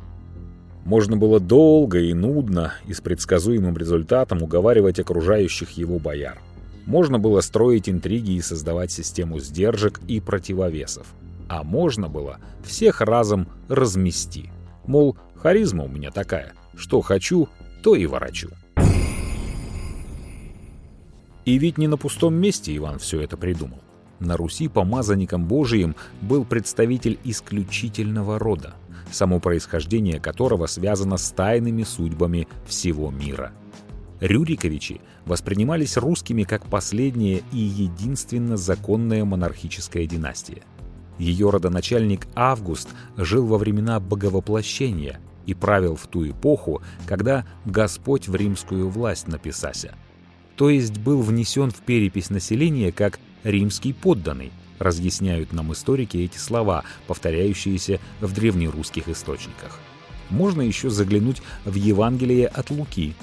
Можно 0.85 1.17
было 1.17 1.41
долго 1.41 1.99
и 1.99 2.13
нудно 2.13 2.75
и 2.87 2.93
с 2.93 3.01
предсказуемым 3.01 3.79
результатом 3.79 4.43
уговаривать 4.43 5.01
окружающих 5.01 5.71
его 5.71 5.99
бояр. 5.99 6.39
Можно 6.89 7.19
было 7.19 7.43
строить 7.43 7.87
интриги 7.87 8.31
и 8.31 8.41
создавать 8.41 8.91
систему 8.91 9.41
сдержек 9.41 10.01
и 10.09 10.21
противовесов. 10.21 11.07
А 11.47 11.63
можно 11.63 12.09
было 12.09 12.39
всех 12.65 13.03
разом 13.03 13.47
размести. 13.69 14.51
Мол, 14.87 15.15
харизма 15.35 15.85
у 15.85 15.89
меня 15.89 16.11
такая, 16.11 16.55
что 16.75 17.03
хочу, 17.03 17.51
то 17.83 17.95
и 17.95 18.07
ворочу. 18.07 18.49
И 21.45 21.59
ведь 21.59 21.77
не 21.77 21.89
на 21.89 21.99
пустом 21.99 22.33
месте 22.33 22.75
Иван 22.75 22.99
все 22.99 23.21
это 23.21 23.37
придумал. 23.37 23.81
На 24.19 24.39
Руси 24.39 24.67
помазанником 24.69 25.45
Божиим 25.45 25.95
был 26.23 26.47
представитель 26.47 27.19
исключительного 27.23 28.39
рода, 28.39 28.73
само 29.11 29.41
происхождение 29.41 30.21
которого 30.21 30.65
связано 30.65 31.19
с 31.19 31.31
тайными 31.33 31.83
судьбами 31.83 32.49
всего 32.67 33.11
мира– 33.11 33.53
Рюриковичи 34.21 35.01
воспринимались 35.27 35.97
русскими 35.97 36.43
как 36.43 36.67
последняя 36.67 37.43
и 37.53 37.59
единственно 37.59 38.57
законная 38.57 39.25
монархическая 39.25 40.07
династия. 40.07 40.63
Ее 41.19 41.51
родоначальник 41.51 42.27
Август 42.35 42.89
жил 43.17 43.47
во 43.47 43.59
времена 43.59 44.01
боговоплощения 44.01 45.21
и 45.47 45.55
правил 45.55 45.97
в 45.97 46.07
ту 46.07 46.29
эпоху, 46.29 46.83
когда 47.07 47.47
Господь 47.65 48.29
в 48.29 48.35
римскую 48.35 48.89
власть 48.89 49.29
написася. 49.29 49.95
То 50.57 50.71
есть 50.71 50.99
был 50.99 51.23
внесен 51.23 51.71
в 51.71 51.77
перепись 51.77 52.31
населения 52.31 52.93
как 52.93 53.19
римский 53.45 53.93
подданный, 53.93 54.53
разъясняют 54.79 55.53
нам 55.53 55.73
историки 55.73 56.19
эти 56.19 56.39
слова, 56.39 56.85
повторяющиеся 57.07 58.01
в 58.21 58.33
древнерусских 58.33 59.09
источниках. 59.09 59.81
Можно 60.31 60.63
еще 60.63 60.91
заглянуть 60.91 61.43
в 61.65 61.75
Евангелие 61.75 62.47
от 62.49 62.71
Луки, 62.71 63.15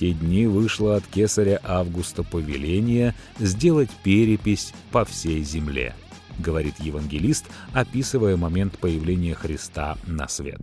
те 0.00 0.12
дни 0.12 0.46
вышло 0.46 0.96
от 0.96 1.06
кесаря 1.06 1.60
Августа 1.62 2.22
повеление 2.22 3.14
сделать 3.38 3.90
перепись 4.02 4.72
по 4.92 5.04
всей 5.04 5.42
земле, 5.42 5.94
говорит 6.38 6.76
евангелист, 6.78 7.44
описывая 7.74 8.38
момент 8.38 8.78
появления 8.78 9.34
Христа 9.34 9.98
на 10.06 10.26
свет. 10.26 10.62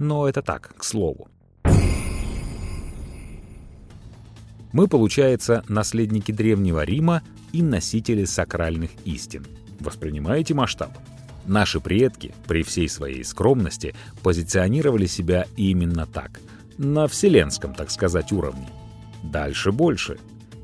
Но 0.00 0.28
это 0.28 0.42
так, 0.42 0.74
к 0.76 0.82
слову. 0.82 1.28
Мы, 4.72 4.88
получается, 4.88 5.62
наследники 5.68 6.32
Древнего 6.32 6.82
Рима 6.82 7.22
и 7.52 7.62
носители 7.62 8.24
сакральных 8.24 8.90
истин. 9.04 9.46
Воспринимаете 9.78 10.54
масштаб? 10.54 10.90
Наши 11.46 11.78
предки, 11.78 12.34
при 12.48 12.64
всей 12.64 12.88
своей 12.88 13.22
скромности, 13.22 13.94
позиционировали 14.24 15.06
себя 15.06 15.46
именно 15.56 16.06
так– 16.06 16.40
на 16.78 17.06
вселенском, 17.06 17.74
так 17.74 17.90
сказать, 17.90 18.32
уровне. 18.32 18.68
Дальше 19.22 19.72
больше. 19.72 20.18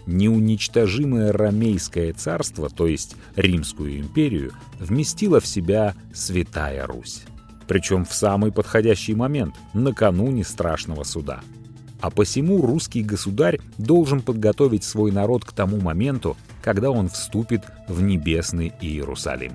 Неуничтожимое 0.07 1.33
Ромейское 1.33 2.13
царство, 2.13 2.69
то 2.69 2.87
есть 2.87 3.17
Римскую 3.37 3.99
империю, 3.99 4.53
вместило 4.79 5.41
в 5.41 5.47
себя 5.47 5.95
Святая 6.13 6.87
Русь. 6.87 7.23
Причем 7.69 8.05
в 8.05 8.13
самый 8.13 8.51
подходящий 8.51 9.15
момент, 9.15 9.55
накануне 9.75 10.43
страшного 10.45 11.05
суда. 11.05 11.41
А 12.01 12.11
посему 12.11 12.63
русский 12.63 13.03
государь 13.03 13.61
должен 13.79 14.23
подготовить 14.23 14.85
свой 14.85 15.13
народ 15.13 15.45
к 15.45 15.53
тому 15.53 15.79
моменту, 15.81 16.37
когда 16.63 16.91
он 16.91 17.09
вступит 17.09 17.63
в 17.89 18.03
небесный 18.03 18.73
Иерусалим. 18.81 19.53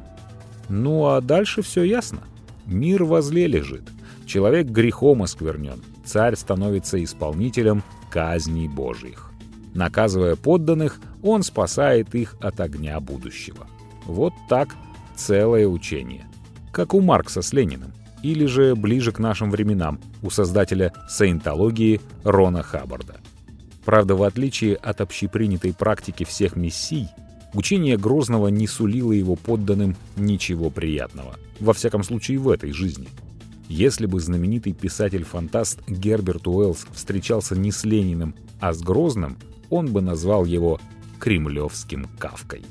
Ну 0.69 1.07
а 1.07 1.21
дальше 1.21 1.61
все 1.61 1.83
ясно. 1.83 2.19
Мир 2.65 3.03
возле 3.03 3.47
лежит. 3.47 3.83
Человек 4.25 4.67
грехом 4.67 5.23
осквернен, 5.23 5.83
царь 6.05 6.35
становится 6.35 7.03
исполнителем 7.03 7.83
казней 8.09 8.67
Божьих. 8.67 9.31
Наказывая 9.73 10.35
подданных, 10.35 10.99
он 11.21 11.43
спасает 11.43 12.15
их 12.15 12.35
от 12.39 12.61
огня 12.61 12.99
будущего. 12.99 13.67
Вот 14.05 14.33
так 14.47 14.69
целое 15.15 15.67
учение. 15.67 16.25
Как 16.71 16.93
у 16.93 17.01
Маркса 17.01 17.41
с 17.41 17.51
Лениным. 17.51 17.91
Или 18.23 18.45
же 18.45 18.75
ближе 18.75 19.11
к 19.11 19.19
нашим 19.19 19.51
временам 19.51 19.99
у 20.21 20.29
создателя 20.29 20.93
саентологии 21.09 22.01
Рона 22.23 22.63
Хаббарда. 22.63 23.17
Правда, 23.83 24.15
в 24.15 24.23
отличие 24.23 24.75
от 24.77 25.01
общепринятой 25.01 25.73
практики 25.73 26.23
всех 26.23 26.55
мессий, 26.55 27.09
учение 27.53 27.97
Грозного 27.97 28.47
не 28.47 28.67
сулило 28.67 29.11
его 29.11 29.35
подданным 29.35 29.95
ничего 30.15 30.69
приятного. 30.69 31.35
Во 31.59 31.73
всяком 31.73 32.03
случае, 32.03 32.39
в 32.39 32.49
этой 32.49 32.71
жизни– 32.71 33.09
если 33.67 34.05
бы 34.05 34.19
знаменитый 34.19 34.73
писатель-фантаст 34.73 35.79
Герберт 35.87 36.47
Уэллс 36.47 36.85
встречался 36.93 37.55
не 37.55 37.71
с 37.71 37.83
Лениным, 37.83 38.35
а 38.59 38.73
с 38.73 38.81
Грозным, 38.81 39.37
он 39.69 39.91
бы 39.91 40.01
назвал 40.01 40.45
его 40.45 40.79
«кремлевским 41.19 42.07
Кавкой». 42.19 42.63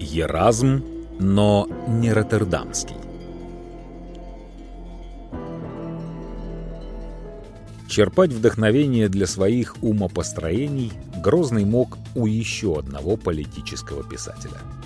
Еразм, 0.00 0.84
но 1.18 1.68
не 1.88 2.12
роттердамский. 2.12 2.96
Черпать 7.88 8.32
вдохновение 8.32 9.08
для 9.08 9.26
своих 9.26 9.76
умопостроений 9.82 10.92
Грозный 11.22 11.64
мог 11.64 11.98
у 12.16 12.26
еще 12.26 12.78
одного 12.78 13.16
политического 13.16 14.02
писателя– 14.02 14.58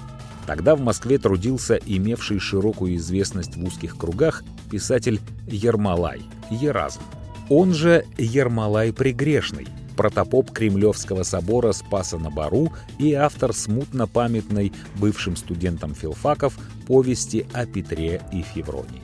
Тогда 0.48 0.74
в 0.74 0.80
Москве 0.80 1.18
трудился 1.18 1.78
имевший 1.84 2.38
широкую 2.38 2.96
известность 2.96 3.54
в 3.54 3.62
узких 3.62 3.98
кругах 3.98 4.42
писатель 4.70 5.20
Ермолай, 5.46 6.22
Еразм. 6.50 7.02
Он 7.50 7.74
же 7.74 8.06
Ермолай 8.16 8.94
Пригрешный, 8.94 9.68
протопоп 9.94 10.50
Кремлевского 10.50 11.22
собора 11.22 11.72
Спаса 11.72 12.16
на 12.16 12.30
Бару 12.30 12.72
и 12.98 13.12
автор 13.12 13.52
смутно 13.52 14.06
памятной 14.06 14.72
бывшим 14.96 15.36
студентам 15.36 15.94
филфаков 15.94 16.58
повести 16.86 17.46
о 17.52 17.66
Петре 17.66 18.22
и 18.32 18.40
Февронии. 18.40 19.02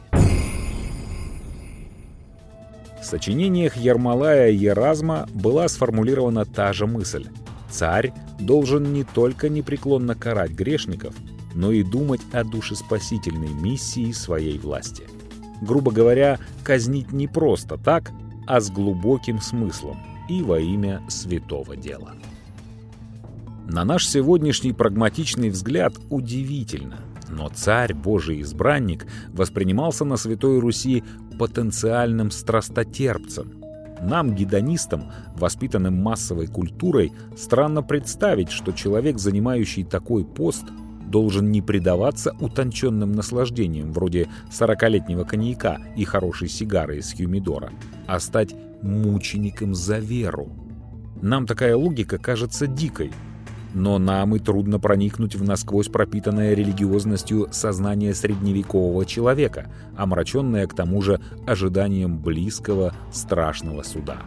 В 3.02 3.04
сочинениях 3.04 3.76
Ермолая 3.76 4.48
Еразма 4.50 5.28
была 5.34 5.68
сформулирована 5.68 6.46
та 6.46 6.72
же 6.72 6.86
мысль. 6.86 7.26
Царь 7.70 8.14
должен 8.40 8.94
не 8.94 9.04
только 9.04 9.50
непреклонно 9.50 10.14
карать 10.14 10.52
грешников, 10.52 11.14
но 11.54 11.72
и 11.72 11.82
думать 11.82 12.20
о 12.32 12.44
душеспасительной 12.44 13.52
миссии 13.52 14.12
своей 14.12 14.58
власти. 14.58 15.04
Грубо 15.60 15.92
говоря, 15.92 16.38
казнить 16.62 17.12
не 17.12 17.26
просто 17.26 17.78
так, 17.78 18.12
а 18.46 18.60
с 18.60 18.70
глубоким 18.70 19.40
смыслом 19.40 19.98
и 20.28 20.42
во 20.42 20.58
имя 20.58 21.02
святого 21.08 21.76
дела. 21.76 22.14
На 23.66 23.84
наш 23.84 24.06
сегодняшний 24.06 24.72
прагматичный 24.72 25.48
взгляд 25.48 25.94
удивительно, 26.10 27.00
но 27.30 27.48
царь, 27.48 27.94
Божий 27.94 28.42
избранник, 28.42 29.06
воспринимался 29.28 30.04
на 30.04 30.16
Святой 30.16 30.60
Руси 30.60 31.02
потенциальным 31.38 32.30
страстотерпцем. 32.30 33.64
Нам, 34.02 34.34
гедонистам, 34.34 35.10
воспитанным 35.34 35.94
массовой 35.94 36.46
культурой, 36.46 37.12
странно 37.36 37.82
представить, 37.82 38.50
что 38.50 38.72
человек, 38.72 39.18
занимающий 39.18 39.84
такой 39.84 40.24
пост, 40.26 40.64
должен 41.06 41.50
не 41.50 41.62
предаваться 41.62 42.34
утонченным 42.40 43.12
наслаждениям 43.12 43.92
вроде 43.92 44.28
40-летнего 44.50 45.24
коньяка 45.24 45.78
и 45.96 46.04
хорошей 46.04 46.48
сигары 46.48 46.98
из 46.98 47.12
Хюмидора, 47.12 47.70
а 48.06 48.20
стать 48.20 48.54
мучеником 48.82 49.74
за 49.74 49.98
веру. 49.98 50.48
Нам 51.22 51.46
такая 51.46 51.76
логика 51.76 52.18
кажется 52.18 52.66
дикой, 52.66 53.12
но 53.72 53.98
нам 53.98 54.36
и 54.36 54.38
трудно 54.38 54.78
проникнуть 54.78 55.34
в 55.34 55.42
насквозь 55.42 55.88
пропитанное 55.88 56.54
религиозностью 56.54 57.48
сознание 57.50 58.14
средневекового 58.14 59.04
человека, 59.04 59.70
омраченное 59.96 60.66
к 60.66 60.74
тому 60.74 61.02
же 61.02 61.20
ожиданием 61.46 62.18
близкого 62.18 62.94
страшного 63.12 63.82
суда. 63.82 64.18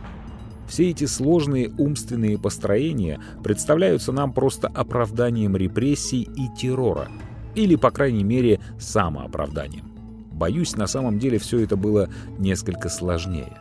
Все 0.68 0.90
эти 0.90 1.06
сложные 1.06 1.72
умственные 1.78 2.38
построения 2.38 3.20
представляются 3.44 4.12
нам 4.12 4.34
просто 4.34 4.68
оправданием 4.68 5.56
репрессий 5.56 6.24
и 6.36 6.50
террора, 6.58 7.08
или, 7.56 7.76
по 7.76 7.90
крайней 7.90 8.24
мере, 8.24 8.60
самооправданием. 8.78 9.92
Боюсь, 10.32 10.76
на 10.76 10.88
самом 10.88 11.20
деле 11.20 11.40
все 11.40 11.60
это 11.60 11.78
было 11.78 12.10
несколько 12.38 12.90
сложнее. 12.90 13.58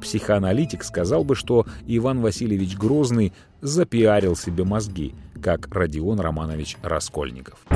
Психоаналитик 0.00 0.84
сказал 0.84 1.24
бы, 1.24 1.34
что 1.34 1.66
Иван 1.86 2.20
Васильевич 2.20 2.76
Грозный 2.76 3.32
запиарил 3.60 4.36
себе 4.36 4.64
мозги, 4.64 5.14
как 5.42 5.74
Родион 5.74 6.20
Романович 6.20 6.76
Раскольников. 6.82 7.66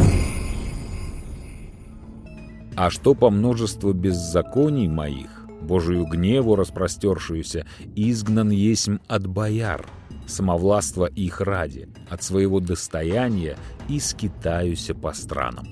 А 2.77 2.91
что 2.91 3.15
по 3.15 3.31
множеству 3.31 3.93
беззаконий 3.93 4.89
моих, 4.89 5.44
Божию 5.65 6.07
гневу 6.07 6.57
распростершуюся, 6.57 7.67
изгнан 7.97 8.51
есмь 8.51 8.99
от 9.09 9.27
бояр, 9.27 9.87
самовластва 10.27 11.07
их 11.07 11.41
ради, 11.41 11.89
от 12.09 12.23
своего 12.23 12.61
достояния 12.61 13.57
и 13.89 13.99
скитаюся 13.99 14.95
по 14.95 15.13
странам. 15.13 15.67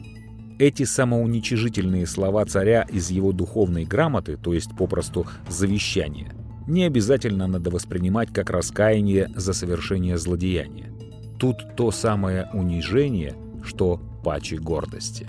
Эти 0.58 0.84
самоуничижительные 0.84 2.06
слова 2.06 2.44
царя 2.44 2.82
из 2.82 3.10
его 3.10 3.32
духовной 3.32 3.84
грамоты, 3.84 4.36
то 4.36 4.52
есть 4.52 4.76
попросту 4.76 5.26
завещания, 5.48 6.34
не 6.66 6.84
обязательно 6.84 7.46
надо 7.46 7.70
воспринимать 7.70 8.32
как 8.32 8.50
раскаяние 8.50 9.28
за 9.34 9.52
совершение 9.52 10.16
злодеяния. 10.18 10.92
Тут 11.38 11.74
то 11.76 11.90
самое 11.90 12.48
унижение, 12.52 13.34
что 13.64 14.00
паче 14.22 14.58
гордости. 14.58 15.26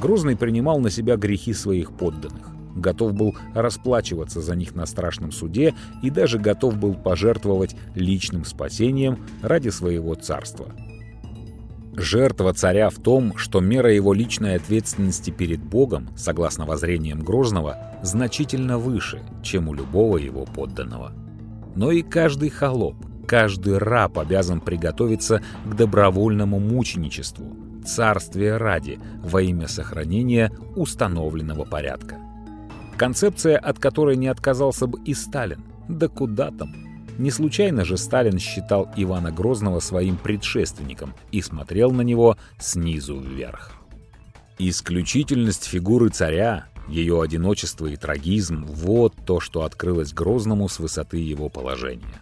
Грозный 0.00 0.36
принимал 0.36 0.80
на 0.80 0.90
себя 0.90 1.16
грехи 1.16 1.52
своих 1.52 1.92
подданных 1.92 2.53
готов 2.74 3.14
был 3.14 3.36
расплачиваться 3.54 4.40
за 4.40 4.54
них 4.54 4.74
на 4.74 4.86
страшном 4.86 5.32
суде 5.32 5.74
и 6.02 6.10
даже 6.10 6.38
готов 6.38 6.76
был 6.76 6.94
пожертвовать 6.94 7.76
личным 7.94 8.44
спасением 8.44 9.18
ради 9.42 9.68
своего 9.68 10.14
царства. 10.14 10.66
Жертва 11.96 12.52
царя 12.52 12.90
в 12.90 12.96
том, 12.96 13.36
что 13.36 13.60
мера 13.60 13.92
его 13.92 14.12
личной 14.12 14.56
ответственности 14.56 15.30
перед 15.30 15.62
Богом, 15.62 16.08
согласно 16.16 16.66
воззрениям 16.66 17.22
Грозного, 17.22 17.78
значительно 18.02 18.78
выше, 18.78 19.22
чем 19.42 19.68
у 19.68 19.74
любого 19.74 20.18
его 20.18 20.44
подданного. 20.44 21.12
Но 21.76 21.92
и 21.92 22.02
каждый 22.02 22.50
холоп, 22.50 22.96
каждый 23.28 23.78
раб 23.78 24.18
обязан 24.18 24.60
приготовиться 24.60 25.40
к 25.64 25.74
добровольному 25.76 26.58
мученичеству, 26.58 27.56
царствие 27.86 28.56
ради, 28.56 28.98
во 29.22 29.42
имя 29.42 29.68
сохранения 29.68 30.50
установленного 30.74 31.64
порядка. 31.64 32.18
Концепция, 32.96 33.58
от 33.58 33.78
которой 33.78 34.16
не 34.16 34.28
отказался 34.28 34.86
бы 34.86 35.00
и 35.04 35.14
Сталин. 35.14 35.62
Да 35.88 36.08
куда 36.08 36.50
там? 36.50 36.72
Не 37.18 37.30
случайно 37.30 37.84
же 37.84 37.96
Сталин 37.96 38.38
считал 38.38 38.88
Ивана 38.96 39.32
Грозного 39.32 39.80
своим 39.80 40.16
предшественником 40.16 41.14
и 41.32 41.42
смотрел 41.42 41.90
на 41.90 42.02
него 42.02 42.36
снизу 42.58 43.18
вверх. 43.18 43.72
Исключительность 44.58 45.64
фигуры 45.64 46.10
царя, 46.10 46.66
ее 46.88 47.20
одиночество 47.20 47.86
и 47.86 47.96
трагизм– 47.96 48.64
вот 48.68 49.14
то, 49.26 49.40
что 49.40 49.64
открылось 49.64 50.12
Грозному 50.12 50.68
с 50.68 50.78
высоты 50.78 51.18
его 51.18 51.48
положения. 51.48 52.20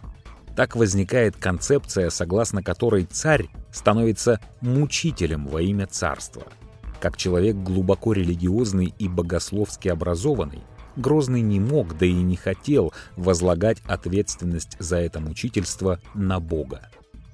Так 0.55 0.75
возникает 0.75 1.35
концепция, 1.35 2.09
согласно 2.09 2.63
которой 2.63 3.05
царь 3.05 3.49
становится 3.71 4.39
мучителем 4.61 5.47
во 5.47 5.61
имя 5.61 5.85
царства– 5.85 6.43
как 7.03 7.17
человек 7.17 7.57
глубоко 7.57 8.13
религиозный 8.13 8.93
и 8.97 9.09
богословски 9.09 9.89
образованный, 9.89 10.61
Грозный 10.95 11.41
не 11.41 11.59
мог, 11.59 11.97
да 11.97 12.05
и 12.05 12.13
не 12.13 12.37
хотел 12.37 12.93
возлагать 13.17 13.81
ответственность 13.85 14.77
за 14.79 14.99
это 14.99 15.19
мучительство 15.19 15.99
на 16.13 16.39
Бога. 16.39 16.87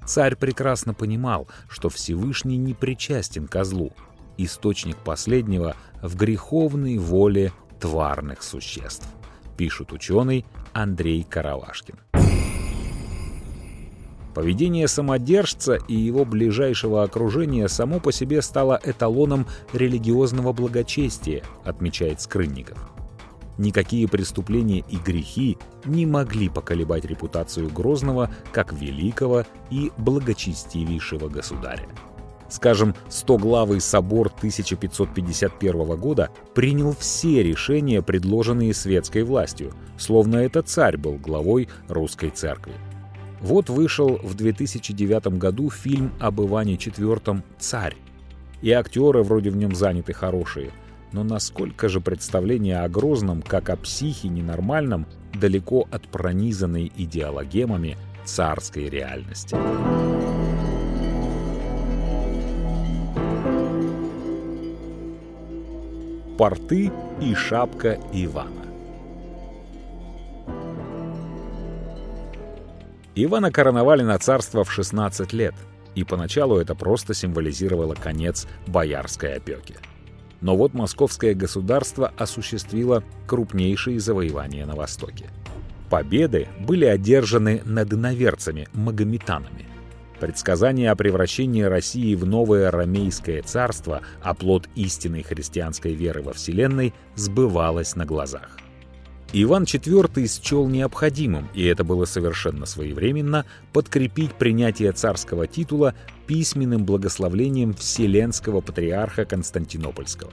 Царь 0.07 0.35
прекрасно 0.35 0.95
понимал, 0.95 1.47
что 1.69 1.89
Всевышний 1.89 2.57
не 2.57 2.73
причастен 2.73 3.47
козлу, 3.47 3.91
источник 4.37 4.97
последнего 4.97 5.75
в 6.01 6.15
греховной 6.15 6.97
воле 6.97 7.53
тварных 7.79 8.41
существ, 8.41 9.07
пишет 9.55 9.91
ученый 9.91 10.47
Андрей 10.73 11.21
Каравашкин. 11.21 11.99
Поведение 14.33 14.87
самодержца 14.87 15.75
и 15.87 15.95
его 15.95 16.23
ближайшего 16.23 17.03
окружения 17.03 17.67
само 17.67 17.99
по 17.99 18.11
себе 18.11 18.41
стало 18.41 18.79
эталоном 18.83 19.47
религиозного 19.73 20.53
благочестия, 20.53 21.43
отмечает 21.63 22.21
Скрынников. 22.21 22.77
Никакие 23.57 24.07
преступления 24.07 24.85
и 24.87 24.95
грехи 24.95 25.57
не 25.83 26.05
могли 26.05 26.47
поколебать 26.47 27.03
репутацию 27.03 27.69
Грозного 27.69 28.31
как 28.53 28.71
великого 28.71 29.43
и 29.69 29.91
благочестивейшего 29.97 31.27
государя. 31.27 31.85
Скажем, 32.47 32.95
Стоглавый 33.09 33.81
собор 33.81 34.27
1551 34.27 35.97
года 35.97 36.29
принял 36.55 36.95
все 36.97 37.43
решения, 37.43 38.01
предложенные 38.01 38.73
светской 38.73 39.23
властью, 39.23 39.73
словно 39.97 40.37
это 40.37 40.61
царь 40.61 40.97
был 40.97 41.17
главой 41.17 41.67
русской 41.89 42.29
церкви. 42.29 42.73
Вот 43.41 43.69
вышел 43.69 44.19
в 44.21 44.35
2009 44.35 45.37
году 45.37 45.69
фильм 45.69 46.11
об 46.19 46.41
Иване 46.41 46.75
IV 46.75 47.41
«Царь». 47.57 47.95
И 48.61 48.71
актеры 48.71 49.23
вроде 49.23 49.49
в 49.49 49.55
нем 49.55 49.73
заняты 49.73 50.11
хорошие. 50.11 50.71
Но 51.13 51.23
насколько 51.23 51.87
же 51.87 52.01
представление 52.01 52.81
о 52.81 52.89
Грозном, 52.89 53.41
как 53.41 53.69
о 53.69 53.77
психе 53.77 54.27
ненормальном, 54.27 55.07
далеко 55.33 55.87
от 55.89 56.07
пронизанной 56.09 56.91
идеологемами 56.95 57.97
царской 58.25 58.89
реальности. 58.89 59.55
Порты 66.37 66.91
и 67.21 67.33
шапка 67.33 67.99
Ивана 68.13 68.68
Ивана 73.15 73.51
короновали 73.51 74.03
на 74.03 74.17
царство 74.19 74.63
в 74.63 74.71
16 74.71 75.33
лет, 75.33 75.55
и 75.95 76.03
поначалу 76.03 76.57
это 76.57 76.75
просто 76.75 77.13
символизировало 77.13 77.95
конец 77.95 78.47
боярской 78.67 79.35
опеки. 79.35 79.75
Но 80.41 80.55
вот 80.55 80.73
московское 80.73 81.33
государство 81.33 82.13
осуществило 82.17 83.03
крупнейшие 83.27 83.99
завоевания 83.99 84.65
на 84.65 84.75
Востоке. 84.75 85.29
Победы 85.89 86.47
были 86.59 86.85
одержаны 86.85 87.61
над 87.65 87.93
иноверцами, 87.93 88.67
магометанами. 88.73 89.65
Предсказание 90.19 90.91
о 90.91 90.95
превращении 90.95 91.63
России 91.63 92.13
в 92.13 92.25
новое 92.25 92.69
ромейское 92.71 93.41
царство, 93.41 94.01
оплот 94.21 94.67
истинной 94.75 95.23
христианской 95.23 95.93
веры 95.93 96.21
во 96.21 96.33
Вселенной, 96.33 96.93
сбывалось 97.15 97.95
на 97.95 98.05
глазах. 98.05 98.57
Иван 99.31 99.63
IV 99.63 100.43
счел 100.43 100.67
необходимым, 100.67 101.49
и 101.53 101.63
это 101.65 101.83
было 101.83 102.05
совершенно 102.05 102.65
своевременно, 102.65 103.45
подкрепить 103.73 104.33
принятие 104.33 104.91
царского 104.91 105.45
титула 105.45 105.93
письменным 106.25 106.83
благословлением 106.83 107.75
Вселенского 107.75 108.61
патриарха 108.61 109.25
Константинопольского. 109.25 110.31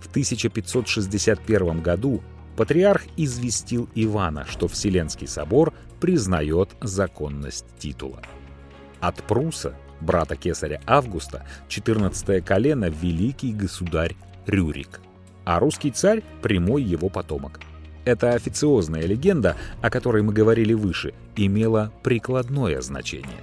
В 0.00 0.08
1561 0.08 1.82
году 1.82 2.22
патриарх 2.56 3.02
известил 3.18 3.90
Ивана, 3.94 4.46
что 4.46 4.66
Вселенский 4.66 5.28
собор 5.28 5.74
признает 6.00 6.70
законность 6.80 7.66
титула. 7.78 8.22
От 9.00 9.16
Пруса, 9.24 9.76
брата 10.00 10.36
кесаря 10.36 10.80
Августа, 10.86 11.46
14 11.68 12.42
колено– 12.42 12.88
великий 13.02 13.52
государь 13.52 14.16
Рюрик, 14.46 15.00
а 15.44 15.58
русский 15.58 15.90
царь– 15.90 16.22
прямой 16.42 16.82
его 16.82 17.10
потомок– 17.10 17.60
эта 18.04 18.32
официозная 18.32 19.02
легенда, 19.02 19.56
о 19.80 19.90
которой 19.90 20.22
мы 20.22 20.32
говорили 20.32 20.74
выше, 20.74 21.14
имела 21.36 21.92
прикладное 22.02 22.80
значение. 22.80 23.40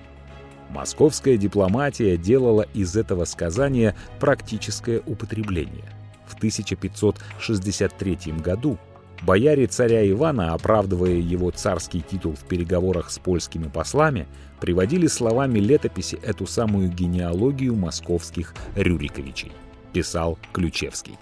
Московская 0.69 1.37
дипломатия 1.37 2.17
делала 2.17 2.65
из 2.73 2.95
этого 2.95 3.25
сказания 3.25 3.95
практическое 4.19 5.01
употребление. 5.05 5.91
В 6.27 6.35
1563 6.35 8.33
году 8.33 8.77
Бояре 9.21 9.67
царя 9.67 10.09
Ивана, 10.09 10.53
оправдывая 10.53 11.15
его 11.15 11.51
царский 11.51 12.01
титул 12.01 12.35
в 12.35 12.45
переговорах 12.45 13.11
с 13.11 13.19
польскими 13.19 13.67
послами, 13.67 14.27
приводили 14.61 15.07
словами 15.07 15.59
летописи 15.59 16.17
эту 16.23 16.47
самую 16.47 16.89
генеалогию 16.89 17.75
московских 17.75 18.53
Рюриковичей, 18.75 19.51
писал 19.91 20.37
Ключевский. 20.53 21.17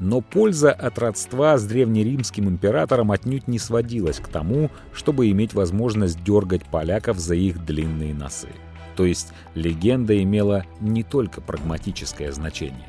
Но 0.00 0.22
польза 0.22 0.72
от 0.72 0.98
родства 0.98 1.58
с 1.58 1.64
древнеримским 1.64 2.48
императором 2.48 3.12
отнюдь 3.12 3.46
не 3.48 3.58
сводилась 3.58 4.18
к 4.18 4.28
тому, 4.28 4.70
чтобы 4.94 5.30
иметь 5.30 5.52
возможность 5.52 6.24
дергать 6.24 6.64
поляков 6.64 7.18
за 7.18 7.34
их 7.34 7.64
длинные 7.66 8.14
носы. 8.14 8.48
То 8.96 9.04
есть 9.04 9.28
легенда 9.54 10.20
имела 10.22 10.64
не 10.80 11.02
только 11.02 11.42
прагматическое 11.42 12.32
значение. 12.32 12.88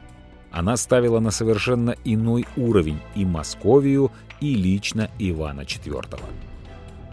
Она 0.51 0.77
ставила 0.77 1.19
на 1.19 1.31
совершенно 1.31 1.95
иной 2.05 2.45
уровень 2.55 2.99
и 3.15 3.25
Московию, 3.25 4.11
и 4.39 4.55
лично 4.55 5.09
Ивана 5.19 5.61
IV. 5.61 6.19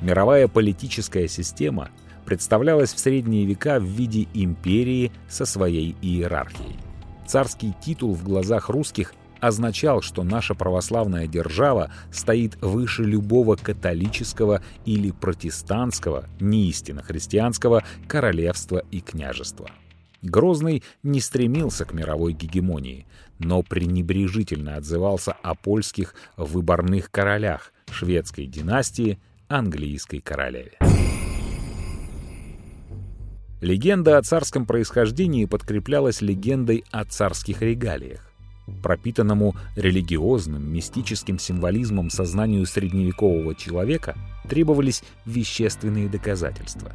Мировая 0.00 0.48
политическая 0.48 1.28
система 1.28 1.90
представлялась 2.24 2.94
в 2.94 2.98
средние 2.98 3.44
века 3.46 3.80
в 3.80 3.84
виде 3.84 4.28
империи 4.32 5.12
со 5.28 5.44
своей 5.44 5.96
иерархией. 6.02 6.76
Царский 7.26 7.74
титул 7.80 8.14
в 8.14 8.22
глазах 8.22 8.68
русских 8.68 9.12
означал, 9.40 10.02
что 10.02 10.22
наша 10.22 10.54
православная 10.54 11.26
держава 11.26 11.90
стоит 12.10 12.56
выше 12.60 13.04
любого 13.04 13.56
католического 13.56 14.62
или 14.84 15.10
протестантского, 15.10 16.26
неистинно 16.40 17.02
христианского 17.02 17.84
королевства 18.06 18.82
и 18.90 19.00
княжества. 19.00 19.70
Грозный 20.22 20.82
не 21.02 21.20
стремился 21.20 21.84
к 21.84 21.92
мировой 21.92 22.32
гегемонии, 22.32 23.06
но 23.38 23.62
пренебрежительно 23.62 24.76
отзывался 24.76 25.32
о 25.32 25.54
польских 25.54 26.14
выборных 26.36 27.10
королях 27.10 27.72
шведской 27.90 28.46
династии 28.46 29.18
английской 29.48 30.20
королеве. 30.20 30.78
Легенда 33.60 34.18
о 34.18 34.22
царском 34.22 34.66
происхождении 34.66 35.44
подкреплялась 35.44 36.20
легендой 36.20 36.84
о 36.92 37.04
царских 37.04 37.60
регалиях. 37.62 38.27
Пропитанному 38.82 39.54
религиозным, 39.76 40.72
мистическим 40.72 41.38
символизмом 41.38 42.10
сознанию 42.10 42.64
средневекового 42.66 43.54
человека 43.54 44.16
требовались 44.48 45.02
вещественные 45.26 46.08
доказательства. 46.08 46.92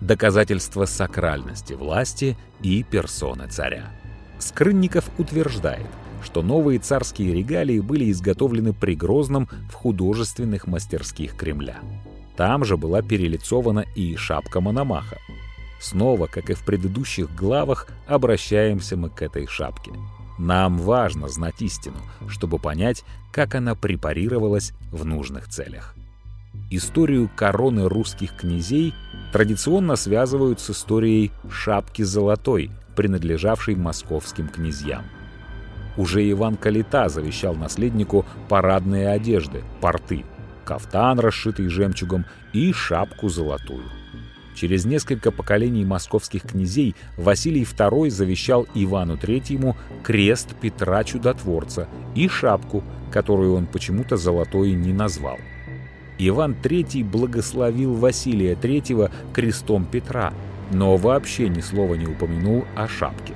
Доказательства 0.00 0.84
сакральности 0.84 1.72
власти 1.72 2.36
и 2.60 2.82
персоны 2.82 3.48
царя. 3.48 3.90
Скрынников 4.38 5.08
утверждает, 5.18 5.86
что 6.22 6.42
новые 6.42 6.78
царские 6.78 7.32
регалии 7.32 7.80
были 7.80 8.10
изготовлены 8.10 8.74
при 8.74 8.94
Грозном 8.94 9.48
в 9.70 9.72
художественных 9.72 10.66
мастерских 10.66 11.34
Кремля. 11.36 11.78
Там 12.36 12.64
же 12.64 12.76
была 12.76 13.00
перелицована 13.00 13.84
и 13.94 14.16
шапка 14.16 14.60
Мономаха. 14.60 15.18
Снова, 15.80 16.26
как 16.26 16.50
и 16.50 16.54
в 16.54 16.64
предыдущих 16.64 17.34
главах, 17.34 17.88
обращаемся 18.06 18.96
мы 18.96 19.08
к 19.08 19.22
этой 19.22 19.46
шапке– 19.46 19.92
нам 20.38 20.78
важно 20.78 21.28
знать 21.28 21.60
истину, 21.60 21.96
чтобы 22.28 22.58
понять, 22.58 23.04
как 23.32 23.54
она 23.54 23.74
препарировалась 23.74 24.72
в 24.90 25.04
нужных 25.04 25.48
целях. 25.48 25.94
Историю 26.70 27.30
короны 27.34 27.88
русских 27.88 28.36
князей 28.36 28.94
традиционно 29.32 29.96
связывают 29.96 30.60
с 30.60 30.70
историей 30.70 31.30
«шапки 31.50 32.02
золотой», 32.02 32.70
принадлежавшей 32.96 33.76
московским 33.76 34.48
князьям. 34.48 35.04
Уже 35.96 36.28
Иван 36.30 36.56
Калита 36.56 37.08
завещал 37.08 37.54
наследнику 37.54 38.26
парадные 38.48 39.08
одежды, 39.10 39.64
порты, 39.80 40.24
кафтан, 40.64 41.20
расшитый 41.20 41.68
жемчугом, 41.68 42.26
и 42.52 42.72
шапку 42.72 43.28
золотую. 43.28 43.84
Через 44.56 44.86
несколько 44.86 45.30
поколений 45.30 45.84
московских 45.84 46.42
князей 46.42 46.96
Василий 47.18 47.64
II 47.64 48.08
завещал 48.08 48.66
Ивану 48.74 49.16
III 49.16 49.76
крест 50.02 50.56
Петра 50.58 51.04
Чудотворца 51.04 51.88
и 52.14 52.26
шапку, 52.26 52.82
которую 53.12 53.54
он 53.54 53.66
почему-то 53.66 54.16
золотой 54.16 54.72
не 54.72 54.94
назвал. 54.94 55.36
Иван 56.18 56.56
III 56.62 57.04
благословил 57.04 57.92
Василия 57.92 58.54
III 58.54 59.12
крестом 59.34 59.84
Петра, 59.84 60.32
но 60.72 60.96
вообще 60.96 61.50
ни 61.50 61.60
слова 61.60 61.94
не 61.94 62.06
упомянул 62.06 62.64
о 62.74 62.88
шапке. 62.88 63.34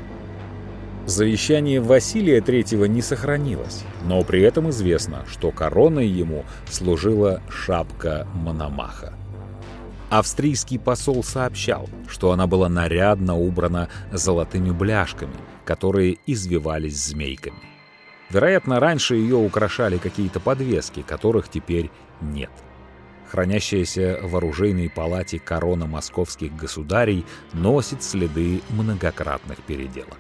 Завещание 1.05 1.83
Василия 1.83 2.39
III 2.39 2.89
не 2.89 3.03
сохранилось, 3.03 3.85
но 4.07 4.23
при 4.23 4.41
этом 4.41 4.71
известно, 4.71 5.27
что 5.29 5.51
короной 5.51 6.07
ему 6.07 6.47
служила 6.71 7.43
шапка 7.51 8.27
Мономаха. 8.33 9.20
Австрийский 10.11 10.81
посол 10.81 11.23
сообщал, 11.23 11.89
что 12.09 12.33
она 12.33 12.49
была 12.49 12.69
нарядно 12.69 13.37
убрана 13.37 13.89
золотыми 14.11 14.73
бляшками, 14.73 15.37
которые 15.65 16.19
извивались 16.27 16.97
змейками. 16.97 17.61
Вероятно, 18.29 18.81
раньше 18.81 19.15
ее 19.15 19.37
украшали 19.37 19.99
какие-то 19.99 20.41
подвески, 20.41 21.03
которых 21.03 21.49
теперь 21.49 21.93
нет. 22.21 22.51
Хранящаяся 23.31 24.19
в 24.21 24.37
оружейной 24.37 24.91
палате 24.91 25.39
корона 25.39 25.87
московских 25.87 26.57
государей 26.57 27.25
носит 27.53 28.03
следы 28.03 28.63
многократных 28.71 29.59
переделок. 29.59 30.19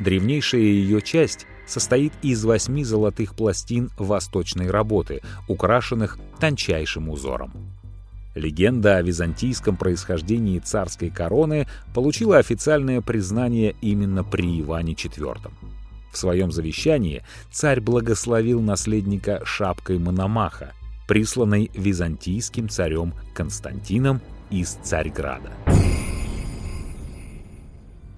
Древнейшая 0.00 0.60
ее 0.60 1.00
часть 1.02 1.46
состоит 1.68 2.12
из 2.22 2.44
восьми 2.44 2.82
золотых 2.82 3.36
пластин 3.36 3.90
восточной 3.96 4.70
работы, 4.70 5.22
украшенных 5.46 6.18
тончайшим 6.40 7.08
узором. 7.08 7.79
Легенда 8.34 8.96
о 8.96 9.02
византийском 9.02 9.76
происхождении 9.76 10.60
царской 10.60 11.10
короны 11.10 11.66
получила 11.92 12.38
официальное 12.38 13.00
признание 13.00 13.74
именно 13.80 14.22
при 14.22 14.60
Иване 14.60 14.92
IV. 14.92 15.50
В 16.12 16.16
своем 16.16 16.52
завещании 16.52 17.22
царь 17.50 17.80
благословил 17.80 18.60
наследника 18.60 19.40
шапкой 19.44 19.98
Мономаха, 19.98 20.72
присланной 21.08 21.70
византийским 21.74 22.68
царем 22.68 23.14
Константином 23.34 24.20
из 24.50 24.70
Царьграда. 24.82 25.50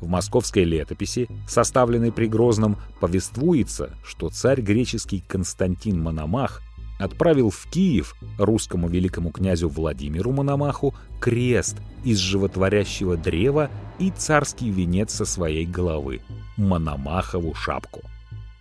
В 0.03 0.09
московской 0.09 0.65
летописи, 0.65 1.29
составленной 1.47 2.11
при 2.11 2.27
Грозном, 2.27 2.77
повествуется, 3.01 3.91
что 4.05 4.31
царь 4.31 4.61
греческий 4.61 5.23
Константин 5.29 6.03
Мономах 6.03 6.61
отправил 7.03 7.51
в 7.51 7.67
Киев 7.71 8.15
русскому 8.39 8.89
великому 8.89 9.31
князю 9.31 9.69
Владимиру 9.69 10.33
Мономаху 10.33 10.95
крест 11.21 11.77
из 12.05 12.19
животворящего 12.19 13.17
древа 13.17 13.71
и 13.99 14.11
царский 14.11 14.71
венец 14.71 15.13
со 15.13 15.25
своей 15.25 15.67
головы– 15.67 16.21
Мономахову 16.57 17.55
шапку. 17.55 18.03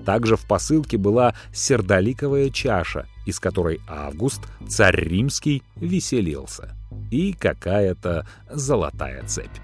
Также 0.04 0.36
в 0.36 0.48
посылке 0.48 0.98
была 0.98 1.36
сердоликовая 1.54 2.50
чаша, 2.50 3.06
из 3.26 3.39
которой 3.39 3.80
Август, 3.88 4.42
царь 4.68 4.96
римский, 4.96 5.62
веселился, 5.76 6.76
и 7.12 7.34
какая-то 7.34 8.28
золотая 8.50 9.24
цепь. 9.28 9.58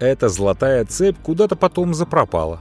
Эта 0.00 0.28
золотая 0.28 0.84
цепь 0.84 1.18
куда-то 1.22 1.54
потом 1.54 1.94
запропала 1.94 2.60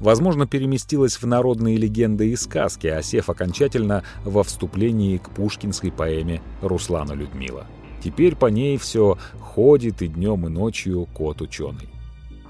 возможно, 0.00 0.46
переместилась 0.46 1.16
в 1.16 1.26
народные 1.26 1.76
легенды 1.76 2.30
и 2.30 2.36
сказки, 2.36 2.86
осев 2.86 3.30
окончательно 3.30 4.04
во 4.24 4.42
вступлении 4.42 5.18
к 5.18 5.30
пушкинской 5.30 5.92
поэме 5.92 6.42
Руслана 6.62 7.12
Людмила. 7.12 7.66
Теперь 8.02 8.36
по 8.36 8.46
ней 8.46 8.76
все 8.78 9.18
ходит 9.40 10.02
и 10.02 10.08
днем, 10.08 10.46
и 10.46 10.50
ночью 10.50 11.08
кот-ученый. 11.12 11.88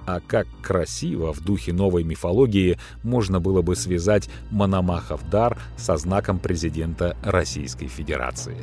А 0.07 0.21
как 0.21 0.47
красиво 0.63 1.35
в 1.35 1.41
духе 1.41 1.73
новой 1.73 2.03
мифологии 2.03 2.79
можно 3.03 3.41
было 3.41 3.61
бы 3.61 3.77
связать 3.77 4.31
Мономахов 4.51 5.29
дар 5.29 5.59
со 5.77 5.99
знаком 5.99 6.39
президента 6.39 7.17
Российской 7.23 7.89
Федерации. 7.89 8.57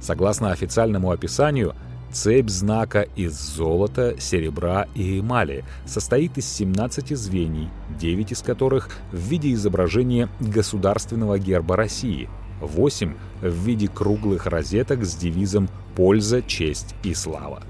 Согласно 0.00 0.52
официальному 0.52 1.10
описанию, 1.10 1.74
Цепь 2.12 2.50
знака 2.50 3.06
из 3.16 3.32
золота, 3.32 4.16
серебра 4.18 4.86
и 4.94 5.20
эмали 5.20 5.64
состоит 5.86 6.36
из 6.36 6.46
17 6.52 7.16
звеньев, 7.16 7.70
9 7.98 8.32
из 8.32 8.42
которых 8.42 8.90
в 9.10 9.16
виде 9.16 9.54
изображения 9.54 10.28
государственного 10.38 11.38
герба 11.38 11.76
России, 11.76 12.28
8 12.60 13.14
в 13.40 13.66
виде 13.66 13.88
круглых 13.88 14.46
розеток 14.46 15.04
с 15.04 15.14
девизом 15.14 15.70
«Польза, 15.96 16.42
честь 16.42 16.94
и 17.02 17.14
слава». 17.14 17.62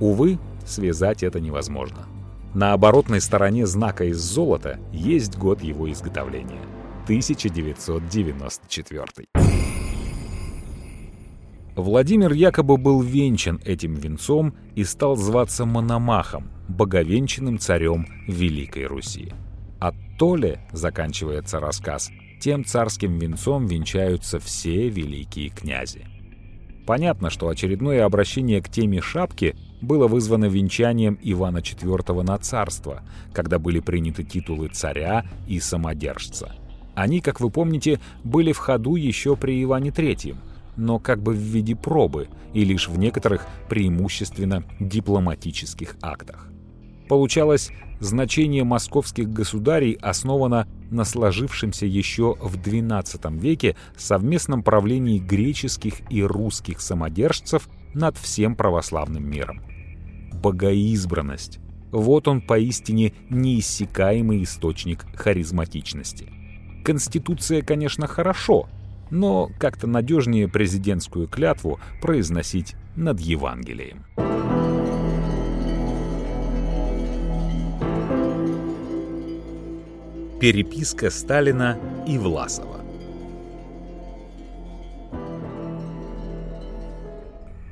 Увы, 0.00 0.40
связать 0.66 1.22
это 1.22 1.38
невозможно. 1.38 2.06
На 2.54 2.72
оборотной 2.72 3.20
стороне 3.20 3.66
знака 3.66 4.04
из 4.04 4.18
золота 4.18 4.80
есть 4.92 5.38
год 5.38 5.62
его 5.62 5.90
изготовления– 5.92 6.60
1994. 7.10 9.59
Владимир 11.80 12.32
якобы 12.32 12.76
был 12.76 13.00
венчан 13.00 13.60
этим 13.64 13.94
венцом 13.94 14.54
и 14.74 14.84
стал 14.84 15.16
зваться 15.16 15.64
Мономахом, 15.64 16.50
боговенчанным 16.68 17.58
царем 17.58 18.06
Великой 18.26 18.86
Руси. 18.86 19.32
А 19.80 19.92
то 20.18 20.36
ли, 20.36 20.58
заканчивается 20.72 21.58
рассказ, 21.58 22.10
тем 22.40 22.64
царским 22.64 23.18
венцом 23.18 23.66
венчаются 23.66 24.38
все 24.38 24.88
великие 24.88 25.48
князи. 25.48 26.06
Понятно, 26.86 27.30
что 27.30 27.48
очередное 27.48 28.04
обращение 28.04 28.60
к 28.60 28.68
теме 28.68 29.00
шапки 29.00 29.56
было 29.80 30.06
вызвано 30.06 30.46
венчанием 30.46 31.18
Ивана 31.22 31.58
IV 31.58 32.22
на 32.22 32.36
царство, 32.38 33.02
когда 33.32 33.58
были 33.58 33.80
приняты 33.80 34.24
титулы 34.24 34.68
царя 34.68 35.24
и 35.46 35.60
самодержца. 35.60 36.54
Они, 36.94 37.20
как 37.20 37.40
вы 37.40 37.50
помните, 37.50 38.00
были 38.24 38.52
в 38.52 38.58
ходу 38.58 38.96
еще 38.96 39.36
при 39.36 39.62
Иване 39.62 39.90
III, 39.90 40.36
но 40.80 40.98
как 40.98 41.22
бы 41.22 41.32
в 41.32 41.38
виде 41.38 41.76
пробы 41.76 42.28
и 42.54 42.64
лишь 42.64 42.88
в 42.88 42.98
некоторых 42.98 43.46
преимущественно 43.68 44.64
дипломатических 44.80 45.96
актах. 46.00 46.48
Получалось, 47.08 47.70
значение 48.00 48.64
московских 48.64 49.28
государей 49.28 49.98
основано 50.00 50.66
на 50.90 51.04
сложившемся 51.04 51.86
еще 51.86 52.36
в 52.40 52.56
XII 52.56 53.38
веке 53.38 53.76
совместном 53.96 54.62
правлении 54.62 55.18
греческих 55.18 56.00
и 56.08 56.22
русских 56.22 56.80
самодержцев 56.80 57.68
над 57.92 58.16
всем 58.16 58.56
православным 58.56 59.28
миром. 59.28 59.60
Богоизбранность– 60.32 61.58
вот 61.92 62.28
он 62.28 62.40
поистине 62.40 63.12
неиссякаемый 63.28 64.44
источник 64.44 65.04
харизматичности. 65.14 66.32
Конституция, 66.84 67.62
конечно, 67.62 68.06
хорошо, 68.06 68.68
но 69.10 69.50
как-то 69.58 69.86
надежнее 69.86 70.48
президентскую 70.48 71.28
клятву 71.28 71.80
произносить 72.00 72.74
над 72.96 73.20
Евангелием. 73.20 74.04
Переписка 80.40 81.10
Сталина 81.10 81.78
и 82.06 82.16
Власова 82.16 82.80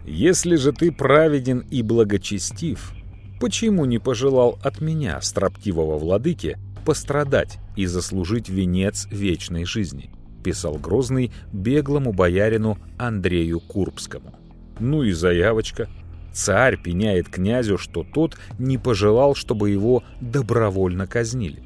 «Если 0.05 0.57
же 0.57 0.73
ты 0.73 0.93
праведен 0.93 1.61
и 1.71 1.83
благочестив, 1.83 2.93
почему 3.41 3.85
не 3.85 3.99
пожелал 3.99 4.59
от 4.63 4.81
меня, 4.81 5.21
строптивого 5.21 5.97
владыки, 5.97 6.59
пострадать 6.85 7.59
и 7.77 7.87
заслужить 7.87 8.49
венец 8.49 9.07
вечной 9.11 9.65
жизни?» 9.65 10.11
Писал 10.49 10.79
Грозный 10.79 11.31
беглому 11.53 12.15
боярину 12.15 12.79
Андрею 12.97 13.61
Курбскому. 13.61 14.35
Ну 14.81 15.03
и 15.03 15.13
заявочка. 15.13 15.91
Царь 16.33 16.81
пеняет 16.81 17.29
князю, 17.29 17.77
что 17.77 18.03
тот 18.03 18.39
не 18.59 18.79
пожелал, 18.79 19.35
чтобы 19.35 19.69
его 19.69 20.05
добровольно 20.23 21.07
казнили. 21.07 21.63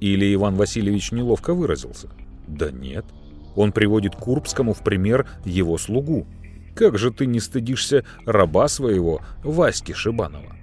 Или 0.00 0.32
Иван 0.32 0.54
Васильевич 0.54 1.12
неловко 1.12 1.52
выразился? 1.52 2.08
Да 2.48 2.70
нет. 2.70 3.04
Он 3.54 3.70
приводит 3.70 4.16
Курбскому 4.16 4.72
в 4.72 4.78
пример 4.78 5.26
его 5.44 5.76
слугу. 5.76 6.26
Как 6.74 6.96
же 6.96 7.10
ты 7.10 7.26
не 7.26 7.40
стыдишься 7.40 8.02
раба 8.24 8.68
своего, 8.68 9.20
Васьки 9.44 9.92
Шибанова? 9.92 10.56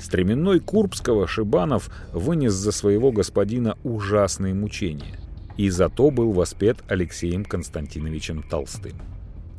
Стременной 0.00 0.58
Курбского 0.58 1.26
Шибанов 1.26 1.90
вынес 2.14 2.54
за 2.54 2.72
своего 2.72 3.12
господина 3.12 3.76
ужасные 3.84 4.54
мучения 4.54 5.21
и 5.56 5.68
зато 5.70 6.10
был 6.10 6.32
воспет 6.32 6.78
Алексеем 6.88 7.44
Константиновичем 7.44 8.42
Толстым. 8.42 8.94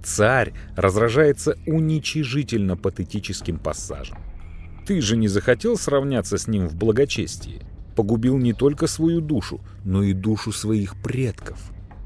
Царь 0.03 0.53
разражается 0.75 1.57
уничижительно 1.65 2.75
патетическим 2.75 3.57
пассажем. 3.57 4.17
Ты 4.85 4.99
же 5.01 5.15
не 5.15 5.27
захотел 5.27 5.77
сравняться 5.77 6.37
с 6.37 6.47
ним 6.47 6.67
в 6.67 6.75
благочестии? 6.75 7.61
погубил 7.95 8.37
не 8.37 8.53
только 8.53 8.87
свою 8.87 9.21
душу, 9.21 9.61
но 9.83 10.03
и 10.03 10.13
душу 10.13 10.51
своих 10.51 11.01
предков. 11.01 11.59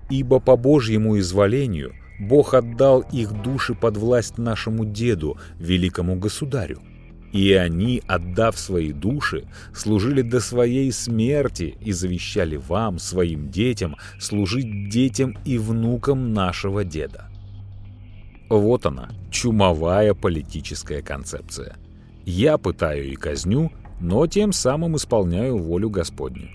Ибо 0.09 0.39
по 0.39 0.55
Божьему 0.55 1.17
изволению 1.19 1.93
Бог 2.19 2.53
отдал 2.53 3.01
их 3.11 3.41
души 3.41 3.73
под 3.73 3.97
власть 3.97 4.37
нашему 4.37 4.85
деду, 4.85 5.37
великому 5.59 6.17
государю. 6.17 6.81
И 7.33 7.53
они, 7.53 8.01
отдав 8.07 8.57
свои 8.57 8.93
души, 8.93 9.45
служили 9.73 10.21
до 10.21 10.39
своей 10.39 10.91
смерти 10.91 11.75
и 11.81 11.91
завещали 11.91 12.55
вам, 12.55 12.99
своим 12.99 13.49
детям, 13.49 13.95
служить 14.19 14.89
детям 14.89 15.37
и 15.43 15.57
внукам 15.57 16.33
нашего 16.33 16.83
деда. 16.83 17.29
Вот 18.49 18.85
она, 18.85 19.09
чумовая 19.29 20.13
политическая 20.13 21.01
концепция. 21.01 21.75
Я 22.25 22.57
пытаю 22.57 23.11
и 23.11 23.15
казню, 23.15 23.71
но 23.99 24.25
тем 24.27 24.53
самым 24.53 24.95
исполняю 24.95 25.57
волю 25.57 25.89
Господню. 25.89 26.49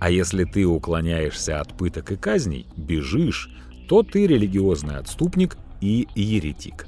А 0.00 0.10
если 0.10 0.44
ты 0.44 0.66
уклоняешься 0.66 1.60
от 1.60 1.76
пыток 1.76 2.12
и 2.12 2.16
казней, 2.16 2.66
бежишь, 2.76 3.50
то 3.88 4.02
ты 4.02 4.26
религиозный 4.26 4.96
отступник 4.96 5.56
и 5.80 6.08
еретик. 6.14 6.86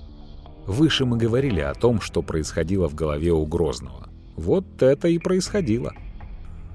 Выше 0.68 1.06
мы 1.06 1.16
говорили 1.16 1.60
о 1.60 1.72
том, 1.72 1.98
что 1.98 2.20
происходило 2.20 2.90
в 2.90 2.94
голове 2.94 3.32
у 3.32 3.46
Грозного. 3.46 4.10
Вот 4.36 4.82
это 4.82 5.08
и 5.08 5.16
происходило. 5.16 5.94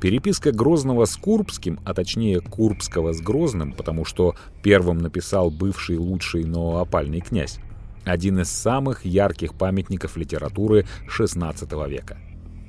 Переписка 0.02 0.52
Грозного 0.52 1.06
с 1.06 1.16
Курбским, 1.16 1.80
а 1.86 1.94
точнее 1.94 2.42
Курбского 2.42 3.14
с 3.14 3.22
Грозным, 3.22 3.72
потому 3.72 4.04
что 4.04 4.34
первым 4.64 4.98
написал 4.98 5.52
бывший 5.52 5.98
лучший, 5.98 6.44
но 6.44 6.80
опальный 6.80 7.22
князь, 7.22 7.60
один 8.04 8.40
из 8.40 8.50
самых 8.50 9.06
ярких 9.06 9.54
памятников 9.54 10.18
литературы 10.18 10.88
XVI 11.08 11.88
века. 11.88 12.18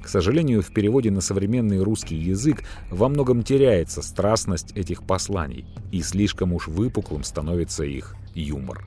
К 0.03 0.09
сожалению, 0.09 0.61
в 0.61 0.75
переводе 0.75 1.11
на 1.11 1.22
современный 1.22 1.83
русский 1.83 2.16
язык 2.16 2.64
во 2.91 3.09
многом 3.09 3.43
теряется 3.43 4.03
страстность 4.03 4.72
этих 4.77 5.05
посланий, 5.05 5.64
и 5.91 6.03
слишком 6.03 6.53
уж 6.53 6.68
выпуклым 6.68 7.25
становится 7.25 7.83
их 7.83 8.14
юмор. 8.35 8.85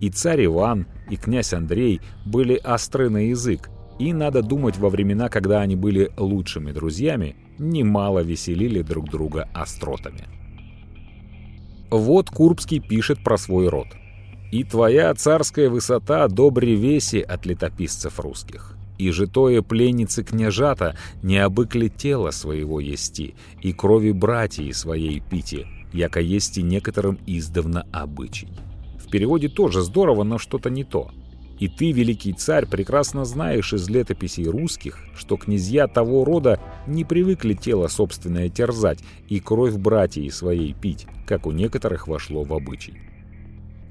И 0.00 0.08
царь 0.10 0.46
Иван, 0.46 0.86
и 1.10 1.16
князь 1.16 1.52
Андрей 1.52 2.00
были 2.24 2.54
остры 2.54 3.10
на 3.10 3.28
язык, 3.28 3.70
и, 3.98 4.12
надо 4.12 4.42
думать, 4.42 4.78
во 4.78 4.88
времена, 4.88 5.28
когда 5.28 5.60
они 5.60 5.76
были 5.76 6.10
лучшими 6.16 6.72
друзьями, 6.72 7.36
немало 7.58 8.20
веселили 8.20 8.80
друг 8.80 9.10
друга 9.10 9.48
остротами. 9.52 10.24
Вот 11.90 12.30
Курбский 12.30 12.80
пишет 12.80 13.22
про 13.22 13.36
свой 13.36 13.68
род. 13.68 13.88
«И 14.52 14.64
твоя 14.64 15.14
царская 15.14 15.68
высота 15.68 16.26
добре 16.28 16.74
веси 16.74 17.18
от 17.18 17.46
летописцев 17.46 18.18
русских 18.18 18.76
и 19.00 19.10
житое 19.12 19.62
пленницы 19.62 20.22
княжата 20.22 20.96
не 21.22 21.38
обыкли 21.38 21.88
тело 21.88 22.30
своего 22.30 22.80
ести, 22.80 23.34
и 23.62 23.72
крови 23.72 24.12
братьи 24.12 24.70
своей 24.72 25.20
пити, 25.20 25.66
яко 25.92 26.20
есть 26.20 26.58
и 26.58 26.62
некоторым 26.62 27.18
издавна 27.26 27.86
обычай. 27.92 28.48
В 29.10 29.12
переводе 29.12 29.48
тоже 29.48 29.82
здорово, 29.82 30.22
но 30.22 30.38
что-то 30.38 30.70
не 30.70 30.84
то. 30.84 31.10
И 31.58 31.66
ты, 31.66 31.90
великий 31.90 32.32
царь, 32.32 32.64
прекрасно 32.64 33.24
знаешь 33.24 33.72
из 33.72 33.90
летописей 33.90 34.46
русских, 34.46 35.00
что 35.16 35.36
князья 35.36 35.88
того 35.88 36.24
рода 36.24 36.60
не 36.86 37.04
привыкли 37.04 37.54
тело 37.54 37.88
собственное 37.88 38.48
терзать 38.48 39.00
и 39.28 39.40
кровь 39.40 39.74
братьей 39.74 40.30
своей 40.30 40.74
пить, 40.74 41.08
как 41.26 41.48
у 41.48 41.50
некоторых 41.50 42.06
вошло 42.06 42.44
в 42.44 42.54
обычай. 42.54 43.00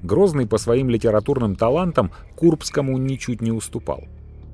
Грозный 0.02 0.46
по 0.46 0.56
своим 0.56 0.88
литературным 0.88 1.54
талантам 1.54 2.12
Курбскому 2.34 2.96
ничуть 2.96 3.42
не 3.42 3.52
уступал. 3.52 4.04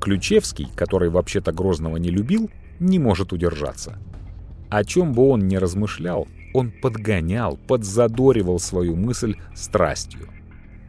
Ключевский, 0.01 0.67
который 0.75 1.11
вообще-то 1.11 1.53
Грозного 1.53 1.99
не 1.99 2.11
любил, 2.11 2.51
не 2.81 2.99
может 2.99 3.33
удержаться. 3.33 4.01
О 4.69 4.83
чем 4.83 5.13
бы 5.13 5.29
он 5.29 5.47
ни 5.47 5.55
размышлял, 5.55 6.27
он 6.55 6.73
подгонял, 6.73 7.57
подзадоривал 7.69 8.59
свою 8.59 8.97
мысль 8.97 9.37
страстью. 9.55 10.29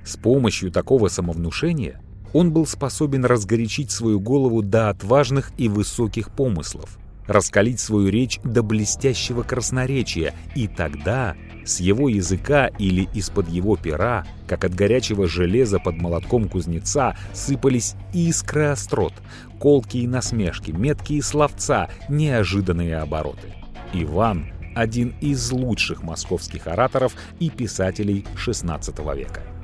С 0.07 0.15
помощью 0.15 0.71
такого 0.71 1.09
самовнушения 1.09 1.99
он 2.31 2.53
был 2.53 2.65
способен 2.65 3.25
разгорячить 3.25 3.91
свою 3.91 4.21
голову 4.21 4.61
до 4.61 4.89
отважных 4.89 5.51
и 5.57 5.67
высоких 5.67 6.31
помыслов, 6.31 6.97
раскалить 7.27 7.81
свою 7.81 8.07
речь 8.07 8.39
до 8.41 8.63
блестящего 8.63 9.43
красноречия, 9.43 10.33
и 10.55 10.69
тогда 10.69 11.35
с 11.65 11.81
его 11.81 12.07
языка 12.07 12.67
или 12.79 13.09
из-под 13.15 13.49
его 13.49 13.75
пера, 13.75 14.25
как 14.47 14.63
от 14.63 14.73
горячего 14.73 15.27
железа 15.27 15.77
под 15.77 15.97
молотком 15.97 16.47
кузнеца, 16.47 17.17
сыпались 17.33 17.95
искры 18.13 18.67
острот, 18.67 19.13
колкие 19.59 20.07
насмешки, 20.07 20.71
меткие 20.71 21.21
словца, 21.21 21.89
неожиданные 22.07 22.99
обороты. 22.99 23.55
Иван– 23.91 24.45
один 24.73 25.13
из 25.19 25.51
лучших 25.51 26.01
московских 26.01 26.67
ораторов 26.67 27.11
и 27.41 27.49
писателей 27.49 28.25
XVI 28.37 29.17
века. 29.17 29.56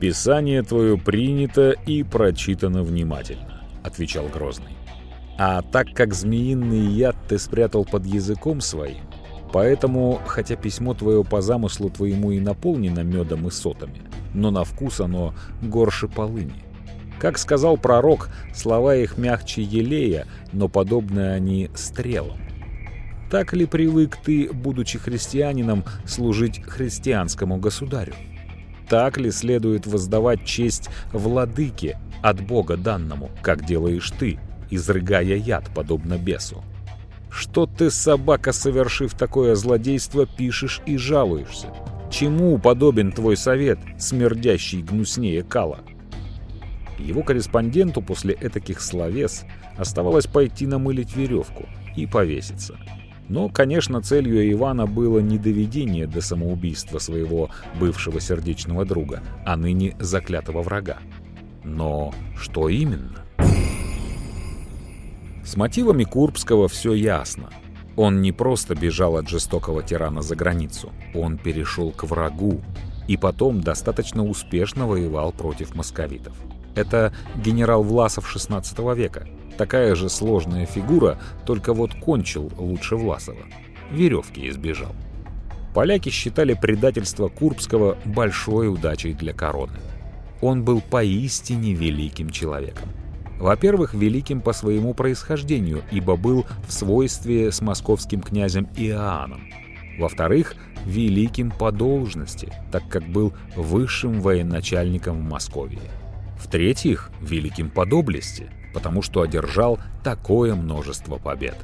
«Писание 0.00 0.62
твое 0.62 0.98
принято 0.98 1.70
и 1.70 2.02
прочитано 2.02 2.82
внимательно»,— 2.82 3.62
отвечал 3.82 4.26
Грозный. 4.28 4.76
«А 5.38 5.62
так 5.62 5.92
как 5.94 6.14
змеиный 6.14 6.86
яд 6.86 7.16
ты 7.28 7.38
спрятал 7.38 7.84
под 7.84 8.04
языком 8.06 8.60
своим, 8.60 9.04
Поэтому, 9.54 10.20
хотя 10.26 10.56
письмо 10.56 10.94
твое 10.94 11.22
по 11.22 11.40
замыслу 11.40 11.88
твоему 11.88 12.32
и 12.32 12.40
наполнено 12.40 13.04
медом 13.04 13.46
и 13.46 13.52
сотами, 13.52 14.02
но 14.34 14.50
на 14.50 14.64
вкус 14.64 14.98
оно 14.98 15.32
горше 15.62 16.08
полыни. 16.08 16.64
Как 17.20 17.38
сказал 17.38 17.76
пророк, 17.76 18.30
слова 18.52 18.96
их 18.96 19.16
мягче 19.16 19.62
елея, 19.62 20.26
но 20.52 20.68
подобны 20.68 21.30
они 21.30 21.70
стрелам. 21.76 22.38
Так 23.30 23.52
ли 23.52 23.66
привык 23.66 24.16
ты, 24.16 24.52
будучи 24.52 24.98
христианином, 24.98 25.84
служить 26.04 26.60
христианскому 26.60 27.56
государю? 27.58 28.14
Так 28.88 29.18
ли 29.18 29.30
следует 29.30 29.86
воздавать 29.86 30.44
честь 30.44 30.90
владыке 31.12 31.98
от 32.22 32.40
Бога 32.40 32.76
данному, 32.76 33.30
как 33.42 33.64
делаешь 33.64 34.12
ты, 34.18 34.38
изрыгая 34.70 35.36
яд, 35.36 35.70
подобно 35.74 36.18
бесу? 36.18 36.62
Что 37.30 37.66
ты, 37.66 37.90
собака, 37.90 38.52
совершив 38.52 39.14
такое 39.14 39.54
злодейство, 39.56 40.26
пишешь 40.26 40.80
и 40.86 40.96
жалуешься? 40.96 41.68
Чему 42.10 42.58
подобен 42.58 43.10
твой 43.10 43.36
совет, 43.36 43.78
смердящий 43.98 44.82
гнуснее 44.82 45.42
кала? 45.42 45.80
Его 46.98 47.22
корреспонденту 47.22 48.02
после 48.02 48.36
этаких 48.40 48.80
словес 48.80 49.44
оставалось 49.76 50.26
пойти 50.26 50.66
намылить 50.66 51.16
веревку 51.16 51.66
и 51.96 52.06
повеситься. 52.06 52.78
Но, 53.28 53.48
конечно, 53.48 54.02
целью 54.02 54.50
Ивана 54.52 54.86
было 54.86 55.18
не 55.18 55.38
доведение 55.38 56.06
до 56.06 56.20
самоубийства 56.20 56.98
своего 56.98 57.50
бывшего 57.80 58.20
сердечного 58.20 58.84
друга, 58.84 59.22
а 59.46 59.56
ныне 59.56 59.96
заклятого 59.98 60.62
врага. 60.62 60.98
Но 61.64 62.12
что 62.36 62.68
именно? 62.68 63.24
С 65.44 65.56
мотивами 65.56 66.04
Курбского 66.04 66.68
все 66.68 66.94
ясно. 66.94 67.50
Он 67.96 68.22
не 68.22 68.32
просто 68.32 68.74
бежал 68.74 69.16
от 69.16 69.28
жестокого 69.28 69.82
тирана 69.82 70.20
за 70.20 70.34
границу, 70.34 70.90
он 71.14 71.38
перешел 71.38 71.92
к 71.92 72.04
врагу 72.04 72.60
и 73.08 73.16
потом 73.16 73.60
достаточно 73.60 74.24
успешно 74.24 74.86
воевал 74.86 75.32
против 75.32 75.74
московитов. 75.74 76.34
Это 76.74 77.12
генерал 77.36 77.82
Власов 77.82 78.34
XVI 78.34 78.94
века, 78.96 79.26
такая 79.56 79.94
же 79.94 80.08
сложная 80.08 80.66
фигура, 80.66 81.18
только 81.46 81.72
вот 81.72 81.94
кончил 81.94 82.50
лучше 82.58 82.96
Власова. 82.96 83.42
Веревки 83.90 84.48
избежал. 84.48 84.92
Поляки 85.74 86.08
считали 86.08 86.54
предательство 86.54 87.28
Курбского 87.28 87.98
большой 88.04 88.72
удачей 88.72 89.12
для 89.12 89.32
короны. 89.32 89.78
Он 90.40 90.64
был 90.64 90.80
поистине 90.80 91.72
великим 91.74 92.30
человеком. 92.30 92.88
Во-первых, 93.38 93.94
великим 93.94 94.40
по 94.40 94.52
своему 94.52 94.94
происхождению, 94.94 95.82
ибо 95.90 96.16
был 96.16 96.46
в 96.66 96.72
свойстве 96.72 97.50
с 97.50 97.60
московским 97.60 98.20
князем 98.20 98.68
Иоанном. 98.76 99.42
Во-вторых, 99.98 100.54
великим 100.84 101.50
по 101.50 101.70
должности, 101.70 102.52
так 102.72 102.88
как 102.88 103.06
был 103.08 103.32
высшим 103.56 104.20
военачальником 104.20 105.20
в 105.20 105.30
Москве. 105.30 105.78
В-третьих, 106.38 107.10
великим 107.20 107.70
по 107.70 107.86
доблести, 107.86 108.50
потому 108.72 109.02
что 109.02 109.22
одержал 109.22 109.78
такое 110.02 110.54
множество 110.54 111.16
побед. 111.16 111.56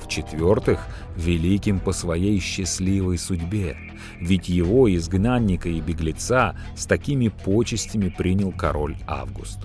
В-четвертых, 0.00 0.80
великим 1.16 1.80
по 1.80 1.92
своей 1.92 2.40
счастливой 2.40 3.18
судьбе, 3.18 3.76
ведь 4.20 4.48
его, 4.48 4.92
изгнанника 4.94 5.68
и 5.68 5.80
беглеца, 5.80 6.56
с 6.76 6.86
такими 6.86 7.28
почестями 7.28 8.08
принял 8.08 8.52
король 8.52 8.96
Август. 9.06 9.58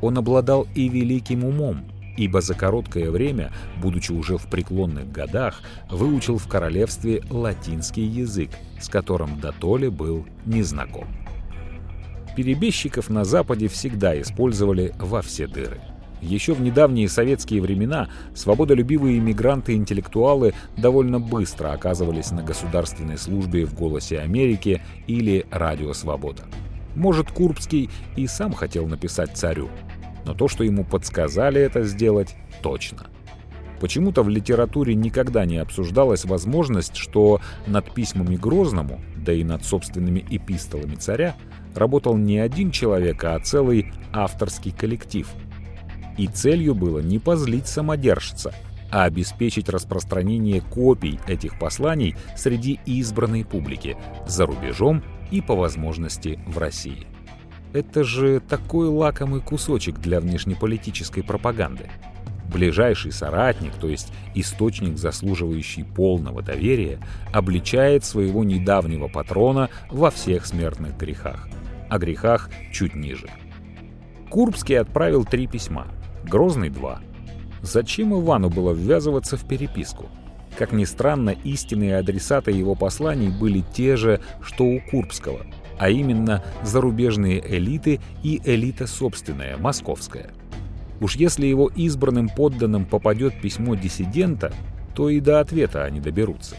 Он 0.00 0.16
обладал 0.18 0.66
и 0.74 0.88
великим 0.88 1.44
умом, 1.44 1.84
ибо 2.20 2.42
за 2.42 2.54
короткое 2.54 3.10
время, 3.10 3.50
будучи 3.80 4.12
уже 4.12 4.36
в 4.36 4.46
преклонных 4.46 5.10
годах, 5.10 5.62
выучил 5.88 6.36
в 6.36 6.46
королевстве 6.46 7.22
латинский 7.30 8.04
язык, 8.04 8.50
с 8.78 8.90
которым 8.90 9.40
дотоле 9.40 9.88
был 9.90 10.26
незнаком. 10.44 11.08
Перебежчиков 12.36 13.08
на 13.08 13.24
Западе 13.24 13.68
всегда 13.68 14.20
использовали 14.20 14.92
во 14.98 15.22
все 15.22 15.46
дыры. 15.46 15.80
Еще 16.20 16.52
в 16.52 16.60
недавние 16.60 17.08
советские 17.08 17.62
времена 17.62 18.10
свободолюбивые 18.34 19.18
иммигранты-интеллектуалы 19.18 20.52
довольно 20.76 21.18
быстро 21.18 21.72
оказывались 21.72 22.32
на 22.32 22.42
государственной 22.42 23.16
службе 23.16 23.64
в 23.64 23.72
«Голосе 23.72 24.18
Америки» 24.18 24.82
или 25.06 25.46
«Радио 25.50 25.94
Свобода». 25.94 26.42
Может, 26.94 27.30
Курбский 27.30 27.88
и 28.16 28.26
сам 28.26 28.52
хотел 28.52 28.86
написать 28.86 29.38
царю, 29.38 29.70
но 30.30 30.34
то, 30.36 30.46
что 30.46 30.62
ему 30.62 30.84
подсказали 30.84 31.60
это 31.60 31.82
сделать, 31.82 32.36
точно. 32.62 33.08
Почему-то 33.80 34.22
в 34.22 34.28
литературе 34.28 34.94
никогда 34.94 35.44
не 35.44 35.56
обсуждалась 35.56 36.24
возможность, 36.24 36.94
что 36.94 37.40
над 37.66 37.92
письмами 37.92 38.36
Грозному, 38.36 39.00
да 39.16 39.32
и 39.32 39.42
над 39.42 39.64
собственными 39.64 40.24
эпистолами 40.30 40.94
царя, 40.94 41.34
работал 41.74 42.16
не 42.16 42.38
один 42.38 42.70
человек, 42.70 43.24
а 43.24 43.40
целый 43.40 43.92
авторский 44.12 44.70
коллектив. 44.70 45.28
И 46.16 46.28
целью 46.28 46.76
было 46.76 47.00
не 47.00 47.18
позлить 47.18 47.66
самодержца, 47.66 48.54
а 48.92 49.04
обеспечить 49.04 49.68
распространение 49.68 50.60
копий 50.60 51.18
этих 51.26 51.58
посланий 51.58 52.14
среди 52.36 52.78
избранной 52.86 53.44
публики 53.44 53.96
за 54.28 54.46
рубежом 54.46 55.02
и 55.32 55.40
по 55.40 55.56
возможности 55.56 56.38
в 56.46 56.58
России. 56.58 57.09
Это 57.72 58.02
же 58.02 58.40
такой 58.40 58.88
лакомый 58.88 59.40
кусочек 59.40 59.98
для 60.00 60.20
внешнеполитической 60.20 61.22
пропаганды. 61.22 61.88
Ближайший 62.52 63.12
соратник, 63.12 63.74
то 63.74 63.86
есть 63.88 64.12
источник, 64.34 64.98
заслуживающий 64.98 65.84
полного 65.84 66.42
доверия, 66.42 66.98
обличает 67.32 68.04
своего 68.04 68.42
недавнего 68.42 69.06
патрона 69.06 69.70
во 69.88 70.10
всех 70.10 70.46
смертных 70.46 70.96
грехах, 70.96 71.48
о 71.88 71.98
грехах 71.98 72.50
чуть 72.72 72.96
ниже. 72.96 73.28
Курбский 74.30 74.78
отправил 74.78 75.24
три 75.24 75.46
письма, 75.46 75.86
Грозный— 76.24 76.68
два. 76.70 77.00
Зачем 77.62 78.14
Ивану 78.14 78.50
было 78.50 78.72
ввязываться 78.72 79.36
в 79.36 79.46
переписку? 79.46 80.08
Как 80.58 80.72
ни 80.72 80.84
странно, 80.84 81.30
истинные 81.30 81.98
адресаты 81.98 82.50
его 82.50 82.74
посланий 82.74 83.28
были 83.28 83.64
те 83.72 83.96
же, 83.96 84.20
что 84.42 84.64
у 84.64 84.80
Курбского— 84.90 85.46
а 85.80 85.88
именно 85.88 86.44
зарубежные 86.62 87.42
элиты 87.56 88.00
и 88.22 88.42
элита 88.44 88.86
собственная, 88.86 89.56
московская. 89.56 90.30
Уж 91.00 91.16
если 91.16 91.46
его 91.46 91.68
избранным 91.68 92.28
подданным 92.28 92.84
попадет 92.84 93.40
письмо 93.40 93.74
диссидента, 93.76 94.52
то 94.94 95.08
и 95.08 95.20
до 95.20 95.40
ответа 95.40 95.84
они 95.84 95.98
доберутся. 95.98 96.56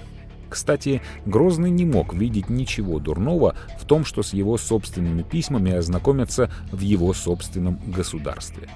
Кстати, 0.49 1.03
Грозный 1.27 1.69
не 1.69 1.85
мог 1.85 2.15
видеть 2.15 2.49
ничего 2.49 2.97
дурного 2.97 3.55
в 3.79 3.85
том, 3.85 4.05
что 4.05 4.23
с 4.23 4.33
его 4.33 4.57
собственными 4.57 5.21
письмами 5.21 5.71
ознакомятся 5.71 6.51
в 6.71 6.79
его 6.79 7.13
собственном 7.13 7.79
государстве. 7.85 8.69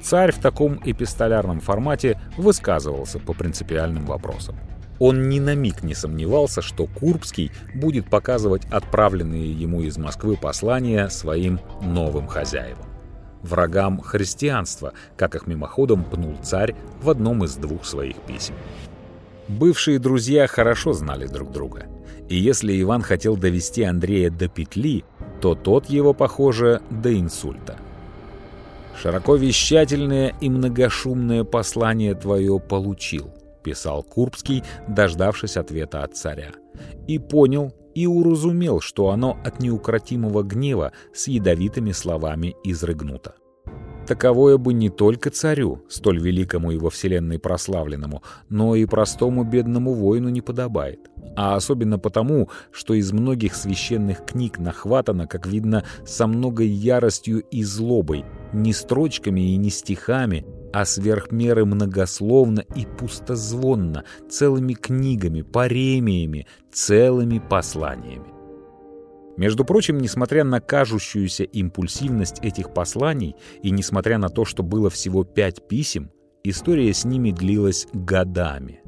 Царь 0.00 0.32
в 0.32 0.38
таком 0.38 0.80
эпистолярном 0.82 1.60
формате 1.60 2.18
высказывался 2.38 3.18
по 3.18 3.34
принципиальным 3.34 4.06
вопросам. 4.06 4.56
Он 5.00 5.30
ни 5.30 5.40
на 5.40 5.54
миг 5.54 5.82
не 5.82 5.94
сомневался, 5.94 6.60
что 6.60 6.86
Курбский 6.86 7.50
будет 7.74 8.10
показывать 8.10 8.66
отправленные 8.70 9.50
ему 9.50 9.80
из 9.80 9.96
Москвы 9.96 10.36
послания 10.36 11.08
своим 11.08 11.58
новым 11.80 12.28
хозяевам. 12.28 12.84
Врагам 13.42 14.00
христианства, 14.00 14.92
как 15.16 15.34
их 15.34 15.46
мимоходом 15.46 16.04
пнул 16.04 16.36
царь 16.42 16.76
в 17.00 17.08
одном 17.08 17.42
из 17.44 17.56
двух 17.56 17.86
своих 17.86 18.16
писем. 18.16 18.54
Бывшие 19.48 19.98
друзья 19.98 20.46
хорошо 20.46 20.92
знали 20.92 21.26
друг 21.26 21.50
друга. 21.50 21.86
И 22.28 22.36
если 22.36 22.78
Иван 22.80 23.00
хотел 23.00 23.38
довести 23.38 23.82
Андрея 23.82 24.30
до 24.30 24.48
петли, 24.48 25.04
то 25.40 25.54
тот 25.54 25.86
его, 25.86 26.12
похоже, 26.12 26.82
до 26.90 27.18
инсульта. 27.18 27.78
«Широко 29.00 29.36
вещательное 29.36 30.34
и 30.42 30.50
многошумное 30.50 31.44
послание 31.44 32.14
твое 32.14 32.60
получил»,— 32.60 33.32
писал 33.62 34.02
Курбский, 34.02 34.62
дождавшись 34.88 35.56
ответа 35.56 36.02
от 36.02 36.16
царя. 36.16 36.50
И 37.06 37.18
понял, 37.18 37.72
и 37.94 38.06
уразумел, 38.06 38.80
что 38.80 39.10
оно 39.10 39.38
от 39.44 39.60
неукротимого 39.60 40.42
гнева 40.42 40.92
с 41.12 41.28
ядовитыми 41.28 41.92
словами 41.92 42.54
изрыгнуто. 42.64 43.34
Таковое 44.06 44.56
бы 44.56 44.72
не 44.72 44.88
только 44.90 45.30
царю, 45.30 45.84
столь 45.88 46.18
великому 46.18 46.72
и 46.72 46.78
во 46.78 46.90
вселенной 46.90 47.38
прославленному, 47.38 48.22
но 48.48 48.74
и 48.74 48.84
простому 48.84 49.44
бедному 49.44 49.94
воину 49.94 50.30
не 50.30 50.40
подобает. 50.40 51.08
А 51.36 51.54
особенно 51.54 51.98
потому, 51.98 52.48
что 52.72 52.94
из 52.94 53.12
многих 53.12 53.54
священных 53.54 54.24
книг 54.24 54.58
нахватано, 54.58 55.28
как 55.28 55.46
видно, 55.46 55.84
со 56.04 56.26
многой 56.26 56.66
яростью 56.66 57.40
и 57.40 57.62
злобой, 57.62 58.24
не 58.52 58.72
строчками 58.72 59.52
и 59.52 59.56
не 59.56 59.70
стихами, 59.70 60.44
а 60.72 60.84
сверх 60.84 61.30
меры 61.30 61.64
многословно 61.64 62.64
и 62.74 62.86
пустозвонно, 62.86 64.04
целыми 64.28 64.74
книгами, 64.74 65.42
паремиями, 65.42 66.46
целыми 66.72 67.38
посланиями. 67.38 68.40
Между 69.36 69.64
прочим, 69.64 69.98
несмотря 69.98 70.44
на 70.44 70.60
кажущуюся 70.60 71.44
импульсивность 71.44 72.40
этих 72.42 72.74
посланий 72.74 73.36
и 73.62 73.70
несмотря 73.70 74.18
на 74.18 74.28
то, 74.28 74.44
что 74.44 74.62
было 74.62 74.90
всего 74.90 75.24
пять 75.24 75.66
писем, 75.66 76.10
история 76.44 76.92
с 76.92 77.04
ними 77.04 77.30
длилась 77.30 77.86
годами. 77.92 78.82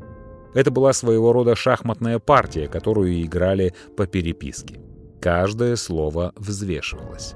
Это 0.54 0.70
была 0.70 0.92
своего 0.92 1.32
рода 1.32 1.54
шахматная 1.54 2.18
партия, 2.18 2.68
которую 2.68 3.22
играли 3.22 3.72
по 3.96 4.06
переписке. 4.06 4.78
Каждое 5.20 5.76
слово 5.76 6.32
взвешивалось. 6.36 7.34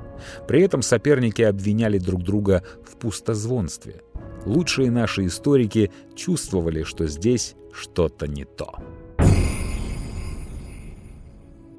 При 0.49 0.61
этом 0.63 0.83
соперники 0.83 1.43
обвиняли 1.43 1.99
друг 1.99 2.23
друга 2.23 2.65
в 2.85 2.97
пустозвонстве. 2.97 4.03
Лучшие 4.47 4.93
наши 4.93 5.27
историки 5.27 5.91
чувствовали, 6.15 6.85
что 6.85 7.09
здесь 7.09 7.57
что-то 7.73 8.29
не 8.29 8.45
то. 8.45 8.77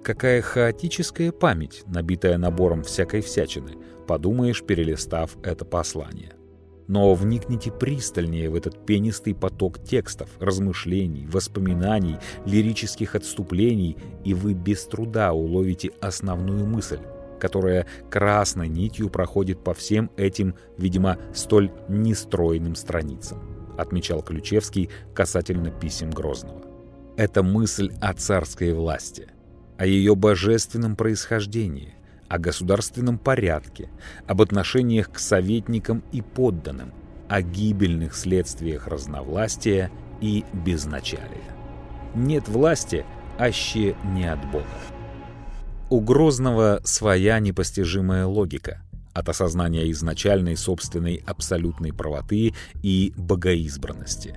Какая 0.03 0.41
хаотическая 0.41 1.31
память, 1.31 1.83
набитая 1.87 2.37
набором 2.37 2.83
всякой 2.83 3.21
всячины, 3.21 3.75
подумаешь, 4.05 4.63
перелистав 4.63 5.37
это 5.43 5.63
послание. 5.63 6.33
Но 6.87 7.13
вникните 7.13 7.71
пристальнее 7.71 8.49
в 8.49 8.55
этот 8.55 8.85
пенистый 8.85 9.33
поток 9.33 9.83
текстов, 9.83 10.29
размышлений, 10.39 11.25
воспоминаний, 11.27 12.17
лирических 12.45 13.15
отступлений, 13.15 13.97
и 14.23 14.33
вы 14.33 14.53
без 14.53 14.85
труда 14.85 15.33
уловите 15.33 15.91
основную 15.99 16.65
мысль, 16.65 16.99
которая 17.39 17.85
красной 18.09 18.67
нитью 18.67 19.09
проходит 19.09 19.63
по 19.63 19.73
всем 19.73 20.11
этим, 20.17 20.55
видимо, 20.77 21.17
столь 21.33 21.71
нестройным 21.87 22.75
страницам, 22.75 23.39
отмечал 23.77 24.21
Ключевский 24.21 24.89
касательно 25.13 25.71
писем 25.71 26.11
Грозного. 26.11 26.61
Это 27.15 27.43
мысль 27.43 27.91
о 28.01 28.13
царской 28.13 28.73
власти, 28.73 29.27
о 29.77 29.85
ее 29.85 30.15
божественном 30.15 30.95
происхождении, 30.95 31.95
о 32.29 32.39
государственном 32.39 33.17
порядке, 33.17 33.89
об 34.27 34.41
отношениях 34.41 35.11
к 35.11 35.19
советникам 35.19 36.03
и 36.11 36.21
подданным, 36.21 36.93
о 37.29 37.41
гибельных 37.41 38.15
следствиях 38.15 38.87
разновластия 38.87 39.91
и 40.21 40.45
безначалия. 40.53 41.55
Нет 42.15 42.47
власти, 42.47 43.05
аще 43.37 43.95
не 44.13 44.25
от 44.25 44.43
Бога. 44.51 44.65
У 45.89 46.01
Грозного 46.01 46.81
своя 46.83 47.39
непостижимая 47.39 48.25
логика 48.25 48.81
от 49.13 49.29
осознания 49.29 49.89
изначальной 49.91 50.57
собственной 50.57 51.23
абсолютной 51.25 51.93
правоты 51.93 52.53
и 52.83 53.13
богоизбранности. 53.15 54.35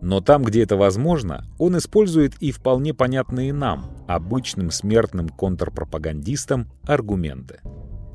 Но 0.00 0.22
там, 0.22 0.42
где 0.42 0.62
это 0.62 0.76
возможно, 0.76 1.44
он 1.58 1.76
использует 1.76 2.36
и 2.40 2.50
вполне 2.50 2.94
понятные 2.94 3.52
нам, 3.52 3.90
обычным 4.08 4.70
смертным 4.70 5.28
контрпропагандистам, 5.28 6.70
аргументы. 6.84 7.60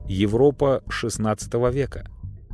Европа 0.07 0.81
XVI 0.87 1.71
века. 1.71 2.09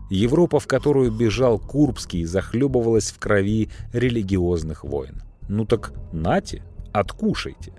Европа, 0.09 0.59
в 0.59 0.67
которую 0.67 1.11
бежал 1.11 1.57
Курбский, 1.57 2.25
захлебывалась 2.25 3.11
в 3.11 3.19
крови 3.19 3.69
религиозных 3.93 4.83
войн. 4.83 5.21
Ну 5.47 5.65
так 5.65 5.93
нате, 6.11 6.63
откушайте. 6.91 7.73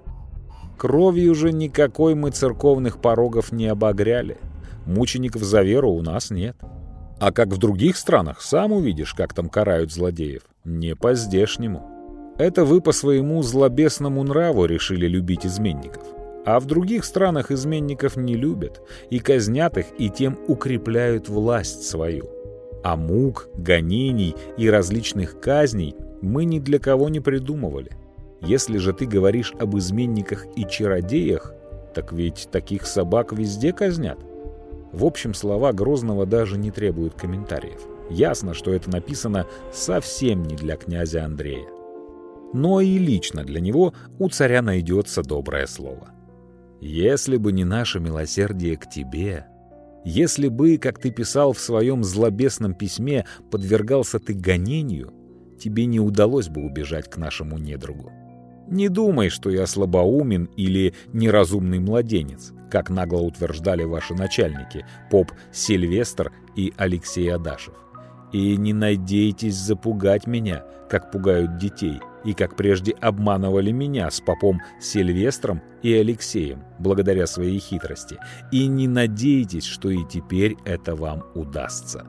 Кровью 0.78 1.34
же 1.34 1.52
никакой 1.52 2.14
мы 2.14 2.30
церковных 2.30 3.00
порогов 3.00 3.50
не 3.50 3.66
обогряли. 3.66 4.38
Мучеников 4.86 5.42
за 5.42 5.62
веру 5.62 5.90
у 5.90 6.02
нас 6.02 6.30
нет. 6.30 6.56
А 7.18 7.32
как 7.32 7.48
в 7.48 7.58
других 7.58 7.96
странах, 7.96 8.40
сам 8.40 8.70
увидишь, 8.70 9.12
как 9.12 9.34
там 9.34 9.48
карают 9.48 9.92
злодеев. 9.92 10.42
Не 10.64 10.94
по-здешнему. 10.94 12.34
Это 12.38 12.64
вы 12.64 12.80
по 12.80 12.92
своему 12.92 13.42
злобесному 13.42 14.22
нраву 14.22 14.66
решили 14.66 15.08
любить 15.08 15.44
изменников. 15.44 16.04
А 16.46 16.60
в 16.60 16.66
других 16.66 17.04
странах 17.04 17.50
изменников 17.50 18.16
не 18.16 18.36
любят 18.36 18.80
и 19.10 19.18
казнят 19.18 19.76
их, 19.76 19.86
и 19.98 20.08
тем 20.08 20.38
укрепляют 20.46 21.28
власть 21.28 21.82
свою. 21.82 22.30
А 22.84 22.94
мук, 22.94 23.48
гонений 23.54 24.36
и 24.56 24.70
различных 24.70 25.40
казней 25.40 25.96
мы 26.22 26.44
ни 26.44 26.60
для 26.60 26.78
кого 26.78 27.08
не 27.08 27.18
придумывали. 27.18 27.90
Если 28.40 28.78
же 28.78 28.92
ты 28.92 29.06
говоришь 29.06 29.52
об 29.58 29.76
изменниках 29.76 30.46
и 30.56 30.64
чародеях, 30.64 31.52
так 31.94 32.12
ведь 32.12 32.48
таких 32.52 32.86
собак 32.86 33.32
везде 33.32 33.72
казнят. 33.72 34.18
В 34.92 35.04
общем, 35.04 35.34
слова 35.34 35.72
Грозного 35.72 36.26
даже 36.26 36.56
не 36.56 36.70
требуют 36.70 37.14
комментариев. 37.14 37.80
Ясно, 38.10 38.54
что 38.54 38.72
это 38.72 38.90
написано 38.90 39.46
совсем 39.72 40.44
не 40.44 40.56
для 40.56 40.76
князя 40.76 41.24
Андрея. 41.24 41.68
Но 42.54 42.80
и 42.80 42.96
лично 42.96 43.44
для 43.44 43.60
него 43.60 43.92
у 44.18 44.28
царя 44.30 44.62
найдется 44.62 45.22
доброе 45.22 45.66
слово. 45.66 46.10
«Если 46.80 47.36
бы 47.36 47.52
не 47.52 47.64
наше 47.64 48.00
милосердие 48.00 48.76
к 48.76 48.88
тебе, 48.88 49.46
если 50.04 50.48
бы, 50.48 50.78
как 50.78 50.98
ты 50.98 51.10
писал 51.10 51.52
в 51.52 51.60
своем 51.60 52.04
злобесном 52.04 52.72
письме, 52.72 53.26
подвергался 53.50 54.18
ты 54.18 54.32
гонению, 54.32 55.12
тебе 55.60 55.84
не 55.86 56.00
удалось 56.00 56.48
бы 56.48 56.64
убежать 56.64 57.10
к 57.10 57.18
нашему 57.18 57.58
недругу. 57.58 58.12
Не 58.70 58.88
думай, 58.88 59.30
что 59.30 59.50
я 59.50 59.66
слабоумен 59.66 60.50
или 60.56 60.94
неразумный 61.12 61.78
младенец, 61.78 62.52
как 62.70 62.90
нагло 62.90 63.20
утверждали 63.20 63.84
ваши 63.84 64.14
начальники, 64.14 64.84
поп 65.10 65.32
Сильвестр 65.52 66.32
и 66.54 66.74
Алексей 66.76 67.32
Адашев. 67.32 67.74
И 68.30 68.56
не 68.58 68.74
надейтесь 68.74 69.56
запугать 69.56 70.26
меня, 70.26 70.64
как 70.90 71.10
пугают 71.10 71.56
детей, 71.56 72.00
и 72.24 72.34
как 72.34 72.56
прежде 72.56 72.92
обманывали 72.92 73.70
меня 73.70 74.10
с 74.10 74.20
попом 74.20 74.60
Сильвестром 74.80 75.62
и 75.82 75.94
Алексеем, 75.94 76.62
благодаря 76.78 77.26
своей 77.26 77.58
хитрости. 77.58 78.18
И 78.52 78.66
не 78.66 78.86
надейтесь, 78.86 79.64
что 79.64 79.88
и 79.88 80.04
теперь 80.04 80.56
это 80.66 80.94
вам 80.94 81.24
удастся. 81.34 82.06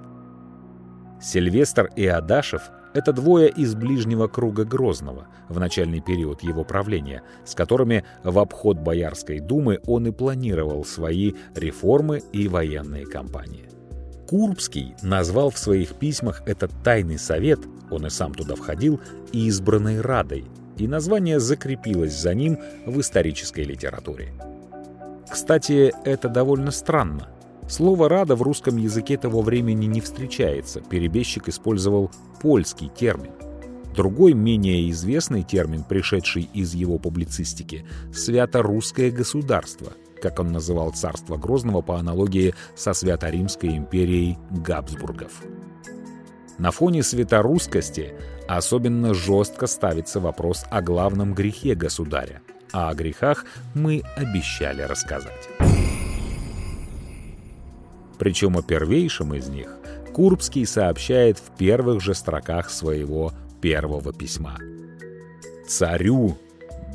Сильвестр 1.21 1.89
и 1.95 2.05
Адашев 2.05 2.63
это 2.93 3.13
двое 3.13 3.49
из 3.49 3.75
ближнего 3.75 4.27
круга 4.27 4.65
Грозного 4.65 5.27
в 5.47 5.59
начальный 5.59 6.01
период 6.01 6.41
его 6.41 6.63
правления, 6.63 7.23
с 7.45 7.55
которыми 7.55 8.03
в 8.23 8.39
обход 8.39 8.79
Боярской 8.79 9.39
думы 9.39 9.79
он 9.85 10.07
и 10.07 10.11
планировал 10.11 10.83
свои 10.85 11.33
реформы 11.55 12.21
и 12.31 12.47
военные 12.47 13.05
кампании. 13.05 13.69
Курбский 14.27 14.95
назвал 15.01 15.49
в 15.49 15.57
своих 15.57 15.95
письмах 15.95 16.43
этот 16.45 16.71
тайный 16.83 17.17
совет, 17.17 17.59
он 17.89 18.05
и 18.05 18.09
сам 18.09 18.33
туда 18.33 18.55
входил, 18.55 19.01
избранной 19.31 20.01
Радой, 20.01 20.45
и 20.77 20.87
название 20.87 21.39
закрепилось 21.39 22.17
за 22.17 22.33
ним 22.33 22.59
в 22.85 22.99
исторической 22.99 23.63
литературе. 23.63 24.33
Кстати, 25.29 25.93
это 26.05 26.29
довольно 26.29 26.71
странно– 26.71 27.29
Слово 27.69 28.09
«рада» 28.09 28.35
в 28.35 28.41
русском 28.41 28.77
языке 28.77 29.15
того 29.15 29.41
времени 29.41 29.85
не 29.85 30.01
встречается, 30.01 30.81
перебежчик 30.81 31.49
использовал 31.49 32.09
польский 32.41 32.89
термин. 32.89 33.31
Другой, 33.95 34.33
менее 34.33 34.89
известный 34.89 35.43
термин, 35.43 35.83
пришедший 35.83 36.49
из 36.51 36.73
его 36.73 36.97
публицистики— 36.97 37.85
«свято-русское 38.13 39.11
государство», 39.11 39.93
как 40.19 40.39
он 40.39 40.51
называл 40.51 40.93
царство 40.93 41.37
Грозного 41.37 41.81
по 41.81 41.99
аналогии 41.99 42.55
со 42.75 42.93
Свято-Римской 42.93 43.77
империей 43.77 44.39
Габсбургов. 44.49 45.43
На 46.57 46.71
фоне 46.71 47.03
святорусскости 47.03 48.15
особенно 48.47 49.13
жестко 49.13 49.67
ставится 49.67 50.19
вопрос 50.19 50.65
о 50.71 50.81
главном 50.81 51.35
грехе 51.35 51.75
государя, 51.75 52.41
а 52.73 52.89
о 52.89 52.95
грехах 52.95 53.45
мы 53.75 54.01
обещали 54.17 54.81
рассказать. 54.81 55.48
Причем 58.19 58.57
о 58.57 58.61
первейшем 58.61 59.33
из 59.33 59.47
них 59.47 59.69
Курбский 60.13 60.65
сообщает 60.65 61.39
в 61.39 61.55
первых 61.57 62.01
же 62.01 62.13
строках 62.13 62.69
своего 62.69 63.31
первого 63.61 64.11
письма. 64.11 64.57
«Царю, 65.65 66.37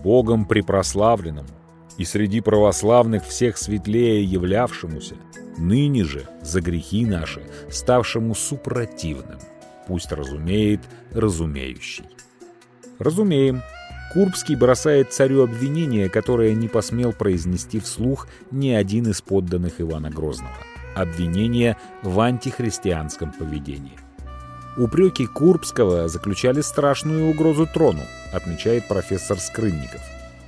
Богом 0.02 0.44
препрославленному, 0.44 1.48
и 1.96 2.04
среди 2.04 2.40
православных 2.40 3.24
всех 3.24 3.56
светлее 3.56 4.22
являвшемуся, 4.22 5.14
ныне 5.56 6.04
же 6.04 6.28
за 6.42 6.60
грехи 6.60 7.06
наши, 7.06 7.42
ставшему 7.70 8.34
супротивным, 8.34 9.38
пусть 9.86 10.12
разумеет 10.12 10.80
разумеющий». 11.12 12.04
Разумеем, 12.98 13.62
Курбский 14.12 14.56
бросает 14.56 15.12
царю 15.12 15.42
обвинение, 15.42 16.10
которое 16.10 16.54
не 16.54 16.68
посмел 16.68 17.12
произнести 17.12 17.80
вслух 17.80 18.28
ни 18.50 18.70
один 18.70 19.08
из 19.08 19.22
подданных 19.22 19.80
Ивана 19.80 20.10
Грозного– 20.10 20.52
обвинения 20.94 21.76
в 22.02 22.20
антихристианском 22.20 23.32
поведении. 23.32 23.98
Упреки 24.76 25.26
Курбского 25.26 26.08
заключали 26.08 26.60
страшную 26.60 27.30
угрозу 27.30 27.66
трону, 27.66 28.02
отмечает 28.32 28.88
профессор 28.88 29.38
Скрынников. 29.38 30.00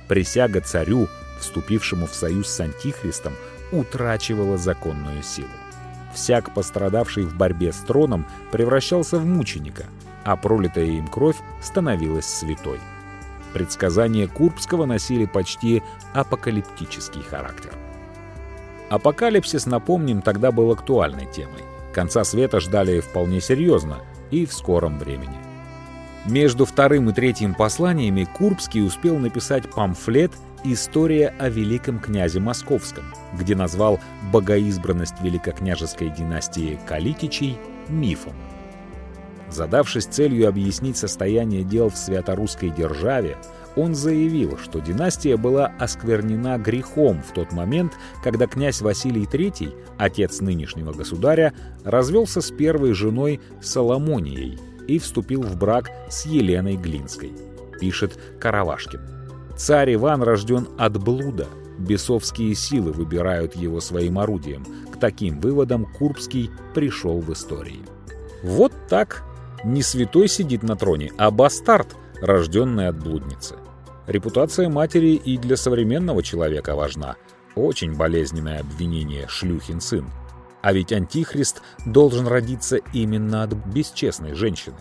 Присяга 0.07 0.59
царю, 0.59 1.07
вступившему 1.39 2.07
в 2.07 2.13
союз 2.13 2.49
с 2.49 2.59
антихристом, 2.59 3.33
утрачивала 3.71 4.57
законную 4.57 5.23
силу. 5.23 5.47
Всяк, 6.13 6.53
пострадавший 6.53 7.23
в 7.23 7.35
борьбе 7.35 7.71
с 7.71 7.77
троном, 7.77 8.25
превращался 8.51 9.17
в 9.17 9.25
мученика, 9.25 9.85
а 10.23 10.35
пролитая 10.35 10.85
им 10.85 11.07
кровь 11.07 11.37
становилась 11.61 12.25
святой. 12.25 12.79
Предсказания 13.53 14.27
Курбского 14.27 14.85
носили 14.85 15.25
почти 15.25 15.81
апокалиптический 16.13 17.21
характер. 17.21 17.71
Апокалипсис, 18.89 19.65
напомним, 19.65 20.21
тогда 20.21 20.51
был 20.51 20.71
актуальной 20.71 21.25
темой. 21.25 21.63
Конца 21.93 22.23
света 22.23 22.59
ждали 22.59 22.99
вполне 23.01 23.41
серьезно 23.41 23.97
и 24.31 24.45
в 24.45 24.53
скором 24.53 24.97
времени. 24.99 25.37
Между 26.25 26.65
вторым 26.65 27.09
и 27.09 27.13
третьим 27.13 27.53
посланиями 27.53 28.27
Курбский 28.37 28.85
успел 28.85 29.17
написать 29.17 29.69
памфлет 29.71 30.31
«История 30.63 31.33
о 31.39 31.49
великом 31.49 31.99
князе 31.99 32.39
Московском», 32.39 33.05
где 33.37 33.55
назвал 33.55 33.99
богоизбранность 34.31 35.21
великокняжеской 35.21 36.09
династии 36.09 36.79
Калитичей 36.85 37.57
мифом. 37.87 38.33
Задавшись 39.49 40.05
целью 40.05 40.49
объяснить 40.49 40.97
состояние 40.97 41.63
дел 41.63 41.89
в 41.89 41.97
свято-русской 41.97 42.69
державе, 42.69 43.37
он 43.77 43.93
заявил, 43.93 44.57
что 44.57 44.79
династия 44.79 45.37
была 45.37 45.67
осквернена 45.79 46.57
грехом 46.57 47.21
в 47.21 47.31
тот 47.31 47.53
момент, 47.53 47.93
когда 48.23 48.47
князь 48.47 48.81
Василий 48.81 49.25
III, 49.25 49.73
отец 49.97 50.41
нынешнего 50.41 50.91
государя, 50.91 51.53
развелся 51.83 52.41
с 52.41 52.49
первой 52.51 52.93
женой 52.93 53.39
Соломонией 53.61 54.57
и 54.87 54.97
вступил 54.97 55.43
в 55.43 55.55
брак 55.57 55.91
с 56.09 56.25
Еленой 56.25 56.75
Глинской, 56.75 57.33
пишет 57.79 58.17
Каравашкин. 58.39 59.01
Царь 59.55 59.93
Иван 59.93 60.23
рожден 60.23 60.67
от 60.77 60.97
блуда, 60.97 61.47
бесовские 61.77 62.55
силы 62.55 62.91
выбирают 62.91 63.55
его 63.55 63.79
своим 63.79 64.17
орудием. 64.17 64.65
К 64.91 64.99
таким 64.99 65.39
выводам 65.39 65.85
Курбский 65.85 66.49
пришел 66.73 67.19
в 67.19 67.31
истории. 67.31 67.81
Вот 68.43 68.71
так 68.89 69.23
не 69.63 69.81
святой 69.83 70.27
сидит 70.27 70.63
на 70.63 70.75
троне, 70.75 71.11
а 71.17 71.31
бастард, 71.31 71.95
рожденный 72.21 72.87
от 72.87 73.03
блудницы. 73.03 73.55
Репутация 74.07 74.69
матери 74.69 75.15
и 75.15 75.37
для 75.37 75.57
современного 75.57 76.23
человека 76.23 76.75
важна. 76.75 77.17
Очень 77.55 77.93
болезненное 77.93 78.61
обвинение 78.61 79.27
«шлюхин 79.27 79.81
сын». 79.81 80.05
А 80.61 80.71
ведь 80.71 80.93
антихрист 80.93 81.61
должен 81.85 82.25
родиться 82.25 82.77
именно 82.93 83.43
от 83.43 83.53
бесчестной 83.53 84.33
женщины. 84.33 84.77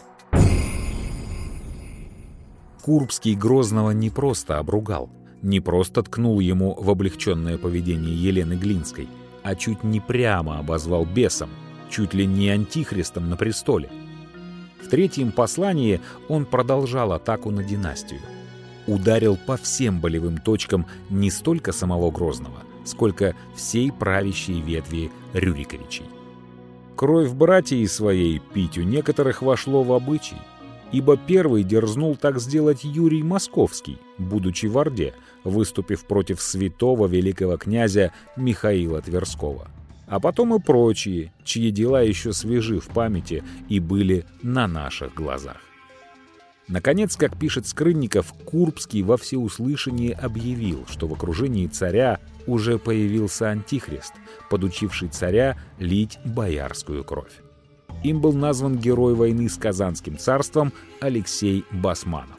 Курбский 2.82 3.34
Грозного 3.34 3.90
не 3.90 4.10
просто 4.10 4.58
обругал, 4.58 5.10
не 5.42 5.58
просто 5.58 6.04
ткнул 6.04 6.38
ему 6.38 6.76
в 6.80 6.88
облегченное 6.88 7.58
поведение 7.58 8.14
Елены 8.14 8.54
Глинской, 8.54 9.08
а 9.42 9.56
чуть 9.56 9.82
не 9.82 9.98
прямо 9.98 10.60
обозвал 10.60 11.04
бесом, 11.04 11.50
чуть 11.90 12.14
ли 12.14 12.26
не 12.26 12.48
антихристом 12.48 13.28
на 13.28 13.36
престоле. 13.36 13.90
В 14.80 14.88
третьем 14.88 15.32
послании 15.32 16.00
он 16.28 16.44
продолжал 16.44 17.12
атаку 17.12 17.50
на 17.50 17.64
династию. 17.64 18.20
Ударил 18.86 19.36
по 19.36 19.56
всем 19.56 20.00
болевым 20.00 20.38
точкам 20.38 20.86
не 21.10 21.30
столько 21.30 21.72
самого 21.72 22.10
Грозного, 22.10 22.62
сколько 22.84 23.34
всей 23.54 23.90
правящей 23.90 24.60
ветви 24.60 25.10
Рюриковичей. 25.32 26.04
Кровь 26.94 27.32
братьей 27.32 27.86
своей 27.88 28.38
пить 28.38 28.78
у 28.78 28.82
некоторых 28.82 29.42
вошло 29.42 29.82
в 29.82 29.92
обычай, 29.92 30.36
ибо 30.92 31.16
первый 31.16 31.62
дерзнул 31.62 32.16
так 32.16 32.40
сделать 32.40 32.84
Юрий 32.84 33.22
Московский, 33.22 33.98
будучи 34.18 34.66
в 34.66 34.78
Орде, 34.78 35.14
выступив 35.44 36.06
против 36.06 36.40
святого 36.40 37.06
великого 37.06 37.56
князя 37.58 38.12
Михаила 38.36 39.02
Тверского 39.02 39.68
а 40.06 40.20
потом 40.20 40.54
и 40.54 40.60
прочие, 40.60 41.32
чьи 41.44 41.70
дела 41.70 42.02
еще 42.02 42.32
свежи 42.32 42.80
в 42.80 42.88
памяти 42.88 43.42
и 43.68 43.80
были 43.80 44.24
на 44.42 44.66
наших 44.66 45.14
глазах. 45.14 45.60
Наконец, 46.68 47.16
как 47.16 47.38
пишет 47.38 47.66
Скрынников, 47.66 48.32
Курбский 48.44 49.02
во 49.02 49.16
всеуслышание 49.16 50.14
объявил, 50.14 50.84
что 50.88 51.06
в 51.06 51.12
окружении 51.12 51.68
царя 51.68 52.18
уже 52.46 52.78
появился 52.78 53.50
антихрист, 53.50 54.12
подучивший 54.50 55.08
царя 55.08 55.56
лить 55.78 56.18
боярскую 56.24 57.04
кровь. 57.04 57.40
Им 58.02 58.20
был 58.20 58.32
назван 58.32 58.76
герой 58.78 59.14
войны 59.14 59.48
с 59.48 59.56
Казанским 59.56 60.18
царством 60.18 60.72
Алексей 61.00 61.64
Басманов. 61.70 62.38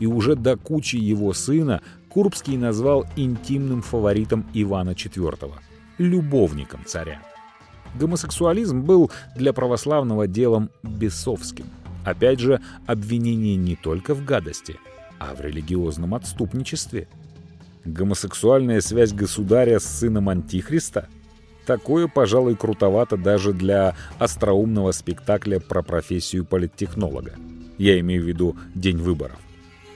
И 0.00 0.06
уже 0.06 0.34
до 0.34 0.56
кучи 0.56 0.96
его 0.96 1.32
сына 1.32 1.82
Курбский 2.08 2.56
назвал 2.56 3.06
интимным 3.16 3.80
фаворитом 3.82 4.44
Ивана 4.52 4.90
IV– 4.90 5.52
любовником 5.98 6.84
царя. 6.84 7.22
Гомосексуализм 7.94 8.82
был 8.82 9.10
для 9.36 9.52
православного 9.52 10.26
делом 10.26 10.70
бесовским. 10.82 11.66
Опять 12.04 12.40
же, 12.40 12.60
обвинение 12.86 13.56
не 13.56 13.76
только 13.76 14.14
в 14.14 14.24
гадости, 14.24 14.76
а 15.18 15.34
в 15.34 15.40
религиозном 15.40 16.14
отступничестве. 16.14 17.08
Гомосексуальная 17.84 18.80
связь 18.80 19.12
государя 19.12 19.78
с 19.78 19.84
сыном 19.84 20.28
Антихриста? 20.28 21.08
Такое, 21.66 22.08
пожалуй, 22.08 22.56
крутовато 22.56 23.16
даже 23.16 23.52
для 23.52 23.96
остроумного 24.18 24.92
спектакля 24.92 25.60
про 25.60 25.82
профессию 25.82 26.44
политтехнолога. 26.44 27.34
Я 27.78 27.98
имею 28.00 28.22
в 28.22 28.26
виду 28.26 28.56
день 28.74 28.98
выборов. 28.98 29.38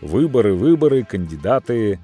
Выборы, 0.01 0.55
выборы, 0.55 1.05
кандидаты, 1.05 1.99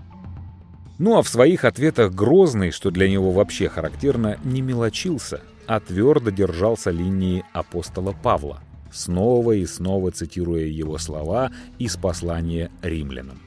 ну 0.99 1.19
а 1.19 1.23
в 1.23 1.29
своих 1.29 1.65
ответах 1.65 2.13
Грозный, 2.13 2.71
что 2.71 2.91
для 2.91 3.09
него 3.09 3.33
вообще 3.33 3.69
характерно, 3.69 4.39
не 4.45 4.63
мелочился, 4.63 5.41
а 5.67 5.81
твердо 5.81 6.31
держался 6.31 6.91
линии 6.91 7.45
апостола 7.53 8.15
Павла, 8.23 8.61
снова 8.93 9.53
и 9.53 9.67
снова 9.67 10.11
цитируя 10.11 10.65
его 10.65 10.99
слова 10.99 11.51
из 11.79 11.97
послания 11.97 12.71
римлянам. 12.83 13.41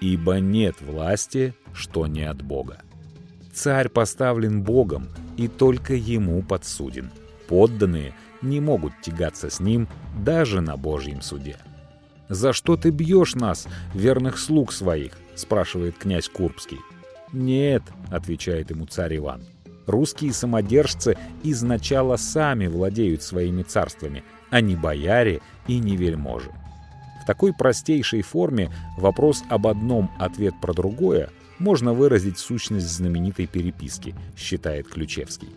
«Ибо 0.00 0.40
нет 0.40 0.80
власти, 0.80 1.54
что 1.72 2.06
не 2.06 2.24
от 2.24 2.42
Бога. 2.42 2.80
Царь 3.52 3.88
поставлен 3.88 4.62
Богом 4.62 5.08
и 5.36 5.46
только 5.46 5.94
ему 5.94 6.42
подсуден. 6.42 7.10
Подданные 7.48 8.14
не 8.40 8.60
могут 8.60 8.92
тягаться 9.02 9.50
с 9.50 9.60
ним 9.60 9.88
даже 10.18 10.60
на 10.60 10.76
Божьем 10.76 11.22
суде». 11.22 11.56
«За 12.28 12.54
что 12.54 12.76
ты 12.76 12.90
бьешь 12.90 13.34
нас, 13.34 13.68
верных 13.94 14.38
слуг 14.38 14.72
своих?»— 14.72 15.12
спрашивает 15.34 15.98
князь 15.98 16.28
Курбский. 16.28 16.78
«Нет»,— 17.32 17.82
отвечает 18.10 18.70
ему 18.70 18.86
царь 18.86 19.16
Иван. 19.18 19.42
«Русские 19.86 20.32
самодержцы 20.32 21.18
изначало 21.42 22.16
сами 22.16 22.68
владеют 22.68 23.22
своими 23.22 23.62
царствами, 23.62 24.24
а 24.52 24.60
не 24.60 24.76
бояре 24.76 25.40
и 25.66 25.80
не 25.80 25.96
вельможи». 25.96 26.52
В 27.22 27.26
такой 27.26 27.52
простейшей 27.52 28.22
форме 28.22 28.70
вопрос 28.96 29.42
об 29.48 29.66
одном, 29.66 30.10
ответ 30.18 30.54
про 30.60 30.72
другое 30.72 31.30
можно 31.60 31.92
выразить 31.92 32.38
сущность 32.38 32.88
знаменитой 32.88 33.46
переписки, 33.46 34.14
считает 34.36 34.88
Ключевский. 34.88 35.50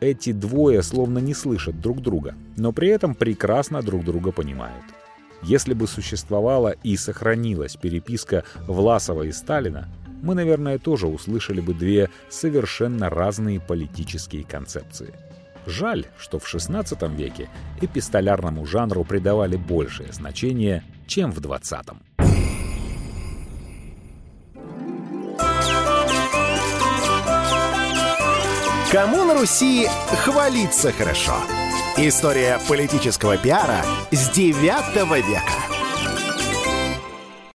Эти 0.00 0.32
двое 0.32 0.82
словно 0.82 1.18
не 1.18 1.34
слышат 1.34 1.80
друг 1.80 2.00
друга, 2.00 2.34
но 2.56 2.72
при 2.72 2.88
этом 2.88 3.14
прекрасно 3.14 3.82
друг 3.82 4.04
друга 4.04 4.32
понимают. 4.32 4.84
Если 5.42 5.74
бы 5.74 5.86
существовала 5.86 6.74
и 6.82 6.96
сохранилась 6.96 7.76
переписка 7.76 8.44
Власова 8.66 9.24
и 9.24 9.32
Сталина, 9.32 9.88
мы, 10.22 10.34
наверное, 10.34 10.78
тоже 10.78 11.06
услышали 11.06 11.60
бы 11.60 11.74
две 11.74 12.08
совершенно 12.30 13.10
разные 13.10 13.60
политические 13.60 14.44
концепции. 14.44 15.12
Жаль, 15.66 16.06
что 16.18 16.38
в 16.38 16.44
XVI 16.44 17.14
веке 17.14 17.48
эпистолярному 17.80 18.66
жанру 18.66 19.04
придавали 19.04 19.56
большее 19.56 20.12
значение, 20.12 20.84
чем 21.06 21.30
в 21.30 21.38
XX. 21.38 21.96
Кому 28.92 29.24
на 29.24 29.34
Руси 29.34 29.88
хвалиться 30.24 30.92
хорошо? 30.92 31.32
История 31.96 32.58
политического 32.68 33.38
пиара 33.38 33.82
с 34.10 34.30
9 34.30 34.54
века. 35.26 35.81